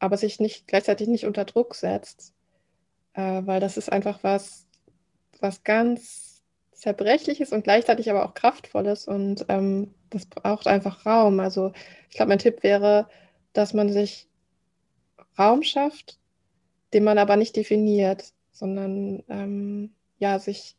aber 0.00 0.16
sich 0.16 0.40
nicht 0.40 0.66
gleichzeitig 0.66 1.06
nicht 1.06 1.24
unter 1.24 1.44
Druck 1.44 1.76
setzt, 1.76 2.34
äh, 3.12 3.42
weil 3.44 3.60
das 3.60 3.76
ist 3.76 3.92
einfach 3.92 4.24
was, 4.24 4.66
was 5.38 5.62
ganz 5.62 6.42
zerbrechliches 6.72 7.52
und 7.52 7.62
gleichzeitig 7.62 8.10
aber 8.10 8.24
auch 8.24 8.34
kraftvolles 8.34 9.06
und 9.06 9.46
ähm, 9.50 9.94
das 10.10 10.26
braucht 10.26 10.66
einfach 10.66 11.06
Raum. 11.06 11.38
Also 11.38 11.72
ich 12.10 12.16
glaube, 12.16 12.30
mein 12.30 12.40
Tipp 12.40 12.64
wäre, 12.64 13.08
dass 13.52 13.72
man 13.72 13.92
sich 13.92 14.26
Raum 15.38 15.62
schafft, 15.62 16.18
den 16.92 17.04
man 17.04 17.18
aber 17.18 17.36
nicht 17.36 17.54
definiert, 17.54 18.32
sondern 18.50 19.22
ähm, 19.28 19.94
ja 20.18 20.40
sich 20.40 20.76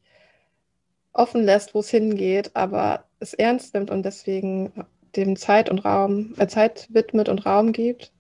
offen 1.18 1.44
lässt, 1.44 1.74
wo 1.74 1.80
es 1.80 1.90
hingeht, 1.90 2.52
aber 2.56 3.06
es 3.20 3.34
ernst 3.34 3.74
nimmt 3.74 3.92
und 3.92 4.04
deswegen 4.04 4.72
dem 5.16 5.36
Zeit 5.36 5.70
und 5.70 5.80
Raum, 5.80 6.34
äh, 6.38 6.48
Zeit 6.48 6.88
widmet 6.92 7.30
und 7.30 7.46
Raum 7.46 7.72
gibt. 7.72 8.12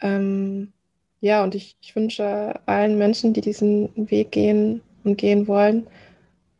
Ähm, 0.00 0.72
ja, 1.20 1.42
und 1.42 1.54
ich, 1.54 1.76
ich 1.80 1.96
wünsche 1.96 2.54
allen 2.66 2.98
Menschen, 2.98 3.32
die 3.32 3.40
diesen 3.40 4.10
Weg 4.10 4.32
gehen 4.32 4.82
und 5.04 5.16
gehen 5.18 5.48
wollen, 5.48 5.86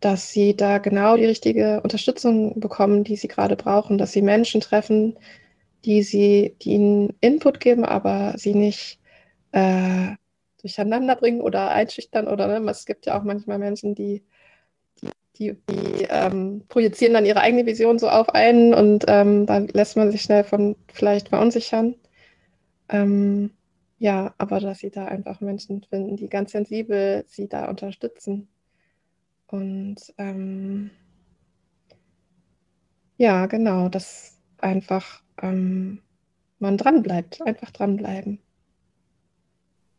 dass 0.00 0.30
sie 0.30 0.56
da 0.56 0.78
genau 0.78 1.16
die 1.16 1.26
richtige 1.26 1.80
Unterstützung 1.82 2.58
bekommen, 2.60 3.04
die 3.04 3.16
sie 3.16 3.28
gerade 3.28 3.56
brauchen, 3.56 3.98
dass 3.98 4.12
sie 4.12 4.22
Menschen 4.22 4.60
treffen, 4.60 5.16
die 5.84 6.02
sie, 6.02 6.56
die 6.62 6.72
ihnen 6.72 7.14
Input 7.20 7.60
geben, 7.60 7.84
aber 7.84 8.34
sie 8.36 8.54
nicht 8.54 9.00
äh, 9.52 10.14
durcheinander 10.60 11.16
bringen 11.16 11.40
oder 11.40 11.70
einschüchtern 11.70 12.28
oder 12.28 12.46
ne? 12.60 12.70
es 12.70 12.84
gibt 12.86 13.06
ja 13.06 13.18
auch 13.18 13.24
manchmal 13.24 13.58
Menschen, 13.58 13.94
die 13.94 14.24
die, 15.38 15.56
die 15.70 16.06
ähm, 16.08 16.62
projizieren 16.68 17.14
dann 17.14 17.26
ihre 17.26 17.40
eigene 17.40 17.66
Vision 17.66 17.98
so 17.98 18.08
auf 18.08 18.30
einen 18.30 18.74
und 18.74 19.04
ähm, 19.08 19.46
dann 19.46 19.68
lässt 19.68 19.96
man 19.96 20.10
sich 20.10 20.22
schnell 20.22 20.44
von 20.44 20.76
vielleicht 20.92 21.28
verunsichern. 21.28 21.94
Ähm, 22.88 23.50
ja, 23.98 24.34
aber 24.38 24.60
dass 24.60 24.78
sie 24.78 24.90
da 24.90 25.06
einfach 25.06 25.40
Menschen 25.40 25.82
finden, 25.82 26.16
die 26.16 26.28
ganz 26.28 26.52
sensibel 26.52 27.24
sie 27.26 27.48
da 27.48 27.68
unterstützen. 27.68 28.48
Und 29.48 29.96
ähm, 30.18 30.90
ja, 33.16 33.46
genau, 33.46 33.88
dass 33.88 34.38
einfach 34.58 35.22
ähm, 35.42 36.02
man 36.58 36.76
dranbleibt, 36.76 37.42
einfach 37.42 37.70
dranbleiben. 37.70 38.40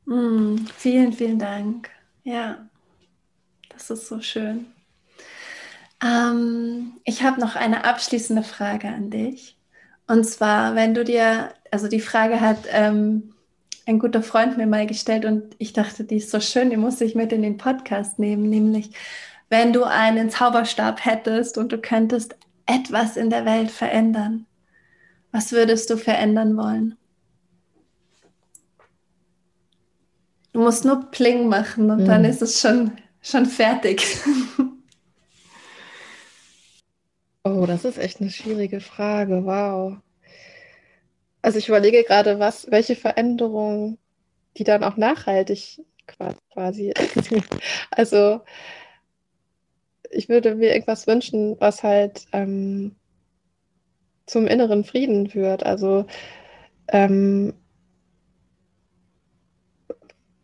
Mm, 0.05 0.57
vielen, 0.75 1.13
vielen 1.13 1.39
Dank. 1.39 1.89
Ja, 2.23 2.69
das 3.69 3.89
ist 3.89 4.07
so 4.07 4.21
schön. 4.21 4.67
Ähm, 6.03 6.93
ich 7.03 7.23
habe 7.23 7.39
noch 7.39 7.55
eine 7.55 7.83
abschließende 7.83 8.43
Frage 8.43 8.87
an 8.87 9.09
dich. 9.09 9.57
Und 10.07 10.23
zwar, 10.25 10.75
wenn 10.75 10.93
du 10.93 11.03
dir, 11.03 11.51
also 11.71 11.87
die 11.87 11.99
Frage 11.99 12.41
hat 12.41 12.59
ähm, 12.71 13.33
ein 13.85 13.99
guter 13.99 14.23
Freund 14.23 14.57
mir 14.57 14.67
mal 14.67 14.87
gestellt 14.87 15.25
und 15.25 15.55
ich 15.57 15.73
dachte, 15.73 16.03
die 16.03 16.17
ist 16.17 16.31
so 16.31 16.39
schön, 16.39 16.69
die 16.69 16.77
muss 16.77 17.01
ich 17.01 17.15
mit 17.15 17.31
in 17.31 17.41
den 17.41 17.57
Podcast 17.57 18.19
nehmen, 18.19 18.49
nämlich, 18.49 18.91
wenn 19.49 19.73
du 19.73 19.83
einen 19.83 20.29
Zauberstab 20.29 21.03
hättest 21.05 21.57
und 21.57 21.71
du 21.71 21.79
könntest 21.79 22.35
etwas 22.65 23.17
in 23.17 23.29
der 23.29 23.45
Welt 23.45 23.71
verändern, 23.71 24.45
was 25.31 25.51
würdest 25.51 25.89
du 25.89 25.97
verändern 25.97 26.55
wollen? 26.55 26.95
Du 30.53 30.61
musst 30.61 30.85
nur 30.85 31.09
Pling 31.11 31.47
machen 31.47 31.91
und 31.91 32.01
mhm. 32.01 32.05
dann 32.05 32.25
ist 32.25 32.41
es 32.41 32.59
schon, 32.61 32.91
schon 33.21 33.45
fertig. 33.45 34.03
Oh, 37.59 37.65
das 37.65 37.83
ist 37.83 37.97
echt 37.97 38.21
eine 38.21 38.29
schwierige 38.29 38.79
Frage. 38.79 39.43
Wow. 39.43 39.97
Also 41.41 41.59
ich 41.59 41.67
überlege 41.67 42.05
gerade, 42.05 42.39
was, 42.39 42.71
welche 42.71 42.95
Veränderungen, 42.95 43.97
die 44.55 44.63
dann 44.63 44.81
auch 44.81 44.95
nachhaltig 44.95 45.81
quasi. 46.07 46.93
also 47.91 48.39
ich 50.09 50.29
würde 50.29 50.55
mir 50.55 50.71
irgendwas 50.71 51.05
wünschen, 51.05 51.59
was 51.59 51.83
halt 51.83 52.27
ähm, 52.31 52.95
zum 54.25 54.47
inneren 54.47 54.85
Frieden 54.85 55.29
führt. 55.29 55.65
Also 55.65 56.05
ähm, 56.87 57.55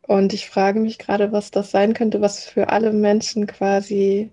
und 0.01 0.33
ich 0.33 0.49
frage 0.49 0.81
mich 0.81 0.99
gerade, 0.99 1.31
was 1.31 1.49
das 1.49 1.71
sein 1.71 1.93
könnte, 1.93 2.19
was 2.19 2.43
für 2.43 2.67
alle 2.71 2.91
Menschen 2.91 3.47
quasi 3.47 4.31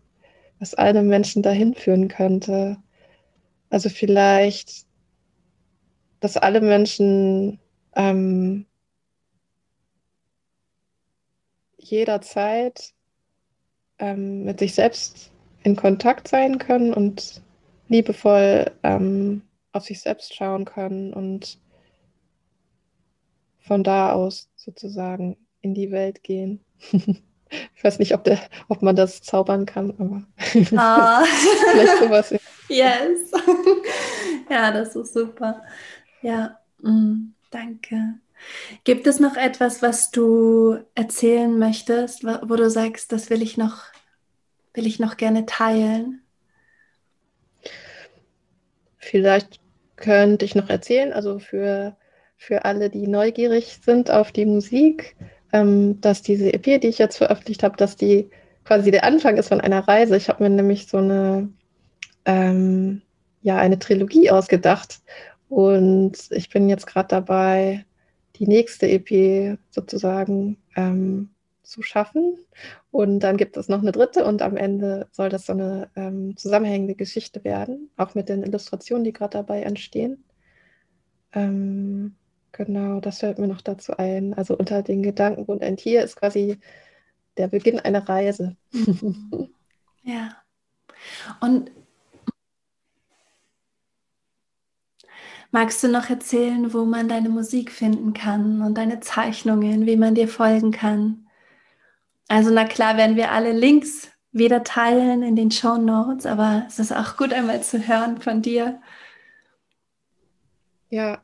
was 0.62 0.74
alle 0.74 1.02
Menschen 1.02 1.42
dahin 1.42 1.74
führen 1.74 2.06
könnte. 2.06 2.76
Also 3.68 3.88
vielleicht, 3.88 4.86
dass 6.20 6.36
alle 6.36 6.60
Menschen 6.60 7.58
ähm, 7.96 8.66
jederzeit 11.76 12.94
ähm, 13.98 14.44
mit 14.44 14.60
sich 14.60 14.76
selbst 14.76 15.32
in 15.64 15.74
Kontakt 15.74 16.28
sein 16.28 16.58
können 16.58 16.94
und 16.94 17.42
liebevoll 17.88 18.70
ähm, 18.84 19.42
auf 19.72 19.82
sich 19.86 20.00
selbst 20.00 20.32
schauen 20.32 20.64
können 20.64 21.12
und 21.12 21.58
von 23.58 23.82
da 23.82 24.12
aus 24.12 24.48
sozusagen 24.54 25.36
in 25.60 25.74
die 25.74 25.90
Welt 25.90 26.22
gehen. 26.22 26.64
Ich 27.76 27.84
weiß 27.84 27.98
nicht, 27.98 28.14
ob, 28.14 28.24
der, 28.24 28.38
ob 28.68 28.82
man 28.82 28.96
das 28.96 29.22
zaubern 29.22 29.66
kann, 29.66 29.90
aber 29.98 30.22
ah. 30.76 31.24
vielleicht 31.72 31.98
sowas. 31.98 32.34
yes. 32.68 33.30
ja, 34.50 34.70
das 34.72 34.96
ist 34.96 35.12
super. 35.12 35.62
Ja, 36.22 36.58
mm, 36.80 37.34
danke. 37.50 38.14
Gibt 38.84 39.06
es 39.06 39.20
noch 39.20 39.36
etwas, 39.36 39.82
was 39.82 40.10
du 40.10 40.78
erzählen 40.94 41.58
möchtest, 41.58 42.24
wo 42.24 42.56
du 42.56 42.68
sagst, 42.70 43.12
das 43.12 43.30
will 43.30 43.42
ich 43.42 43.56
noch, 43.56 43.84
will 44.74 44.86
ich 44.86 44.98
noch 44.98 45.16
gerne 45.16 45.46
teilen? 45.46 46.22
Vielleicht 48.98 49.60
könnte 49.96 50.44
ich 50.44 50.54
noch 50.54 50.68
erzählen, 50.68 51.12
also 51.12 51.38
für, 51.38 51.96
für 52.36 52.64
alle, 52.64 52.90
die 52.90 53.06
neugierig 53.06 53.78
sind 53.84 54.10
auf 54.10 54.32
die 54.32 54.46
Musik, 54.46 55.16
ähm, 55.52 56.00
dass 56.00 56.22
diese 56.22 56.52
EP, 56.52 56.80
die 56.80 56.88
ich 56.88 56.98
jetzt 56.98 57.18
veröffentlicht 57.18 57.62
habe, 57.62 57.76
dass 57.76 57.96
die 57.96 58.30
quasi 58.64 58.90
der 58.90 59.04
Anfang 59.04 59.36
ist 59.36 59.48
von 59.48 59.60
einer 59.60 59.86
Reise. 59.86 60.16
Ich 60.16 60.28
habe 60.28 60.42
mir 60.42 60.50
nämlich 60.50 60.88
so 60.88 60.98
eine, 60.98 61.48
ähm, 62.24 63.02
ja, 63.42 63.56
eine 63.58 63.78
Trilogie 63.78 64.30
ausgedacht 64.30 65.00
und 65.48 66.16
ich 66.30 66.48
bin 66.48 66.68
jetzt 66.68 66.86
gerade 66.86 67.08
dabei, 67.08 67.84
die 68.36 68.46
nächste 68.46 68.88
EP 68.88 69.58
sozusagen 69.70 70.56
ähm, 70.76 71.30
zu 71.62 71.82
schaffen. 71.82 72.38
Und 72.90 73.20
dann 73.20 73.36
gibt 73.36 73.56
es 73.56 73.68
noch 73.68 73.80
eine 73.80 73.92
dritte 73.92 74.24
und 74.24 74.42
am 74.42 74.56
Ende 74.56 75.08
soll 75.10 75.28
das 75.28 75.46
so 75.46 75.52
eine 75.52 75.90
ähm, 75.96 76.36
zusammenhängende 76.36 76.94
Geschichte 76.94 77.44
werden, 77.44 77.90
auch 77.96 78.14
mit 78.14 78.28
den 78.28 78.42
Illustrationen, 78.42 79.04
die 79.04 79.12
gerade 79.12 79.38
dabei 79.38 79.62
entstehen. 79.62 80.24
Ähm, 81.32 82.14
Genau, 82.52 83.00
das 83.00 83.20
fällt 83.20 83.38
mir 83.38 83.48
noch 83.48 83.62
dazu 83.62 83.96
ein. 83.96 84.34
Also 84.34 84.56
unter 84.56 84.82
den 84.82 85.02
Gedanken 85.02 85.44
und 85.44 85.62
ein 85.62 85.76
Tier 85.76 86.04
ist 86.04 86.16
quasi 86.16 86.60
der 87.38 87.48
Beginn 87.48 87.80
einer 87.80 88.06
Reise. 88.08 88.56
ja. 90.02 90.36
Und 91.40 91.70
magst 95.50 95.82
du 95.82 95.88
noch 95.88 96.10
erzählen, 96.10 96.72
wo 96.74 96.84
man 96.84 97.08
deine 97.08 97.30
Musik 97.30 97.70
finden 97.72 98.12
kann 98.12 98.62
und 98.62 98.76
deine 98.76 99.00
Zeichnungen, 99.00 99.86
wie 99.86 99.96
man 99.96 100.14
dir 100.14 100.28
folgen 100.28 100.72
kann? 100.72 101.26
Also 102.28 102.50
na 102.50 102.64
klar 102.64 102.96
werden 102.96 103.16
wir 103.16 103.32
alle 103.32 103.52
Links 103.52 104.10
wieder 104.32 104.64
teilen 104.64 105.22
in 105.22 105.36
den 105.36 105.50
Show 105.50 105.76
Notes, 105.76 106.26
aber 106.26 106.64
es 106.68 106.78
ist 106.78 106.92
auch 106.92 107.16
gut 107.16 107.32
einmal 107.32 107.62
zu 107.62 107.86
hören 107.86 108.20
von 108.20 108.42
dir. 108.42 108.80
Ja, 110.90 111.22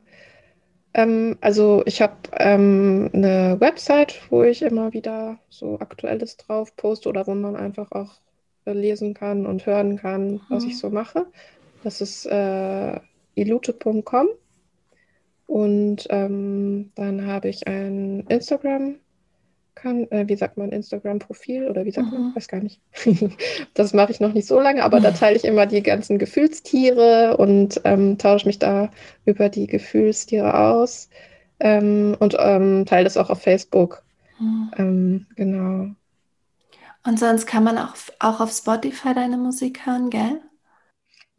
ähm, 0.93 1.37
also 1.41 1.83
ich 1.85 2.01
habe 2.01 2.15
ähm, 2.33 3.09
eine 3.13 3.57
Website, 3.59 4.21
wo 4.29 4.43
ich 4.43 4.61
immer 4.61 4.93
wieder 4.93 5.37
so 5.49 5.79
Aktuelles 5.79 6.37
drauf 6.37 6.75
poste 6.75 7.09
oder 7.09 7.27
wo 7.27 7.35
man 7.35 7.55
einfach 7.55 7.91
auch 7.91 8.19
äh, 8.65 8.73
lesen 8.73 9.13
kann 9.13 9.45
und 9.45 9.65
hören 9.65 9.97
kann, 9.97 10.33
mhm. 10.33 10.41
was 10.49 10.63
ich 10.63 10.73
mhm. 10.73 10.77
so 10.77 10.89
mache. 10.89 11.25
Das 11.83 12.01
ist 12.01 12.25
äh, 12.25 12.99
ilute.com. 13.35 14.27
Und 15.47 16.05
ähm, 16.11 16.91
dann 16.95 17.25
habe 17.25 17.49
ich 17.49 17.67
ein 17.67 18.25
Instagram 18.29 18.95
kann, 19.81 20.09
äh, 20.11 20.27
wie 20.27 20.35
sagt 20.35 20.57
man, 20.57 20.71
Instagram-Profil 20.71 21.67
oder 21.67 21.85
wie 21.85 21.91
sagt 21.91 22.11
mhm. 22.11 22.13
man, 22.13 22.35
weiß 22.35 22.47
gar 22.47 22.61
nicht. 22.61 22.81
das 23.73 23.93
mache 23.93 24.11
ich 24.11 24.19
noch 24.19 24.33
nicht 24.33 24.47
so 24.47 24.59
lange, 24.59 24.83
aber 24.83 24.99
da 24.99 25.11
teile 25.11 25.35
ich 25.35 25.45
immer 25.45 25.65
die 25.65 25.83
ganzen 25.83 26.17
Gefühlstiere 26.17 27.37
und 27.37 27.81
ähm, 27.83 28.17
tausche 28.17 28.47
mich 28.47 28.59
da 28.59 28.91
über 29.25 29.49
die 29.49 29.67
Gefühlstiere 29.67 30.57
aus 30.57 31.09
ähm, 31.59 32.15
und 32.19 32.35
ähm, 32.39 32.85
teile 32.85 33.05
das 33.05 33.17
auch 33.17 33.29
auf 33.29 33.41
Facebook. 33.41 34.03
Mhm. 34.39 34.71
Ähm, 34.77 35.25
genau. 35.35 35.87
Und 37.05 37.19
sonst 37.19 37.45
kann 37.45 37.63
man 37.63 37.77
auch, 37.77 37.95
auch 38.19 38.39
auf 38.41 38.51
Spotify 38.51 39.13
deine 39.13 39.37
Musik 39.37 39.85
hören, 39.85 40.09
gell? 40.09 40.41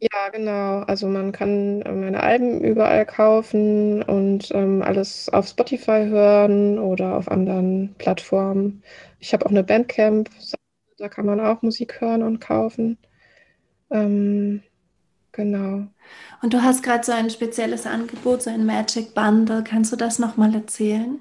Ja, 0.03 0.29
genau. 0.29 0.79
Also 0.81 1.07
man 1.07 1.31
kann 1.31 1.81
äh, 1.83 1.91
meine 1.91 2.23
Alben 2.23 2.61
überall 2.61 3.05
kaufen 3.05 4.01
und 4.01 4.49
ähm, 4.51 4.81
alles 4.81 5.29
auf 5.29 5.47
Spotify 5.47 6.05
hören 6.09 6.79
oder 6.79 7.17
auf 7.17 7.29
anderen 7.29 7.93
Plattformen. 7.99 8.83
Ich 9.19 9.31
habe 9.33 9.45
auch 9.45 9.51
eine 9.51 9.63
Bandcamp, 9.63 10.29
da 10.97 11.07
kann 11.07 11.25
man 11.27 11.39
auch 11.39 11.61
Musik 11.61 12.01
hören 12.01 12.23
und 12.23 12.39
kaufen. 12.41 12.97
Ähm, 13.91 14.63
genau. 15.33 15.87
Und 16.41 16.53
du 16.53 16.63
hast 16.63 16.83
gerade 16.83 17.03
so 17.05 17.11
ein 17.13 17.29
spezielles 17.29 17.85
Angebot, 17.87 18.43
so 18.43 18.49
ein 18.51 18.65
Magic 18.65 19.13
Bundle. 19.15 19.63
Kannst 19.63 19.91
du 19.91 19.97
das 19.97 20.19
nochmal 20.19 20.55
erzählen? 20.55 21.19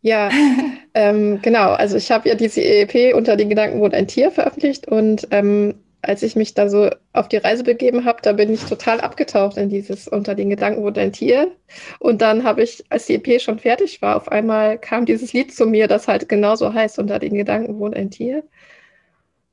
Ja, 0.00 0.30
ähm, 0.94 1.40
genau. 1.42 1.72
Also 1.72 1.96
ich 1.96 2.10
habe 2.10 2.28
ja 2.28 2.34
diese 2.34 2.62
EP 2.62 3.14
unter 3.14 3.36
den 3.36 3.48
Gedanken 3.48 3.80
wohnt 3.80 3.94
ein 3.94 4.06
Tier 4.08 4.30
veröffentlicht 4.30 4.86
und 4.88 5.26
ähm, 5.30 5.74
als 6.02 6.22
ich 6.22 6.36
mich 6.36 6.54
da 6.54 6.68
so 6.68 6.90
auf 7.12 7.28
die 7.28 7.38
Reise 7.38 7.64
begeben 7.64 8.04
habe, 8.04 8.22
da 8.22 8.32
bin 8.32 8.52
ich 8.52 8.64
total 8.64 9.00
abgetaucht 9.00 9.56
in 9.56 9.68
dieses 9.68 10.06
unter 10.08 10.34
den 10.34 10.50
Gedanken 10.50 10.82
wurde 10.82 11.00
ein 11.00 11.12
Tier. 11.12 11.50
Und 11.98 12.22
dann 12.22 12.44
habe 12.44 12.62
ich, 12.62 12.84
als 12.88 13.06
die 13.06 13.14
EP 13.14 13.40
schon 13.40 13.58
fertig 13.58 14.00
war, 14.00 14.16
auf 14.16 14.28
einmal 14.28 14.78
kam 14.78 15.06
dieses 15.06 15.32
Lied 15.32 15.54
zu 15.54 15.66
mir, 15.66 15.88
das 15.88 16.08
halt 16.08 16.28
genauso 16.28 16.72
heißt, 16.72 16.98
unter 16.98 17.18
den 17.18 17.34
Gedanken 17.34 17.78
wohnt 17.78 17.96
ein 17.96 18.10
Tier. 18.10 18.44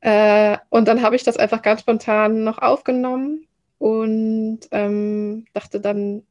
Äh, 0.02 0.58
und 0.70 0.88
dann 0.88 1.02
habe 1.02 1.16
ich 1.16 1.24
das 1.24 1.38
einfach 1.38 1.62
ganz 1.64 1.82
spontan 1.82 2.44
noch 2.44 2.60
aufgenommen 2.60 3.48
und 3.80 4.60
ähm, 4.72 5.46
dachte 5.54 5.80
dann, 5.82 6.24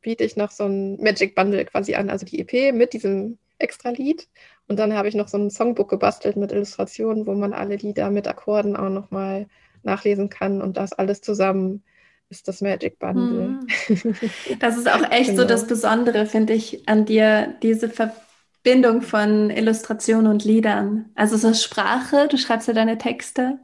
biete 0.00 0.24
ich 0.24 0.36
noch 0.36 0.50
so 0.50 0.64
ein 0.64 0.96
Magic 1.02 1.34
Bundle 1.34 1.64
quasi 1.66 1.94
an, 1.94 2.10
also 2.10 2.24
die 2.24 2.40
EP 2.40 2.74
mit 2.74 2.92
diesem 2.92 3.38
Extra-Lied. 3.58 4.28
Und 4.70 4.78
dann 4.78 4.94
habe 4.94 5.08
ich 5.08 5.16
noch 5.16 5.26
so 5.26 5.36
ein 5.36 5.50
Songbook 5.50 5.90
gebastelt 5.90 6.36
mit 6.36 6.52
Illustrationen, 6.52 7.26
wo 7.26 7.34
man 7.34 7.52
alle 7.52 7.74
Lieder 7.74 8.08
mit 8.08 8.28
Akkorden 8.28 8.76
auch 8.76 8.88
nochmal 8.88 9.48
nachlesen 9.82 10.28
kann 10.28 10.62
und 10.62 10.76
das 10.76 10.92
alles 10.92 11.22
zusammen 11.22 11.82
ist 12.28 12.46
das 12.46 12.60
Magic 12.60 13.00
Bundle. 13.00 13.58
Mhm. 13.88 14.14
Das 14.60 14.78
ist 14.78 14.88
auch 14.88 15.10
echt 15.10 15.30
genau. 15.30 15.42
so 15.42 15.48
das 15.48 15.66
Besondere, 15.66 16.24
finde 16.24 16.52
ich, 16.52 16.88
an 16.88 17.04
dir, 17.04 17.52
diese 17.64 17.90
Verbindung 17.90 19.02
von 19.02 19.50
Illustration 19.50 20.28
und 20.28 20.44
Liedern. 20.44 21.10
Also 21.16 21.36
so 21.36 21.52
Sprache, 21.52 22.28
du 22.28 22.38
schreibst 22.38 22.68
ja 22.68 22.72
deine 22.72 22.96
Texte, 22.96 23.58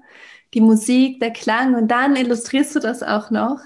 die 0.54 0.60
Musik, 0.60 1.20
der 1.20 1.30
Klang 1.30 1.76
und 1.76 1.86
dann 1.86 2.16
illustrierst 2.16 2.74
du 2.74 2.80
das 2.80 3.04
auch 3.04 3.30
noch. 3.30 3.60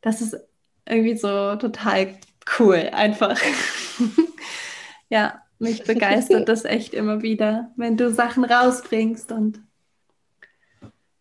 Das 0.00 0.22
ist 0.22 0.38
irgendwie 0.86 1.18
so 1.18 1.56
total 1.56 2.14
cool, 2.58 2.88
einfach. 2.94 3.38
ja, 5.10 5.41
mich 5.62 5.84
begeistert 5.84 6.48
das 6.48 6.64
echt 6.64 6.92
immer 6.92 7.22
wieder, 7.22 7.70
wenn 7.76 7.96
du 7.96 8.10
Sachen 8.10 8.44
rausbringst 8.44 9.32
und 9.32 9.60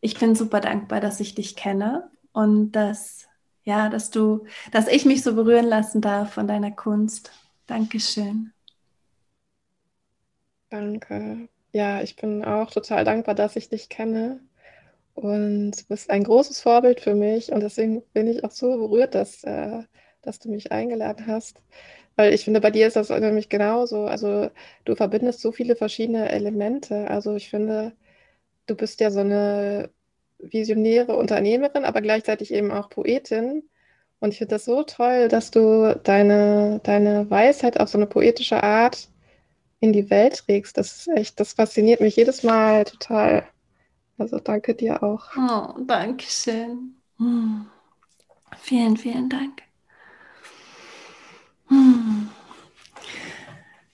ich 0.02 0.18
bin 0.18 0.36
super 0.36 0.60
dankbar, 0.60 1.00
dass 1.00 1.20
ich 1.20 1.36
dich 1.36 1.56
kenne 1.56 2.10
und 2.34 2.72
dass, 2.72 3.28
ja, 3.64 3.89
dass 3.89 4.10
du, 4.10 4.46
dass 4.72 4.88
ich 4.88 5.06
mich 5.06 5.24
so 5.24 5.36
berühren 5.36 5.68
lassen 5.68 6.02
darf 6.02 6.34
von 6.34 6.48
deiner 6.48 6.72
Kunst. 6.72 7.32
Dankeschön. 7.68 8.52
Danke. 10.70 11.48
Ja, 11.74 12.02
ich 12.02 12.16
bin 12.16 12.44
auch 12.44 12.72
total 12.72 13.06
dankbar, 13.06 13.36
dass 13.36 13.56
ich 13.56 13.70
dich 13.70 13.89
kenne. 13.89 14.39
Und 15.14 15.72
du 15.72 15.86
bist 15.88 16.10
ein 16.10 16.24
großes 16.24 16.62
Vorbild 16.62 17.02
für 17.02 17.14
mich. 17.14 17.52
Und 17.52 17.60
deswegen 17.60 18.02
bin 18.14 18.28
ich 18.28 18.44
auch 18.44 18.52
so 18.52 18.78
berührt, 18.78 19.14
dass, 19.14 19.44
äh, 19.44 19.84
dass 20.22 20.39
du 20.39 20.49
mich 20.49 20.72
eingeladen 20.72 21.28
hast. 21.28 21.61
Weil 22.15 22.34
ich 22.34 22.43
finde, 22.45 22.61
bei 22.61 22.72
dir 22.72 22.88
ist 22.88 22.95
das 22.95 23.09
nämlich 23.09 23.49
genauso. 23.49 24.05
Also 24.05 24.49
du 24.86 24.95
verbindest 24.95 25.41
so 25.41 25.51
viele 25.51 25.76
verschiedene 25.76 26.30
Elemente. 26.32 27.09
Also 27.09 27.36
ich 27.36 27.49
finde, 27.49 27.93
du 28.67 28.76
bist 28.76 28.99
ja 28.99 29.11
so 29.11 29.19
eine 29.22 29.89
visionäre 30.39 31.15
Unternehmerin, 31.15 31.86
aber 31.86 32.01
gleichzeitig 32.01 32.53
eben 32.53 32.72
auch 32.72 32.89
Poetin. 32.89 33.63
Und 34.19 34.34
ich 34.34 34.38
finde 34.39 34.55
das 34.55 34.65
so 34.65 34.84
toll, 34.84 35.28
dass 35.30 35.51
du 35.51 35.99
deine, 36.03 36.80
deine 36.84 37.30
Weisheit 37.30 37.80
auf 37.80 37.89
so 37.89 37.97
eine 37.97 38.07
poetische 38.07 38.63
Art 38.63 39.09
in 39.80 39.93
die 39.93 40.09
Welt 40.09 40.43
trägst. 40.45 40.78
Das 40.78 40.91
ist 40.95 41.07
echt, 41.09 41.39
das 41.39 41.53
fasziniert 41.53 42.01
mich 42.01 42.15
jedes 42.15 42.43
Mal 42.43 42.86
total. 42.86 43.45
Also 44.17 44.39
danke 44.39 44.76
dir 44.76 45.01
auch. 45.01 45.26
Oh, 45.36 45.74
danke 45.88 46.26
schön. 46.26 46.95
Hm. 47.17 47.65
Vielen, 48.57 48.97
vielen 48.97 49.30
Dank. 49.30 49.63
Hm. 51.72 52.30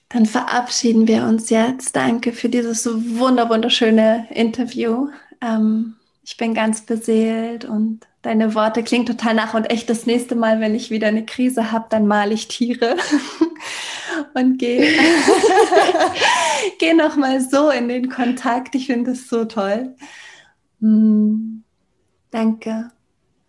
Dann 0.08 0.26
verabschieden 0.26 1.06
wir 1.06 1.24
uns 1.24 1.48
jetzt. 1.48 1.94
Danke 1.94 2.32
für 2.32 2.48
dieses 2.48 2.86
wunderschöne 2.86 4.26
Interview. 4.30 5.08
Ähm, 5.40 5.94
ich 6.24 6.36
bin 6.36 6.54
ganz 6.54 6.82
beseelt 6.82 7.64
und 7.64 8.00
deine 8.22 8.54
Worte 8.54 8.82
klingen 8.82 9.06
total 9.06 9.34
nach 9.34 9.54
und 9.54 9.70
echt 9.70 9.88
das 9.88 10.06
nächste 10.06 10.34
Mal, 10.34 10.60
wenn 10.60 10.74
ich 10.74 10.90
wieder 10.90 11.06
eine 11.06 11.24
Krise 11.24 11.70
habe, 11.70 11.86
dann 11.88 12.06
male 12.06 12.34
ich 12.34 12.48
Tiere 12.48 12.96
und 14.34 14.58
gehe 14.58 14.98
geh 16.80 16.94
nochmal 16.94 17.40
so 17.40 17.70
in 17.70 17.88
den 17.88 18.08
Kontakt. 18.08 18.74
Ich 18.74 18.86
finde 18.86 19.12
es 19.12 19.28
so 19.28 19.44
toll. 19.44 19.94
Mm, 20.80 21.60
danke. 22.30 22.90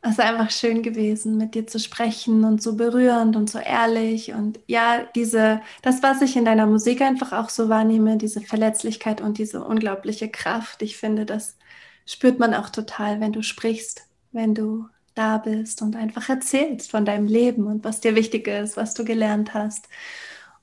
Es 0.02 0.12
ist 0.12 0.22
einfach 0.22 0.50
schön 0.50 0.82
gewesen, 0.82 1.38
mit 1.38 1.56
dir 1.56 1.68
zu 1.68 1.78
sprechen 1.78 2.46
und 2.46 2.62
so 2.62 2.76
berührend 2.78 3.36
und 3.36 3.50
so 3.50 3.60
ehrlich. 3.60 4.32
Und 4.34 4.60
ja, 4.66 5.04
diese, 5.16 5.62
das, 5.82 6.02
was 6.02 6.22
ich 6.22 6.38
in 6.38 6.46
deiner 6.46 6.68
Musik 6.68 7.02
einfach 7.02 7.34
auch 7.34 7.50
so 7.50 7.68
wahrnehme, 7.68 8.18
diese 8.18 8.40
Verletzlichkeit 8.42 9.20
und 9.20 9.38
diese 9.38 9.62
unglaubliche 9.64 10.30
Kraft. 10.30 10.82
Ich 10.84 10.96
finde, 10.98 11.26
das 11.26 11.58
spürt 12.06 12.40
man 12.40 12.54
auch 12.54 12.70
total, 12.70 13.20
wenn 13.20 13.34
du 13.34 13.44
sprichst, 13.44 14.04
wenn 14.32 14.56
du 14.56 14.88
da 15.16 15.38
bist 15.38 15.82
und 15.82 15.98
einfach 15.98 16.30
erzählst 16.30 16.92
von 16.92 17.04
deinem 17.06 17.28
Leben 17.28 17.68
und 17.68 17.84
was 17.84 18.00
dir 18.00 18.16
wichtig 18.16 18.48
ist, 18.48 18.78
was 18.78 18.94
du 18.94 19.04
gelernt 19.04 19.54
hast. 19.54 19.90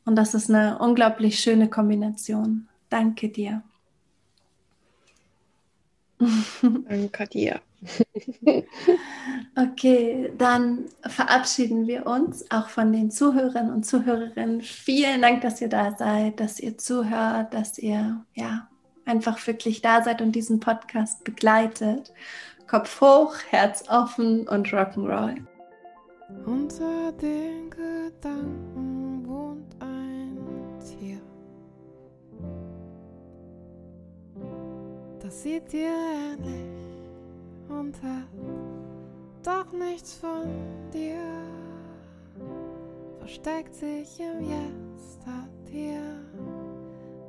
Und 0.06 0.16
das 0.16 0.34
ist 0.34 0.48
eine 0.50 0.78
unglaublich 0.78 1.40
schöne 1.40 1.68
Kombination. 1.68 2.68
Danke 2.88 3.28
dir. 3.28 3.62
Danke 6.88 7.26
dir. 7.28 7.65
okay, 9.56 10.32
dann 10.36 10.86
verabschieden 11.06 11.86
wir 11.86 12.06
uns 12.06 12.50
auch 12.50 12.68
von 12.68 12.92
den 12.92 13.10
Zuhörern 13.10 13.70
und 13.70 13.84
Zuhörerinnen. 13.84 14.62
Vielen 14.62 15.22
Dank, 15.22 15.42
dass 15.42 15.60
ihr 15.60 15.68
da 15.68 15.94
seid, 15.96 16.40
dass 16.40 16.58
ihr 16.60 16.78
zuhört, 16.78 17.54
dass 17.54 17.78
ihr 17.78 18.24
ja 18.34 18.68
einfach 19.04 19.44
wirklich 19.46 19.82
da 19.82 20.02
seid 20.02 20.20
und 20.20 20.32
diesen 20.32 20.60
Podcast 20.60 21.24
begleitet. 21.24 22.12
Kopf 22.66 23.00
hoch, 23.00 23.34
Herz 23.50 23.84
offen 23.88 24.48
und 24.48 24.68
Rock'n'Roll. 24.68 25.36
Unter 26.44 27.12
den 27.12 27.70
Gedanken 27.70 29.24
wohnt 29.26 29.76
ein 29.80 30.36
Tier. 30.80 31.20
Das 35.20 35.42
sieht 35.42 35.72
dir 35.72 35.94
ähnlich 36.34 36.85
und 37.68 37.94
hat 38.02 38.28
doch 39.42 39.72
nichts 39.72 40.14
von 40.14 40.46
dir. 40.92 41.20
Versteckt 43.18 43.74
sich 43.74 44.20
im 44.20 44.40
Jetzt, 44.40 45.26
hat 45.26 45.50
dir 45.72 46.00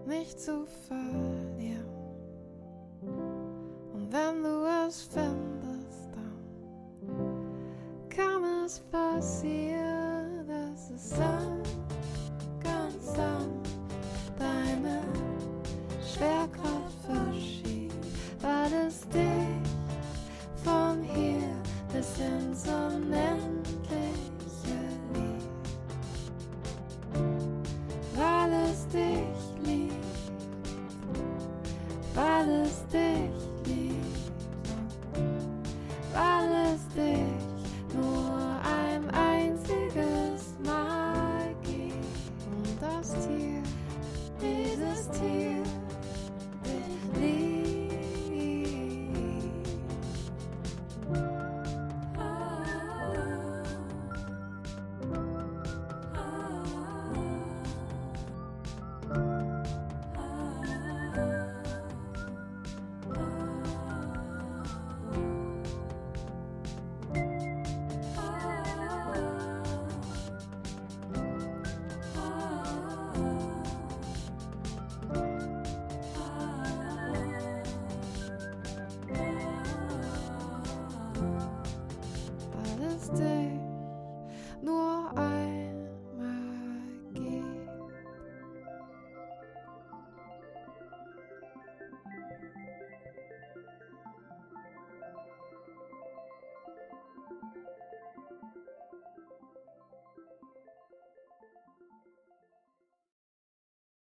nicht 0.05 0.39
zu 0.39 0.65
verlieren. 0.87 1.85
Und 3.93 4.11
wenn 4.11 4.43
du 4.43 4.65
es 4.87 5.03
findest, 5.03 6.09
dann 6.15 8.09
kann 8.09 8.43
es 8.65 8.79
passieren, 8.79 10.06